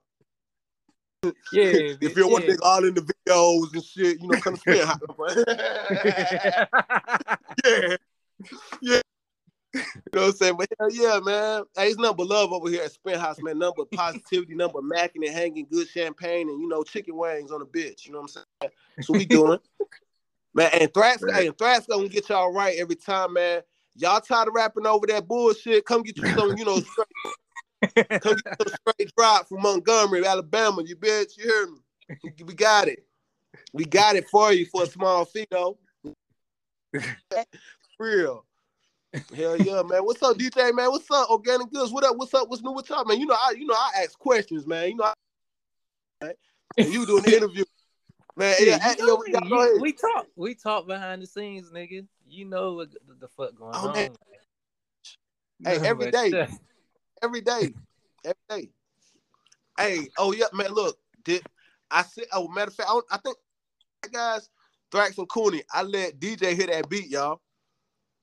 yeah, 1.52 1.96
If 2.02 2.16
you're 2.16 2.30
one 2.30 2.44
yeah. 2.44 2.50
nigga 2.50 2.60
all 2.64 2.86
in 2.86 2.94
the 2.94 3.02
videos 3.02 3.74
and 3.74 3.84
shit, 3.84 4.22
you 4.22 4.28
know, 4.28 4.40
come 4.40 4.56
to 4.56 4.60
spin 4.60 4.88
hot. 4.88 5.02
yeah. 7.66 7.96
Yeah. 8.82 9.02
You 9.76 9.82
know 10.14 10.22
what 10.22 10.28
I'm 10.30 10.34
saying? 10.34 10.56
But 10.58 10.70
hell 10.80 10.92
yeah, 10.92 11.20
man. 11.24 11.64
Hey, 11.76 11.90
it's 11.90 11.98
nothing 11.98 12.18
but 12.18 12.28
love 12.28 12.52
over 12.52 12.70
here 12.70 12.84
at 12.84 12.92
Spent 12.92 13.22
House, 13.22 13.40
man. 13.42 13.60
Number 13.60 13.84
positivity, 13.86 14.56
number 14.56 14.80
macking 14.82 15.26
and 15.28 15.30
hanging, 15.30 15.68
good 15.70 15.88
champagne, 15.88 16.50
and 16.50 16.60
you 16.60 16.68
know, 16.68 16.84
chicken 16.84 17.16
wings 17.16 17.52
on 17.52 17.60
the 17.60 17.66
bitch. 17.66 18.06
You 18.08 18.14
know 18.14 18.22
what 18.22 18.36
I'm 18.36 18.44
saying? 18.62 18.72
That's 18.96 19.10
what 19.10 19.20
we 19.20 19.26
doing. 19.26 19.60
man, 20.56 20.72
and 20.74 20.92
Thrax, 20.92 21.22
Right. 21.22 21.36
hey, 21.36 21.48
and 21.48 21.58
Thrax 21.58 21.88
gonna 21.88 22.08
get 22.08 22.30
y'all 22.30 22.52
right 22.52 22.78
every 22.80 22.96
time, 22.96 23.34
man. 23.34 23.62
Y'all 23.96 24.22
tired 24.22 24.48
of 24.48 24.54
rapping 24.54 24.86
over 24.86 25.06
that 25.08 25.28
bullshit? 25.28 25.86
Come 25.86 26.04
get 26.04 26.18
you 26.18 26.26
some, 26.28 26.56
you 26.58 26.66
know, 26.66 26.80
straight, 27.84 28.10
come 28.22 28.36
get 28.36 28.58
some 28.62 28.74
straight 28.88 29.12
drop 29.18 29.48
from 29.48 29.62
Montgomery, 29.62 30.26
Alabama. 30.26 30.82
You 30.86 30.96
bitch, 30.96 31.38
you 31.38 31.44
hear 31.44 31.68
me? 31.68 31.80
We 32.46 32.54
got 32.54 32.88
it. 32.88 33.06
We 33.74 33.86
got 33.86 34.16
it 34.16 34.30
for 34.30 34.54
you 34.54 34.66
for 34.66 34.84
a 34.84 34.88
small 34.88 35.26
fee, 35.26 35.48
though. 35.52 35.78
Real. 38.00 38.46
Hell 39.36 39.58
yeah, 39.58 39.82
man. 39.84 40.06
What's 40.06 40.22
up, 40.22 40.38
DJ, 40.38 40.74
man? 40.74 40.92
What's 40.92 41.10
up, 41.12 41.30
Organic 41.30 41.72
Goods? 41.72 41.92
What 41.92 42.04
up? 42.04 42.16
What's 42.16 42.34
up? 42.34 42.48
What's 42.48 42.62
new 42.62 42.72
with 42.72 42.90
y'all, 42.90 43.06
man? 43.06 43.20
You 43.20 43.26
know, 43.26 43.36
I 43.36 43.52
you 43.58 43.66
know 43.66 43.74
I 43.74 44.04
ask 44.04 44.18
questions, 44.18 44.68
man. 44.68 44.90
You 44.90 44.96
know, 44.98 45.04
I, 45.06 45.14
right? 46.24 46.36
and 46.78 46.94
you 46.94 47.06
doing 47.06 47.24
the 47.24 47.36
interview, 47.36 47.66
man. 48.38 48.56
Yeah, 48.60 48.78
Yeah, 48.78 48.92
you 48.92 48.96
yo, 49.00 49.06
know 49.08 49.16
we, 49.16 49.50
You- 49.50 49.82
we 49.82 49.94
talk. 49.94 50.28
We 50.36 50.56
talk 50.56 50.88
behind 50.88 51.22
the 51.24 51.28
scenes, 51.28 51.72
nigga. 51.72 52.06
You 52.30 52.46
know 52.46 52.74
what 52.74 52.92
the, 52.92 53.00
the 53.20 53.28
fuck 53.28 53.56
going 53.56 53.76
Oh, 53.76 53.88
on. 53.88 53.94
man. 53.94 54.10
Hey, 55.66 55.78
every 55.88 56.12
But, 56.12 56.32
day. 56.32 56.48
every 57.22 57.42
day, 57.42 57.74
every 58.24 58.36
day. 58.50 58.70
Hey, 59.78 60.08
oh 60.18 60.32
yeah, 60.32 60.46
man. 60.54 60.72
Look, 60.72 60.98
did 61.24 61.44
I 61.90 62.04
said? 62.04 62.26
Oh, 62.32 62.48
matter 62.48 62.70
of 62.70 62.76
fact, 62.76 62.90
I, 62.90 62.94
don't- 62.94 63.06
I 63.12 63.18
think 63.18 63.38
guys, 64.12 64.50
Thrax 64.92 65.18
and 65.18 65.28
Cooney. 65.30 65.64
I 65.74 65.84
let 65.84 66.20
DJ 66.20 66.56
hit 66.56 66.70
that 66.70 66.88
beat, 66.90 67.10
y'all. 67.10 67.42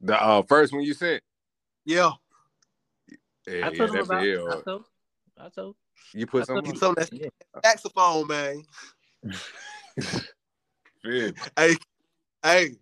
The 0.00 0.22
uh, 0.22 0.42
first 0.42 0.72
one 0.72 0.82
you 0.82 0.94
sent. 0.94 1.22
Yeah, 1.84 2.12
Yeah, 3.46 3.66
I 3.66 3.70
yeah, 3.70 3.78
told 3.78 3.90
him 3.90 3.96
about. 4.02 4.22
the 4.22 4.60
I 4.60 4.62
told. 4.64 4.84
I 5.38 5.48
told. 5.48 5.76
You 6.12 6.26
put 6.26 6.42
I 6.42 6.46
some 6.46 6.54
told 6.56 6.64
get 6.64 6.74
him. 6.74 6.78
some 6.78 6.90
of 6.90 6.96
that 6.96 7.12
Yeah. 7.12 7.28
saxophone, 7.64 8.26
man. 8.26 8.62
Yeah. 11.04 11.30
Hey, 11.56 11.76
hey. 12.42 12.76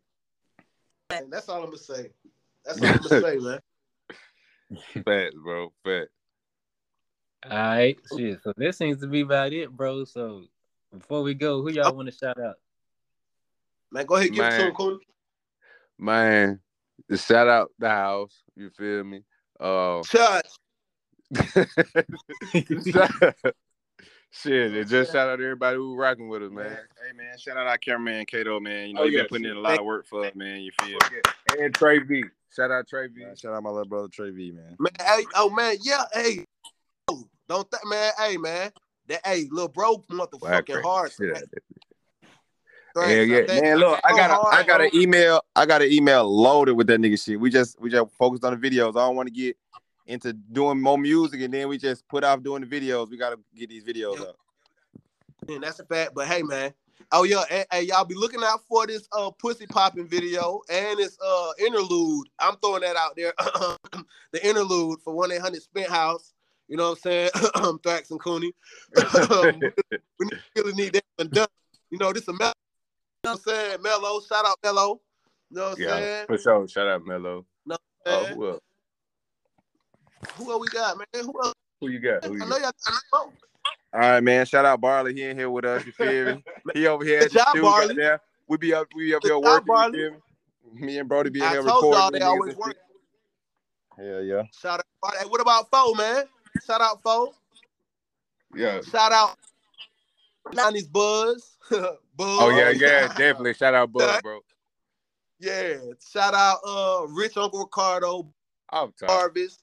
And 1.22 1.32
that's 1.32 1.48
all 1.48 1.62
I'm 1.62 1.66
gonna 1.66 1.78
say. 1.78 2.10
That's 2.64 2.82
all 2.82 2.88
I'm 2.88 3.02
gonna 3.02 3.20
say, 3.20 3.38
man. 3.38 3.60
Facts, 5.04 5.34
bro. 5.42 5.72
Facts. 5.84 6.10
All 7.48 7.50
right, 7.50 7.98
shit. 8.16 8.40
So 8.42 8.52
this 8.56 8.78
seems 8.78 9.00
to 9.00 9.06
be 9.06 9.20
about 9.20 9.52
it, 9.52 9.70
bro. 9.70 10.04
So 10.04 10.44
before 10.96 11.22
we 11.22 11.34
go, 11.34 11.62
who 11.62 11.70
y'all 11.70 11.94
want 11.94 12.10
to 12.10 12.16
shout 12.16 12.40
out? 12.40 12.56
Man, 13.92 14.06
go 14.06 14.16
ahead, 14.16 14.32
give 14.32 14.44
it 14.44 14.50
to 14.50 14.58
Man. 14.58 14.68
him, 14.68 14.74
Cooney. 14.74 14.98
Man, 15.98 16.60
just 17.08 17.28
shout 17.28 17.48
out 17.48 17.70
the 17.78 17.88
house. 17.88 18.42
You 18.56 18.70
feel 18.70 19.04
me? 19.04 19.22
Uh, 19.60 20.02
Touch. 20.02 20.48
shit, 24.34 24.72
and 24.72 24.88
just 24.88 25.12
shout 25.12 25.28
out 25.28 25.36
to 25.36 25.44
everybody 25.44 25.76
who 25.76 25.94
rocking 25.96 26.28
with 26.28 26.42
us, 26.42 26.50
man. 26.50 26.66
Hey 26.70 27.16
man, 27.16 27.38
shout 27.38 27.56
out 27.56 27.66
our 27.66 27.78
cameraman 27.78 28.26
Kato, 28.26 28.60
man. 28.60 28.88
You 28.88 28.94
oh, 28.94 28.96
know 28.96 29.02
Oh, 29.02 29.08
he 29.08 29.14
yeah, 29.14 29.20
been 29.22 29.28
putting 29.28 29.50
in 29.50 29.56
a 29.56 29.60
lot 29.60 29.78
of 29.78 29.84
work 29.84 30.06
for 30.06 30.24
us, 30.24 30.34
man. 30.34 30.60
You 30.60 30.72
feel 30.80 30.98
me? 30.98 31.64
And 31.64 31.74
Trey 31.74 31.98
V. 31.98 32.24
Shout 32.54 32.70
out 32.70 32.86
Trey 32.88 33.08
V. 33.08 33.24
Man, 33.24 33.36
shout 33.36 33.54
out 33.54 33.62
my 33.62 33.70
little 33.70 33.86
brother 33.88 34.08
Trey 34.08 34.30
V, 34.30 34.52
man. 34.52 34.76
Man, 34.78 34.92
hey, 35.00 35.24
oh 35.34 35.50
man, 35.50 35.76
yeah, 35.82 36.04
hey. 36.12 36.44
Oh, 37.08 37.24
Don't 37.48 37.70
think, 37.70 37.86
man, 37.86 38.12
hey, 38.18 38.36
man. 38.36 38.70
That 39.08 39.20
hey, 39.24 39.46
little 39.50 39.68
bro 39.68 40.02
Well, 40.08 40.22
I 40.22 40.26
motherfucking 40.26 40.66
cracked 40.66 40.84
hard. 40.84 41.10
the 41.10 41.14
shit 41.14 41.36
out 41.36 41.42
of 41.42 41.50
that 41.50 41.62
bitch. 41.68 41.84
Thanks. 42.94 43.10
Yeah, 43.10 43.22
yeah, 43.22 43.46
Thank- 43.46 43.64
man. 43.64 43.78
Look, 43.78 44.00
I 44.04 44.16
got 44.16 44.30
a, 44.30 44.56
I 44.56 44.62
got 44.62 44.80
an 44.80 44.90
email. 44.94 45.40
I 45.56 45.66
got 45.66 45.82
an 45.82 45.90
email 45.90 46.24
loaded 46.24 46.74
with 46.74 46.86
that 46.86 47.00
nigga 47.00 47.22
shit. 47.22 47.40
We 47.40 47.50
just 47.50 47.78
we 47.80 47.90
just 47.90 48.12
focused 48.16 48.44
on 48.44 48.58
the 48.58 48.70
videos. 48.70 48.90
I 48.90 49.06
don't 49.06 49.16
want 49.16 49.26
to 49.26 49.34
get 49.34 49.56
into 50.06 50.32
doing 50.32 50.80
more 50.80 50.98
music, 50.98 51.40
and 51.40 51.52
then 51.52 51.68
we 51.68 51.78
just 51.78 52.06
put 52.08 52.24
off 52.24 52.42
doing 52.42 52.64
the 52.64 52.80
videos. 52.80 53.10
We 53.10 53.16
gotta 53.16 53.38
get 53.54 53.68
these 53.70 53.84
videos 53.84 54.16
Yeah. 54.16 54.24
up. 54.24 54.36
And 55.48 55.62
that's 55.62 55.78
a 55.80 55.84
fact. 55.84 56.12
But 56.14 56.26
hey, 56.26 56.42
man. 56.42 56.72
Oh 57.12 57.24
yeah, 57.24 57.44
hey, 57.48 57.64
hey, 57.70 57.82
y'all 57.82 58.04
be 58.04 58.14
looking 58.14 58.42
out 58.42 58.60
for 58.66 58.86
this 58.86 59.06
uh 59.12 59.30
pussy 59.30 59.66
popping 59.66 60.06
video 60.06 60.60
and 60.70 60.98
this 60.98 61.18
uh 61.24 61.50
interlude. 61.58 62.28
I'm 62.38 62.56
throwing 62.56 62.82
that 62.82 62.96
out 62.96 63.14
there. 63.16 63.32
the 64.32 64.46
interlude 64.46 65.00
for 65.00 65.14
one 65.14 65.30
eight 65.32 65.40
hundred 65.40 65.62
Spent 65.62 65.88
House. 65.90 66.32
You 66.68 66.76
know 66.76 66.90
what 66.90 66.98
I'm 66.98 67.02
saying? 67.02 67.30
Thrax 67.34 68.10
and 68.10 68.20
Cooney. 68.20 68.52
we 70.18 70.28
really 70.56 70.72
need 70.72 70.94
that 70.94 71.04
one 71.16 71.28
done. 71.28 71.48
You 71.90 71.98
know, 71.98 72.12
this 72.12 72.26
a 72.28 72.32
Mel- 72.32 72.52
you 73.24 73.30
know 73.30 73.32
what 73.32 73.40
I'm 73.46 73.54
saying? 73.54 73.82
Mellow. 73.82 74.20
shout 74.20 74.46
out 74.46 74.58
Mellow. 74.62 75.00
You 75.50 75.56
know 75.58 75.62
what 75.70 75.72
I'm 75.78 75.82
Yeah, 75.82 75.96
saying? 75.96 76.26
for 76.26 76.38
sure. 76.38 76.68
Shout 76.68 76.88
out 76.88 77.04
Mellow. 77.04 77.44
No, 77.66 77.76
Oh, 78.06 78.22
man. 78.24 78.34
who 78.34 78.48
else? 78.50 78.60
Who 80.36 80.50
else 80.52 80.60
we 80.60 80.68
got, 80.68 80.96
man? 80.98 81.06
Who 81.24 81.32
else? 81.42 81.54
Who 81.80 81.88
you 81.88 81.98
got? 82.00 82.24
I 82.24 82.28
Who 82.28 82.34
you 82.34 82.40
know 82.40 82.48
got? 82.50 82.60
y'all 82.60 82.72
got 82.86 83.02
more. 83.12 83.32
All 83.94 84.00
right, 84.00 84.20
man. 84.22 84.44
Shout 84.46 84.64
out 84.64 84.80
Barley. 84.80 85.14
He 85.14 85.22
in 85.22 85.36
here 85.38 85.50
with 85.50 85.64
us. 85.64 85.84
You 85.86 85.92
feel 85.96 86.36
me? 86.36 86.44
He 86.74 86.86
over 86.86 87.04
here 87.04 87.18
at 87.18 87.22
Good 87.24 87.30
the 87.30 87.34
job, 87.38 87.48
studio. 87.48 87.70
Barley. 87.70 87.94
There. 87.94 88.20
We 88.48 88.56
be 88.58 88.74
up. 88.74 88.88
We 88.94 89.06
be 89.06 89.14
up 89.14 89.22
Good 89.22 89.28
here 89.28 89.36
job, 89.36 89.44
working. 89.44 89.66
Barley. 89.66 89.98
You 89.98 90.10
feel 90.10 90.12
me? 90.14 90.86
Me 90.86 90.98
and 90.98 91.08
Brody 91.08 91.30
be 91.30 91.38
in 91.40 91.44
I 91.46 91.50
here 91.50 91.62
told 91.62 91.82
y'all 91.82 91.90
recording. 91.92 92.18
they 92.20 92.24
always 92.26 92.56
work. 92.56 92.68
shit. 93.98 94.04
Hell 94.06 94.22
yeah. 94.24 94.42
Shout 94.60 94.80
out. 95.04 95.14
Hey, 95.20 95.26
what 95.28 95.40
about 95.40 95.70
Foe, 95.70 95.94
man? 95.94 96.24
Shout 96.66 96.80
out 96.80 97.00
Foe. 97.02 97.32
Yeah. 98.56 98.80
Shout 98.82 99.12
out 99.12 99.36
90s 100.52 100.90
Buzz. 100.90 101.56
Buzz. 101.70 101.88
Oh 102.18 102.50
yeah, 102.50 102.70
yeah, 102.70 103.08
definitely. 103.08 103.54
Shout 103.54 103.74
out 103.74 103.92
Bud, 103.92 104.20
bro. 104.22 104.40
Yeah. 105.38 105.76
Shout 106.12 106.34
out 106.34 106.58
uh 106.66 107.06
Rich 107.08 107.36
Uncle 107.36 107.60
Ricardo, 107.60 108.32
Off 108.70 108.90
top. 108.98 109.10
Harvest. 109.10 109.62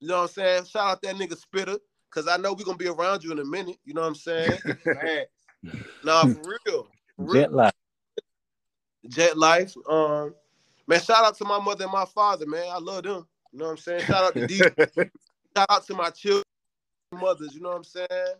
You 0.00 0.08
know 0.08 0.16
what 0.16 0.22
I'm 0.22 0.28
saying? 0.28 0.64
Shout 0.64 0.90
out 0.90 1.02
that 1.02 1.16
nigga 1.16 1.36
Spitta. 1.36 1.78
Cause 2.10 2.28
I 2.28 2.38
know 2.38 2.54
we're 2.54 2.64
gonna 2.64 2.78
be 2.78 2.88
around 2.88 3.24
you 3.24 3.32
in 3.32 3.40
a 3.40 3.44
minute. 3.44 3.76
You 3.84 3.92
know 3.92 4.00
what 4.00 4.08
I'm 4.08 4.14
saying? 4.14 4.58
nah, 6.04 6.22
for 6.22 6.56
real. 6.66 6.86
For 7.16 7.24
real. 7.24 7.42
Jet 7.42 7.52
life. 7.52 7.72
Jet 9.08 9.36
Life. 9.36 9.74
Um, 9.88 10.34
man, 10.86 11.00
shout 11.00 11.24
out 11.24 11.36
to 11.38 11.44
my 11.44 11.60
mother 11.60 11.84
and 11.84 11.92
my 11.92 12.04
father, 12.04 12.46
man. 12.46 12.64
I 12.70 12.78
love 12.78 13.04
them. 13.04 13.26
You 13.52 13.58
know 13.58 13.66
what 13.66 13.70
I'm 13.72 13.76
saying? 13.78 14.02
Shout 14.04 14.24
out 14.24 14.34
to 14.34 14.46
D. 14.46 14.58
shout 15.56 15.66
out 15.68 15.86
to 15.86 15.94
my 15.94 16.10
children, 16.10 16.44
mothers. 17.12 17.54
You 17.54 17.60
know 17.60 17.70
what 17.70 17.76
I'm 17.78 17.84
saying? 17.84 18.34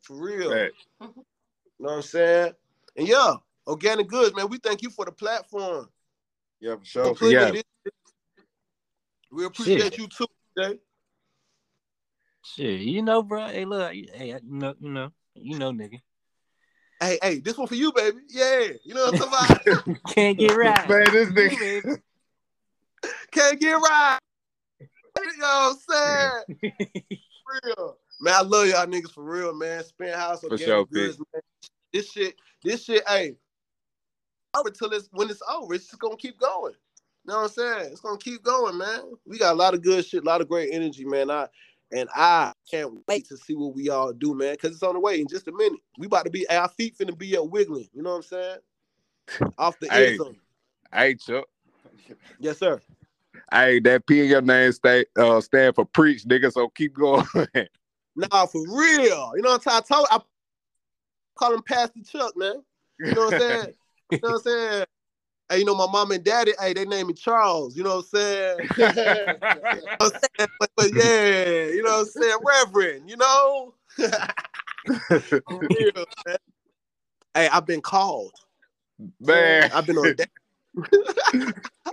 For 0.00 0.16
real. 0.16 0.50
Fact. 0.50 0.74
You 1.00 1.06
know 1.78 1.88
what 1.88 1.92
I'm 1.96 2.02
saying? 2.02 2.52
And 2.96 3.08
yeah, 3.08 3.34
organic 3.66 4.08
goods, 4.08 4.34
man. 4.34 4.48
We 4.48 4.58
thank 4.58 4.82
you 4.82 4.90
for 4.90 5.04
the 5.04 5.12
platform. 5.12 5.88
Yeah, 6.60 6.76
for 6.76 6.84
sure. 6.84 7.04
Completely. 7.04 7.34
Yeah. 7.34 7.50
This- 7.50 7.62
We 9.30 9.44
appreciate 9.44 9.94
Shit. 9.94 9.98
you 9.98 10.08
too, 10.08 10.26
Jay. 10.58 10.78
Shit, 12.44 12.80
you 12.80 13.02
know, 13.02 13.22
bro. 13.22 13.46
Hey, 13.46 13.64
look, 13.64 13.92
hey, 13.92 14.38
you 14.44 14.58
know, 14.58 14.74
you 14.80 14.90
know, 14.90 15.12
you 15.34 15.58
know, 15.58 15.70
nigga. 15.70 16.00
Hey, 17.00 17.18
hey, 17.22 17.38
this 17.38 17.56
one 17.56 17.66
for 17.66 17.74
you, 17.74 17.92
baby. 17.92 18.18
Yeah, 18.28 18.68
you 18.84 18.94
know 18.94 19.10
what 19.10 19.22
I'm 19.22 19.30
talking 19.30 19.76
about? 19.76 20.06
Can't 20.14 20.38
get 20.38 20.56
right. 20.56 20.88
Man, 20.88 21.04
this 21.12 21.28
nigga. 21.30 22.00
Can't 23.30 23.60
get 23.60 23.74
right. 23.74 24.18
You 25.16 25.38
know 25.38 25.74
what 25.88 25.96
I'm 25.96 26.46
saying? 26.48 26.72
For 27.44 27.60
real. 27.64 27.96
Man, 28.20 28.34
I 28.34 28.42
love 28.42 28.68
y'all 28.68 28.86
niggas 28.86 29.12
for 29.12 29.24
real, 29.24 29.54
man. 29.54 29.82
Spent 29.84 30.14
house 30.14 30.40
For 30.40 30.50
organic 30.50 30.66
sure, 30.66 30.84
goods, 30.86 31.18
man. 31.18 31.42
This 31.92 32.10
shit, 32.10 32.34
this 32.62 32.84
shit, 32.84 33.02
hey, 33.08 33.34
over 34.56 34.70
till 34.70 34.90
it's 34.90 35.08
when 35.12 35.28
it's 35.28 35.42
over, 35.50 35.74
it's 35.74 35.86
just 35.86 36.00
gonna 36.00 36.16
keep 36.16 36.38
going. 36.38 36.74
You 37.24 37.32
know 37.32 37.42
what 37.42 37.44
I'm 37.44 37.48
saying? 37.50 37.92
It's 37.92 38.00
gonna 38.00 38.18
keep 38.18 38.42
going, 38.42 38.78
man. 38.78 39.00
We 39.24 39.38
got 39.38 39.52
a 39.52 39.56
lot 39.56 39.74
of 39.74 39.82
good 39.82 40.04
shit, 40.04 40.24
a 40.24 40.26
lot 40.26 40.40
of 40.40 40.48
great 40.48 40.70
energy, 40.72 41.04
man. 41.04 41.30
I 41.30 41.46
and 41.92 42.08
I 42.14 42.52
can't 42.70 42.92
wait 43.06 43.28
to 43.28 43.36
see 43.36 43.54
what 43.54 43.74
we 43.74 43.90
all 43.90 44.12
do, 44.12 44.34
man, 44.34 44.54
because 44.54 44.72
it's 44.72 44.82
on 44.82 44.94
the 44.94 45.00
way 45.00 45.20
in 45.20 45.28
just 45.28 45.46
a 45.46 45.52
minute. 45.52 45.80
We 45.98 46.06
about 46.06 46.24
to 46.24 46.30
be 46.30 46.48
our 46.48 46.68
feet 46.68 46.96
finna 46.98 47.16
be 47.16 47.36
up 47.36 47.48
wiggling. 47.48 47.88
You 47.92 48.02
know 48.02 48.10
what 48.10 48.16
I'm 48.16 48.22
saying? 48.22 48.56
Off 49.58 49.78
the 49.78 49.88
Hey. 49.90 50.08
end 50.08 50.18
zone. 50.18 50.36
Hey, 50.92 51.14
Chuck. 51.14 51.44
Yes, 52.40 52.58
sir. 52.58 52.80
Hey, 53.52 53.80
that 53.80 54.06
P 54.06 54.20
in 54.22 54.28
your 54.28 54.42
name 54.42 54.72
stay, 54.72 55.04
uh, 55.16 55.40
stand 55.40 55.74
for 55.74 55.84
preach, 55.84 56.24
nigga. 56.24 56.52
So 56.52 56.68
keep 56.68 56.94
going. 56.94 57.26
Nah, 58.14 58.44
for 58.44 58.60
real. 58.60 59.32
You 59.36 59.40
know 59.40 59.52
what 59.52 59.66
I'm 59.66 59.82
saying? 59.82 59.82
I 59.90 59.94
told 59.94 60.06
I 60.10 60.20
call 61.34 61.54
him 61.54 61.62
Pastor 61.62 62.00
Chuck, 62.06 62.36
man. 62.36 62.62
You 62.98 63.14
know 63.14 63.24
what 63.24 63.34
I'm 63.34 63.40
saying? 63.40 63.74
you 64.10 64.18
know 64.22 64.28
what 64.32 64.34
I'm 64.34 64.42
saying? 64.42 64.84
Hey, 65.48 65.58
you 65.58 65.64
know, 65.64 65.74
my 65.74 65.86
mom 65.86 66.10
and 66.12 66.24
daddy, 66.24 66.52
hey, 66.58 66.72
they 66.72 66.84
name 66.84 67.08
me 67.08 67.14
Charles. 67.14 67.76
You 67.76 67.82
know 67.84 67.96
what 67.96 68.06
I'm 68.14 68.18
saying? 68.18 68.68
You 69.72 69.80
know 69.82 69.96
what 69.98 70.12
I'm 70.14 70.20
saying? 70.38 70.50
But, 70.58 70.70
but 70.76 70.90
yeah, 70.94 71.64
you 71.66 71.82
know 71.82 71.98
what 71.98 72.00
I'm 72.00 72.06
saying? 72.06 72.36
Reverend, 72.44 73.10
you 73.10 73.16
know? 73.16 73.74
Real. 75.50 76.04
Hey, 77.34 77.48
I've 77.48 77.66
been 77.66 77.80
called. 77.80 78.32
man, 79.20 79.70
I've 79.72 79.86
been 79.86 79.98
on 79.98 80.14
that. 80.16 80.30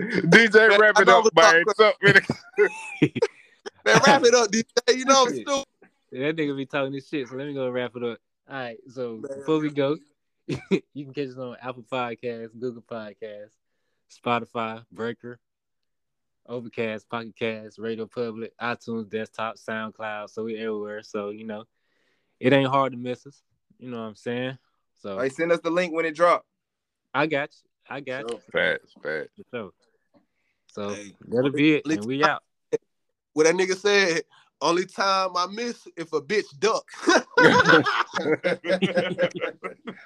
DJ 0.02 0.70
Man, 0.70 0.80
wrap 0.80 1.00
it 1.00 1.10
up, 1.10 1.24
man. 1.36 1.66
talk- 1.66 1.76
Something 1.78 2.22
in 3.02 3.12
Man, 3.86 4.02
wrap 4.04 4.24
it 4.24 4.34
up, 4.34 4.52
DJ. 4.52 4.98
You 4.98 5.06
know 5.06 5.24
I'm 5.26 5.34
still 5.34 5.64
That 6.12 6.36
nigga 6.36 6.56
be 6.58 6.66
talking 6.66 6.92
this 6.92 7.08
shit, 7.08 7.28
so 7.28 7.36
let 7.36 7.48
me 7.48 7.54
go 7.54 7.70
wrap 7.70 7.96
it 7.96 8.04
up. 8.04 8.20
All 8.50 8.56
right, 8.56 8.78
so 8.90 9.18
Man. 9.18 9.40
before 9.40 9.60
we 9.60 9.70
go, 9.70 9.98
you 10.94 11.06
can 11.06 11.14
catch 11.14 11.30
us 11.30 11.38
on 11.38 11.56
Apple 11.62 11.84
Podcasts, 11.84 12.60
Google 12.60 12.82
Podcasts, 12.82 13.58
Spotify, 14.12 14.84
Breaker, 14.92 15.40
Overcast, 16.48 17.08
Pocket 17.08 17.36
Cast, 17.38 17.78
Radio 17.78 18.08
Public, 18.08 18.52
iTunes, 18.60 19.10
Desktop, 19.10 19.58
SoundCloud. 19.58 20.30
So 20.30 20.44
we 20.44 20.58
everywhere. 20.58 21.04
So 21.04 21.30
you 21.30 21.46
know, 21.46 21.66
it 22.40 22.52
ain't 22.52 22.70
hard 22.70 22.94
to 22.94 22.98
miss 22.98 23.28
us. 23.28 23.44
You 23.78 23.92
know 23.92 23.98
what 23.98 24.08
I'm 24.08 24.16
saying? 24.16 24.58
So 24.98 25.20
Hey, 25.20 25.30
send 25.30 25.52
us 25.52 25.60
the 25.60 25.70
link 25.70 25.94
when 25.94 26.06
it 26.06 26.16
drop. 26.16 26.46
I 27.14 27.28
got 27.28 27.50
you. 27.52 27.70
I 27.96 28.00
got 28.00 28.30
you. 28.30 28.40
Facts, 28.52 28.94
facts. 29.04 29.30
For 29.38 29.44
sure. 29.56 29.72
So 30.68 30.96
Hey, 30.96 31.14
that'll 31.28 31.52
be 31.52 31.76
it, 31.76 31.86
and 31.86 32.06
we 32.06 32.24
out. 32.24 32.42
what 33.34 33.46
that 33.46 33.56
nigga 33.56 33.78
said. 33.78 34.24
Only 34.62 34.86
time 34.86 35.38
I 35.38 35.48
miss 35.48 35.88
if 35.96 36.12
a 36.12 36.22
bitch 36.22 36.48
duck. 36.60 36.84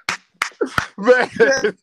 Man. 0.98 1.78